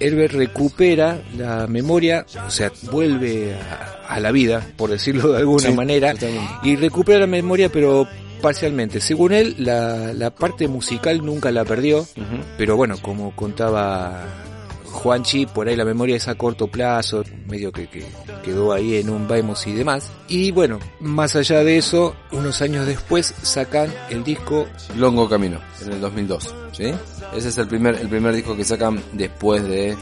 Herbert 0.00 0.34
recupera 0.34 1.20
la 1.36 1.66
memoria, 1.66 2.26
o 2.46 2.50
sea, 2.50 2.70
vuelve 2.92 3.54
a, 3.54 4.14
a 4.14 4.20
la 4.20 4.30
vida, 4.30 4.64
por 4.76 4.90
decirlo 4.90 5.32
de 5.32 5.38
alguna 5.38 5.68
Sí, 5.70 5.72
manera, 5.74 6.14
y 6.62 6.76
recupera 6.76 7.18
la 7.18 7.26
memoria, 7.26 7.68
pero 7.72 8.06
parcialmente. 8.40 9.00
Según 9.00 9.32
él, 9.32 9.54
la, 9.58 10.12
la 10.12 10.30
parte 10.34 10.68
musical 10.68 11.24
nunca 11.24 11.50
la 11.50 11.64
perdió, 11.64 12.06
pero 12.58 12.76
bueno, 12.76 12.96
como 13.00 13.34
contaba 13.34 14.22
Juanchi, 15.02 15.46
por 15.46 15.66
ahí 15.66 15.74
la 15.74 15.84
memoria 15.84 16.16
es 16.16 16.28
a 16.28 16.36
corto 16.36 16.68
plazo, 16.68 17.24
medio 17.48 17.72
que, 17.72 17.88
que 17.88 18.04
quedó 18.44 18.72
ahí 18.72 18.96
en 18.96 19.10
un 19.10 19.26
vemos 19.26 19.66
y 19.66 19.72
demás. 19.72 20.10
Y 20.28 20.52
bueno, 20.52 20.78
más 21.00 21.34
allá 21.34 21.64
de 21.64 21.76
eso, 21.76 22.14
unos 22.30 22.62
años 22.62 22.86
después 22.86 23.34
sacan 23.42 23.92
el 24.10 24.22
disco 24.22 24.68
Longo 24.96 25.28
Camino, 25.28 25.58
en 25.84 25.92
el 25.94 26.00
2002, 26.00 26.54
¿sí? 26.72 26.92
Ese 27.34 27.48
es 27.48 27.58
el 27.58 27.66
primer, 27.66 27.96
el 27.96 28.08
primer 28.08 28.34
disco 28.34 28.56
que 28.56 28.64
sacan 28.64 29.02
después 29.12 29.64
de 29.64 29.90
eh, 29.90 29.96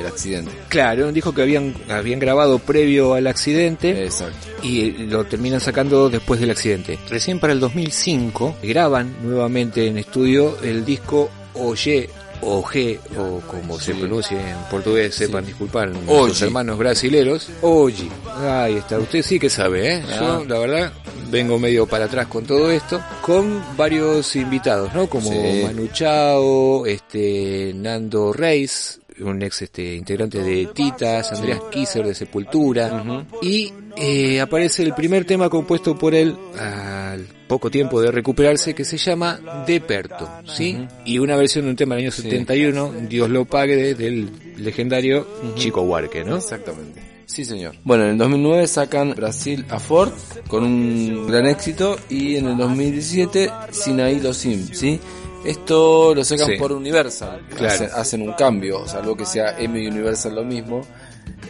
el 0.00 0.06
accidente. 0.06 0.50
Claro, 0.68 1.08
un 1.08 1.14
disco 1.14 1.32
que 1.32 1.42
habían, 1.42 1.74
habían 1.88 2.18
grabado 2.18 2.58
previo 2.58 3.14
al 3.14 3.26
accidente 3.26 4.04
Exacto. 4.04 4.36
y 4.62 4.90
lo 5.06 5.24
terminan 5.24 5.60
sacando 5.60 6.10
después 6.10 6.38
del 6.38 6.50
accidente. 6.50 6.98
Recién 7.08 7.38
para 7.38 7.52
el 7.54 7.60
2005 7.60 8.56
graban 8.62 9.16
nuevamente 9.22 9.86
en 9.86 9.96
estudio 9.96 10.58
el 10.62 10.84
disco 10.84 11.30
Oye 11.54 12.10
o 12.44 12.62
G 12.62 12.98
o 13.18 13.40
como 13.46 13.78
se 13.80 13.94
pronuncia 13.94 14.38
en 14.50 14.56
portugués, 14.70 15.14
Sí. 15.14 15.24
sepan 15.26 15.44
disculpar, 15.46 15.88
nuestros 15.88 16.42
hermanos 16.42 16.78
brasileros. 16.78 17.48
Oye, 17.62 18.08
ahí 18.46 18.76
está, 18.76 18.98
usted 18.98 19.22
sí 19.22 19.38
que 19.38 19.48
sabe, 19.50 19.94
¿eh? 19.96 20.02
Ah. 20.08 20.40
Yo, 20.40 20.44
la 20.46 20.58
verdad, 20.58 20.92
vengo 21.30 21.58
medio 21.58 21.86
para 21.86 22.04
atrás 22.06 22.26
con 22.26 22.44
todo 22.44 22.70
esto, 22.70 23.00
con 23.22 23.62
varios 23.76 24.36
invitados, 24.36 24.92
¿no? 24.94 25.08
Como 25.08 25.30
Sí. 25.30 25.62
Manu 25.64 25.88
Chao, 25.92 26.86
este, 26.86 27.72
Nando 27.74 28.32
Reis, 28.32 29.00
un 29.20 29.42
ex 29.42 29.62
este, 29.62 29.94
integrante 29.94 30.42
de 30.42 30.66
Titas, 30.74 31.32
Andreas 31.32 31.60
Kisser 31.70 32.04
de 32.06 32.14
Sepultura, 32.14 33.24
y 33.42 33.72
eh, 33.96 34.40
aparece 34.40 34.82
el 34.82 34.94
primer 34.94 35.24
tema 35.24 35.48
compuesto 35.48 35.96
por 35.96 36.14
él 36.14 36.36
al 36.58 37.26
poco 37.46 37.70
tiempo 37.70 38.00
de 38.00 38.10
recuperarse 38.10 38.74
que 38.74 38.84
se 38.84 38.96
llama 38.98 39.38
Deperto, 39.66 40.28
¿sí? 40.46 40.86
Y 41.04 41.18
una 41.18 41.36
versión 41.36 41.64
de 41.66 41.70
un 41.70 41.76
tema 41.76 41.94
del 41.94 42.04
año 42.04 42.12
Sí. 42.12 42.22
71, 42.22 42.92
Dios 43.08 43.30
lo 43.30 43.44
pague, 43.44 43.76
de- 43.76 43.94
del 43.94 44.30
legendario 44.56 45.26
Chico 45.54 45.82
Huarque, 45.82 46.24
¿no? 46.24 46.36
Exactamente. 46.36 47.00
Sí, 47.26 47.44
señor. 47.44 47.74
Bueno, 47.84 48.04
en 48.04 48.10
el 48.10 48.18
2009 48.18 48.66
sacan 48.66 49.14
Brasil 49.14 49.64
a 49.70 49.78
Ford 49.80 50.12
con 50.48 50.62
un 50.64 51.26
gran 51.26 51.46
éxito 51.46 51.96
y 52.08 52.36
en 52.36 52.46
el 52.48 52.56
2017 52.56 53.50
Sinaí 53.70 54.20
Lo 54.20 54.32
Sim, 54.34 54.66
¿sí? 54.72 55.00
Esto 55.44 56.14
lo 56.14 56.24
sacan 56.24 56.46
Sí. 56.46 56.52
por 56.58 56.72
Universal. 56.72 57.42
Claro. 57.54 57.66
Hacen, 57.74 57.88
hacen 57.94 58.22
un 58.22 58.32
cambio, 58.32 58.86
salvo 58.88 59.14
que 59.16 59.26
sea 59.26 59.58
M 59.58 59.78
y 59.82 59.86
Universal 59.88 60.34
lo 60.34 60.44
mismo. 60.44 60.80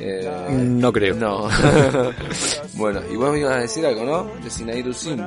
Eh, 0.07 0.29
No 0.51 0.93
creo. 0.93 1.15
no. 1.15 1.49
bueno, 2.75 3.01
y 3.11 3.17
vos 3.17 3.33
me 3.33 3.41
ibas 3.41 3.53
a 3.55 3.61
decir 3.61 3.87
algo, 3.87 4.05
¿no? 4.05 4.25
De 4.43 4.51
Sim. 4.51 5.21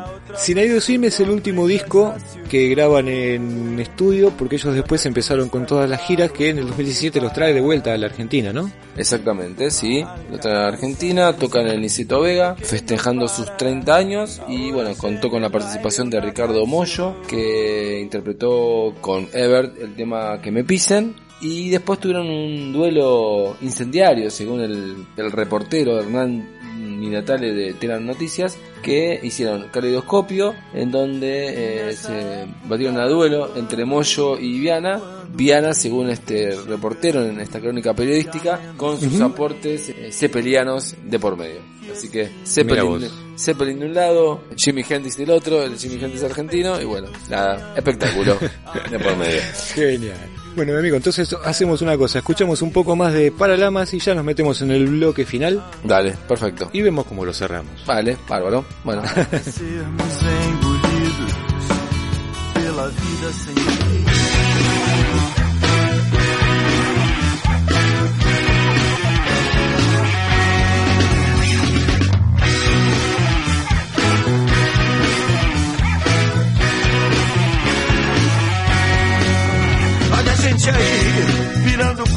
Sim 0.79 1.03
es 1.03 1.19
el 1.19 1.29
último 1.31 1.65
disco 1.65 2.13
que 2.49 2.69
graban 2.69 3.07
en 3.07 3.79
estudio 3.79 4.31
porque 4.31 4.57
ellos 4.57 4.75
después 4.75 5.03
empezaron 5.05 5.49
con 5.49 5.65
todas 5.65 5.89
las 5.89 6.01
giras 6.01 6.31
que 6.31 6.49
en 6.49 6.59
el 6.59 6.67
2017 6.67 7.19
los 7.21 7.33
trae 7.33 7.53
de 7.53 7.61
vuelta 7.61 7.93
a 7.93 7.97
la 7.97 8.05
Argentina, 8.07 8.53
¿no? 8.53 8.71
Exactamente, 8.95 9.71
sí. 9.71 10.03
Lo 10.31 10.37
traen 10.37 10.57
a 10.57 10.67
Argentina, 10.67 11.33
tocan 11.33 11.67
en 11.67 11.81
Nicito 11.81 12.21
Vega, 12.21 12.55
festejando 12.55 13.27
sus 13.27 13.55
30 13.57 13.95
años 13.95 14.41
y 14.47 14.71
bueno, 14.71 14.95
contó 14.95 15.29
con 15.29 15.41
la 15.41 15.49
participación 15.49 16.09
de 16.09 16.21
Ricardo 16.21 16.65
Mollo, 16.65 17.21
que 17.27 17.99
interpretó 17.99 18.93
con 19.01 19.27
Ebert 19.33 19.77
el 19.81 19.95
tema 19.95 20.39
Que 20.41 20.51
me 20.51 20.63
pisen. 20.63 21.26
Y 21.41 21.69
después 21.69 21.99
tuvieron 21.99 22.27
un 22.27 22.73
duelo 22.73 23.57
incendiario, 23.61 24.29
según 24.31 24.61
el, 24.61 25.05
el 25.15 25.31
reportero 25.31 25.99
Hernán 25.99 26.57
Minatale 26.77 27.53
de 27.53 27.73
Telan 27.73 28.05
Noticias, 28.05 28.57
que 28.81 29.19
hicieron 29.21 29.67
caleidoscopio, 29.71 30.55
en 30.73 30.91
donde 30.91 31.89
eh, 31.89 31.93
se 31.95 32.45
batieron 32.67 32.97
a 32.99 33.07
duelo 33.07 33.55
entre 33.55 33.85
Moyo 33.85 34.37
y 34.39 34.59
Viana. 34.59 35.01
Viana, 35.33 35.73
según 35.73 36.09
este 36.09 36.55
reportero 36.67 37.23
en 37.23 37.39
esta 37.39 37.59
crónica 37.59 37.93
periodística, 37.93 38.73
con 38.77 38.99
sus 38.99 39.19
aportes 39.19 39.89
eh, 39.89 40.11
cepelianos 40.11 40.95
de 41.03 41.19
por 41.19 41.37
medio. 41.37 41.59
Así 41.91 42.09
que 42.09 42.29
Zeppelin. 42.45 43.09
Zeppelin 43.37 43.79
de 43.79 43.85
un 43.85 43.93
lado, 43.93 44.41
Jimmy 44.55 44.83
Hendrix 44.87 45.17
del 45.17 45.31
otro, 45.31 45.63
el 45.63 45.77
Jimmy 45.77 45.95
Hendrix 45.95 46.23
argentino, 46.23 46.81
y 46.81 46.85
bueno, 46.85 47.09
nada, 47.29 47.73
espectáculo 47.75 48.37
de 48.89 48.99
por 48.99 49.17
medio. 49.17 49.41
Genial. 49.73 50.46
Bueno, 50.57 50.73
mi 50.73 50.79
amigo, 50.79 50.95
entonces 50.95 51.35
hacemos 51.45 51.83
una 51.83 51.95
cosa, 51.99 52.17
escuchamos 52.17 52.63
un 52.63 52.71
poco 52.71 52.95
más 52.95 53.13
de 53.13 53.31
Paralamas 53.31 53.93
y 53.93 53.99
ya 53.99 54.15
nos 54.15 54.25
metemos 54.25 54.59
en 54.63 54.71
el 54.71 54.87
bloque 54.87 55.23
final 55.23 55.63
Dale, 55.83 56.17
perfecto. 56.27 56.71
y 56.73 56.81
vemos 56.81 57.05
cómo 57.05 57.23
lo 57.23 57.31
cerramos. 57.31 57.85
Vale, 57.85 58.17
bárbaro. 58.27 58.65
Bueno, 58.83 59.03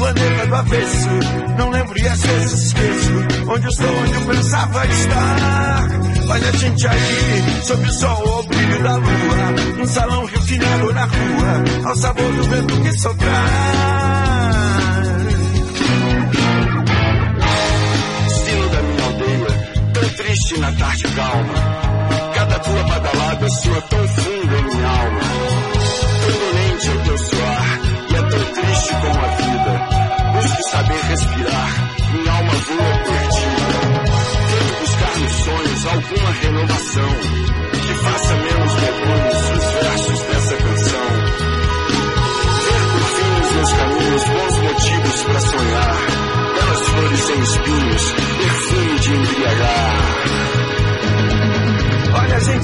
planeta 0.01 0.47
do 0.47 0.55
avesso. 0.55 1.09
Não 1.57 1.69
lembro 1.69 1.99
e 1.99 2.07
às 2.07 2.21
vezes 2.21 2.63
esqueço 2.63 3.11
onde 3.47 3.65
eu 3.65 3.69
estou, 3.69 3.95
onde 4.01 4.13
eu 4.13 4.21
pensava 4.21 4.87
estar. 4.87 5.87
Olha 6.27 6.49
a 6.49 6.51
gente 6.53 6.87
aí, 6.87 7.61
sob 7.63 7.87
o 7.87 7.93
sol, 7.93 8.33
ao 8.33 8.43
brilho 8.43 8.83
da 8.83 8.95
lua. 8.95 9.75
Num 9.77 9.85
salão 9.85 10.25
refinado 10.25 10.93
na 10.93 11.05
rua, 11.05 11.89
ao 11.89 11.95
sabor 11.95 12.33
do 12.33 12.43
vento 12.43 12.81
que 12.81 12.99
soprar. 12.99 13.49
Destino 18.23 18.69
da 18.69 18.81
minha 18.81 19.05
aldeia, 19.05 19.91
tão 19.93 20.09
triste 20.09 20.59
na 20.59 20.71
tarde 20.71 21.03
calma. 21.15 21.53
Cada 22.33 22.59
tua 22.59 22.83
badalada 22.83 23.49
sua 23.49 23.81
tão 23.81 24.07
fundo 24.07 24.55
em 24.55 24.63
minha 24.63 24.87
alma. 24.87 25.19
Tão 26.21 26.39
dolente 26.39 26.87
é 26.87 26.91
o 26.91 27.03
teu 27.03 27.17
suar, 27.17 27.79
e 28.09 28.15
é 28.15 28.21
tão 28.21 28.53
triste 28.53 28.93
como 29.01 29.25
a 29.25 29.40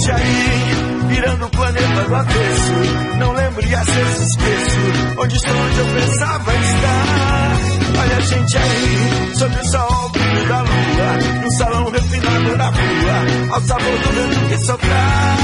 Gente 0.08 0.22
aí, 0.22 1.10
virando 1.10 1.46
o 1.46 1.50
planeta 1.50 2.04
do 2.08 2.16
avesso. 2.16 2.74
Não 3.20 3.34
lembro 3.34 3.66
e 3.68 3.76
às 3.76 3.86
vezes 3.86 4.30
esqueço 4.30 4.80
onde 5.20 5.36
estou, 5.36 5.58
onde 5.58 5.80
eu 5.80 5.86
pensava 5.86 6.56
estar. 6.56 7.58
Olha 8.00 8.16
a 8.16 8.22
gente 8.22 8.58
aí, 8.58 9.36
sob 9.36 9.54
o 9.54 9.66
sol, 9.66 10.10
brilho 10.12 10.48
da 10.48 10.62
lua. 10.62 11.42
Num 11.44 11.52
salão 11.52 11.92
refinado 11.92 12.58
na 12.58 12.66
rua, 12.68 13.52
ao 13.52 13.62
sabor 13.62 14.00
do 14.00 14.10
vento 14.14 14.48
que 14.48 14.58
soprar. 14.66 15.38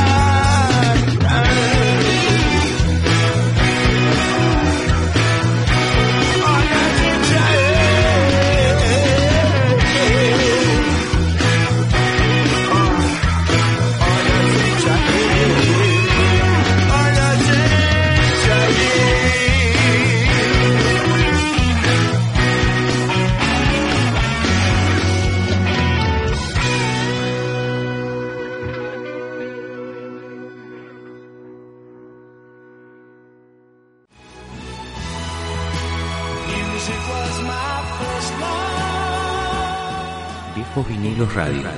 Vinilos 41.24 41.34
Radio. 41.36 41.69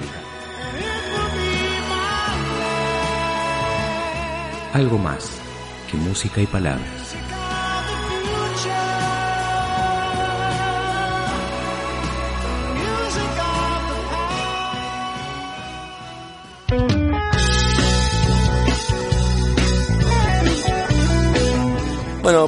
Algo 4.74 4.98
más 4.98 5.30
que 5.90 5.98
música 5.98 6.42
y 6.42 6.48
palabras. 6.48 7.35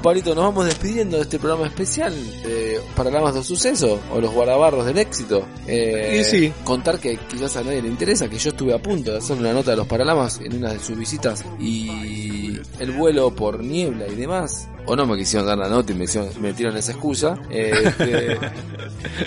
Pablito, 0.07 0.33
nos 0.35 0.45
vamos 0.45 0.65
despidiendo 0.65 1.17
de 1.17 1.23
este 1.23 1.37
programa 1.37 1.67
especial 1.67 2.13
de 2.43 2.79
Paralamas 2.95 3.35
de 3.35 3.43
Suceso 3.43 3.99
o 4.13 4.21
los 4.21 4.31
guardabarros 4.33 4.85
del 4.85 4.97
éxito. 4.99 5.45
Eh, 5.67 6.19
Y 6.21 6.23
sí. 6.23 6.53
Contar 6.63 6.97
que 6.99 7.17
quizás 7.17 7.57
a 7.57 7.63
nadie 7.63 7.81
le 7.81 7.89
interesa 7.89 8.29
que 8.29 8.37
yo 8.37 8.49
estuve 8.51 8.73
a 8.73 8.81
punto 8.81 9.11
de 9.11 9.17
hacer 9.17 9.37
una 9.37 9.51
nota 9.51 9.71
de 9.71 9.77
los 9.77 9.87
Paralamas 9.87 10.39
en 10.41 10.55
una 10.55 10.71
de 10.71 10.79
sus 10.79 10.97
visitas 10.97 11.43
y 11.59 12.57
el 12.79 12.91
vuelo 12.91 13.35
por 13.35 13.61
niebla 13.63 14.07
y 14.07 14.15
demás. 14.15 14.69
O 14.85 14.95
no 14.95 15.05
me 15.05 15.17
quisieron 15.17 15.45
dar 15.45 15.57
la 15.57 15.67
nota 15.67 15.91
y 15.91 15.95
me, 15.95 16.05
hicieron- 16.05 16.29
me 16.35 16.49
metieron 16.51 16.77
esa 16.77 16.93
excusa. 16.93 17.37
Eh, 17.49 17.73
este, 17.83 18.37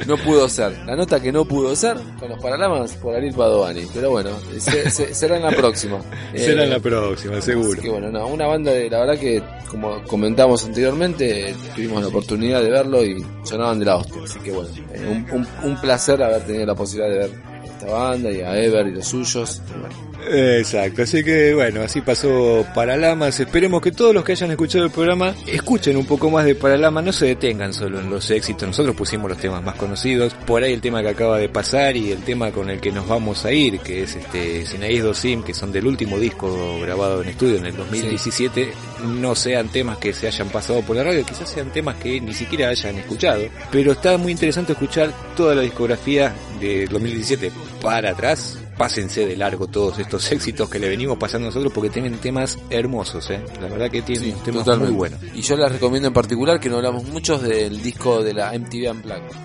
no 0.07 0.17
pudo 0.17 0.49
ser. 0.49 0.77
La 0.87 0.97
nota 0.97 1.21
que 1.21 1.33
no 1.33 1.45
pudo 1.45 1.75
ser 1.77 1.97
con 2.19 2.29
los 2.29 2.41
Paralamas 2.41 2.93
por 2.97 3.15
Ariel 3.15 3.35
Padovani. 3.35 3.87
Pero 3.95 4.11
bueno, 4.11 4.31
se- 4.59 4.91
se- 4.91 5.15
será 5.15 5.37
en 5.37 5.43
la 5.43 5.51
próxima. 5.51 6.01
Será 6.35 6.63
Eh, 6.63 6.65
en 6.65 6.71
la 6.71 6.79
próxima, 6.81 7.41
seguro. 7.41 7.73
Así 7.73 7.81
que 7.81 7.91
bueno, 7.91 8.11
no, 8.11 8.27
una 8.29 8.47
banda 8.47 8.73
de, 8.73 8.89
la 8.91 9.01
verdad 9.01 9.19
que, 9.19 9.43
como 9.69 10.03
comentamos 10.05 10.65
anteriormente, 10.65 11.55
tuvimos 11.75 12.03
la 12.03 12.09
oportunidad 12.09 12.63
de 12.63 12.71
verlo 12.71 13.05
y 13.05 13.25
sonaban 13.45 13.79
de 13.79 13.85
la 13.87 13.97
hostia. 13.97 14.23
Así 14.25 14.39
que 14.41 14.53
bueno, 14.53 14.69
eh, 14.93 15.07
un, 15.33 15.39
un- 15.41 15.49
un 15.71 15.81
placer 15.81 16.23
haber 16.23 16.43
tenido 16.47 16.67
la 16.67 16.75
posibilidad 16.75 17.13
de 17.13 17.19
ver 17.19 17.31
esta 17.65 17.87
banda 17.93 18.31
y 18.31 18.41
a 18.41 18.57
Ever 18.63 18.87
y 18.89 18.93
los 18.93 19.07
suyos. 19.07 19.63
Bueno, 19.81 20.10
Exacto, 20.29 21.03
así 21.03 21.25
que 21.25 21.55
bueno, 21.55 21.83
así 21.83 22.01
pasó 22.01 22.67
Paralamas. 22.75 23.41
Esperemos 23.41 23.81
que 23.81 23.93
todos 23.93 24.15
los 24.15 24.25
que 24.25 24.33
hayan 24.33 24.51
escuchado 24.51 24.85
el 24.85 24.91
programa 24.91 25.35
escuchen 25.47 25.97
un 25.97 26.07
poco 26.07 26.31
más 26.31 26.45
de 26.45 26.55
Paralamas, 26.55 27.05
no 27.05 27.13
se 27.13 27.27
detengan 27.27 27.73
solo 27.73 28.01
en 28.01 28.11
los 28.11 28.31
éxitos. 28.31 28.69
Nosotros 28.69 28.95
pusimos 28.95 29.31
los 29.31 29.39
temas 29.39 29.63
más 29.63 29.77
conocidos, 29.77 30.35
por 30.47 30.63
ahí 30.63 30.73
el 30.73 30.81
tema 30.81 31.03
que 31.03 31.09
acaba 31.09 31.39
de 31.39 31.49
pasar 31.49 31.97
y 31.97 32.13
el 32.13 32.23
tema 32.23 32.51
con 32.53 32.71
el 32.71 32.81
que 32.81 32.93
nos 32.93 33.09
vamos 33.09 33.45
a 33.45 33.53
ir, 33.53 33.81
que 33.81 34.03
es 34.03 34.17
este 34.17 34.67
Sinaís 34.67 35.05
Sim, 35.15 35.43
que 35.43 35.55
son 35.55 35.73
del 35.73 35.87
último 35.87 36.19
disco 36.19 36.79
grabado 36.81 37.23
en 37.23 37.31
estudio 37.31 37.57
en 37.57 37.67
el 37.67 37.77
2017. 37.77 38.73
No 39.21 39.35
sean 39.35 39.69
temas 39.69 39.99
que 39.99 40.13
se 40.13 40.27
hayan 40.27 40.49
pasado 40.49 40.83
por 40.83 40.97
la 40.97 41.05
radio, 41.05 41.25
quizás 41.25 41.49
sean 41.49 41.73
temas 41.73 41.97
que 41.97 42.21
ni 42.21 42.35
siquiera 42.35 42.69
hayan 42.69 42.97
escuchado, 42.99 43.43
pero 43.71 43.93
está 43.93 44.19
muy 44.19 44.33
interesante 44.33 44.73
escuchar 44.73 45.13
toda 45.37 45.55
la 45.55 45.63
discografía 45.63 46.35
de 46.61 46.87
2017 46.87 47.51
para 47.81 48.11
atrás 48.11 48.59
pásense 48.81 49.27
de 49.27 49.37
largo 49.37 49.67
todos 49.67 49.99
estos 49.99 50.33
éxitos 50.33 50.71
que 50.71 50.79
le 50.79 50.89
venimos 50.89 51.19
pasando 51.19 51.49
nosotros 51.49 51.71
porque 51.71 51.91
tienen 51.91 52.15
temas 52.17 52.59
hermosos, 52.71 53.29
¿eh? 53.29 53.45
La 53.61 53.69
verdad 53.69 53.91
que 53.91 54.01
tienen 54.01 54.33
temas 54.43 54.65
totalmente. 54.65 54.91
muy 54.93 54.97
buenos. 54.97 55.21
Y 55.35 55.43
yo 55.43 55.55
les 55.55 55.71
recomiendo 55.71 56.09
en 56.09 56.15
particular 56.15 56.59
que 56.59 56.71
no 56.71 56.77
hablamos 56.77 57.05
muchos 57.05 57.43
del 57.43 57.83
disco 57.83 58.23
de 58.25 58.33
la 58.33 58.55
MTV 58.59 58.91
Unplugged. 58.91 59.37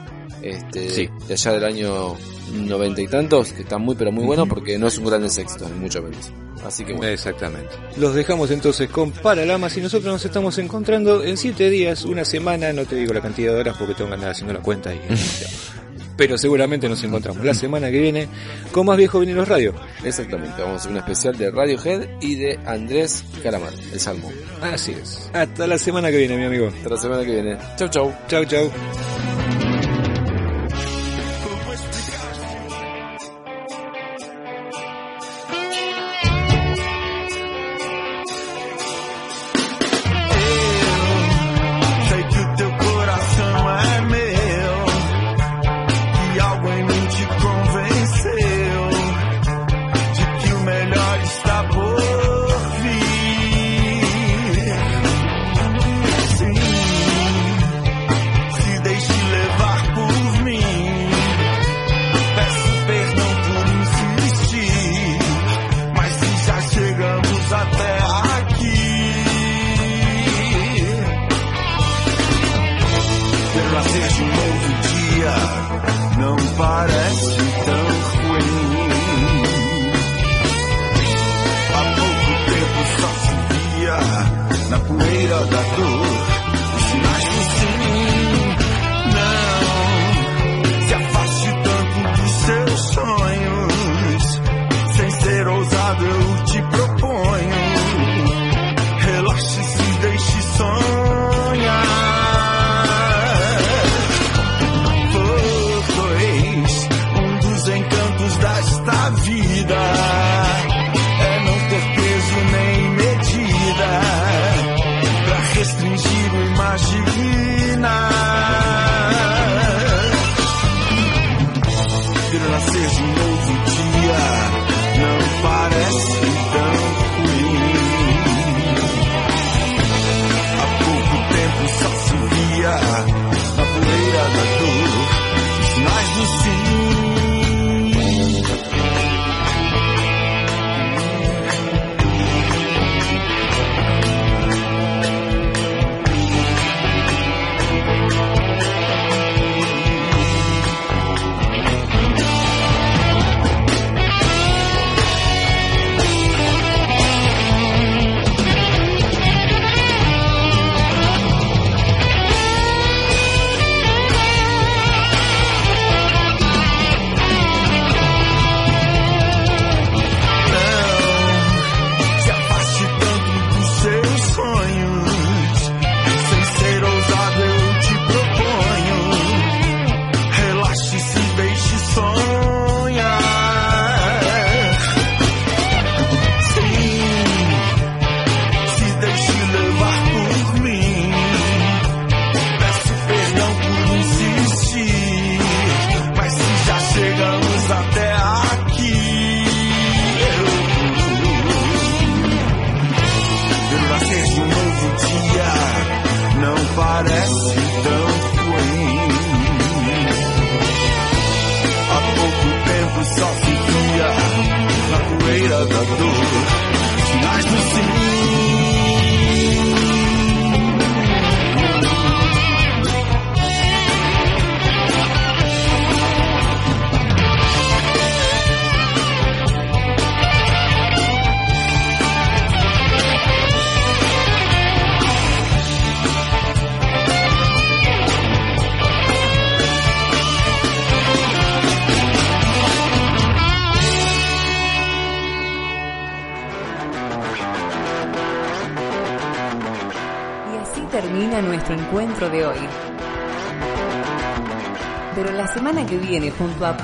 Este, 0.42 0.90
Sí. 0.90 1.10
de 1.28 1.34
allá 1.34 1.52
del 1.52 1.66
año 1.66 2.16
noventa 2.54 3.02
y 3.02 3.08
tantos, 3.08 3.52
que 3.52 3.64
está 3.64 3.78
muy 3.78 3.96
pero 3.96 4.10
muy 4.14 4.24
bueno 4.24 4.46
porque 4.46 4.78
no 4.78 4.88
es 4.88 4.98
un 5.00 5.06
gran 5.06 5.26
éxito, 5.26 5.68
ni 5.68 5.82
mucho 5.82 6.02
menos. 6.02 6.32
Así 6.66 6.86
que 6.86 6.94
bueno. 6.94 7.12
Exactamente. 7.12 7.72
Los 7.98 8.16
dejamos 8.16 8.52
entonces 8.52 8.90
con 8.90 9.12
Paralamas 9.12 9.76
y 9.76 9.82
nosotros 9.82 10.14
nos 10.14 10.24
estamos 10.24 10.58
encontrando 10.60 11.26
en 11.26 11.36
siete 11.36 11.70
días, 11.70 12.06
una 12.06 12.24
semana, 12.24 12.72
no 12.72 12.86
te 12.86 12.96
digo 12.96 13.14
la 13.14 13.20
cantidad 13.22 13.52
de 13.54 13.60
horas 13.60 13.76
porque 13.78 13.96
tengo 13.96 14.12
que 14.12 14.14
andar 14.16 14.30
haciendo 14.32 14.54
la 14.54 14.62
cuenta 14.62 14.94
y... 14.94 15.00
Pero 16.18 16.38
seguramente 16.38 16.88
nos 16.88 17.04
encontramos 17.04 17.44
la 17.44 17.54
semana 17.54 17.92
que 17.92 18.00
viene 18.00 18.28
con 18.72 18.86
más 18.86 18.98
viejo 18.98 19.20
vinilos 19.20 19.48
radio. 19.48 19.74
Exactamente, 20.04 20.62
vamos 20.62 20.78
a 20.78 20.80
hacer 20.80 20.92
un 20.92 20.98
especial 20.98 21.38
de 21.38 21.52
Radiohead 21.52 22.08
y 22.22 22.36
de 22.36 22.60
Andrés 22.66 23.24
Calamar, 23.44 23.74
el 23.92 24.00
Salmo. 24.00 24.32
Así 24.62 24.94
es. 24.94 25.30
Hasta 25.34 25.68
la 25.68 25.78
semana 25.78 26.10
que 26.12 26.18
viene, 26.18 26.38
mi 26.38 26.46
amigo. 26.46 26.68
Hasta 26.68 26.90
la 26.90 26.98
semana 26.98 27.24
que 27.24 27.32
viene. 27.32 27.58
Chau, 27.78 27.90
chau. 27.90 28.14
Chau, 28.28 28.46
chau. 28.46 28.72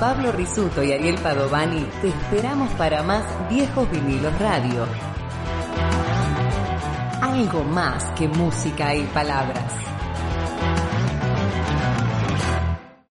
Pablo 0.02 0.32
Risuto 0.32 0.82
y 0.82 0.90
Ariel 0.90 1.14
Padovani, 1.18 1.86
te 2.00 2.08
esperamos 2.08 2.72
para 2.72 3.04
más 3.04 3.24
Viejos 3.48 3.88
Vinilos 3.88 4.36
Radio. 4.40 4.84
Algo 7.20 7.62
más 7.62 8.06
que 8.18 8.26
música 8.26 8.96
y 8.96 9.04
palabras. 9.04 9.91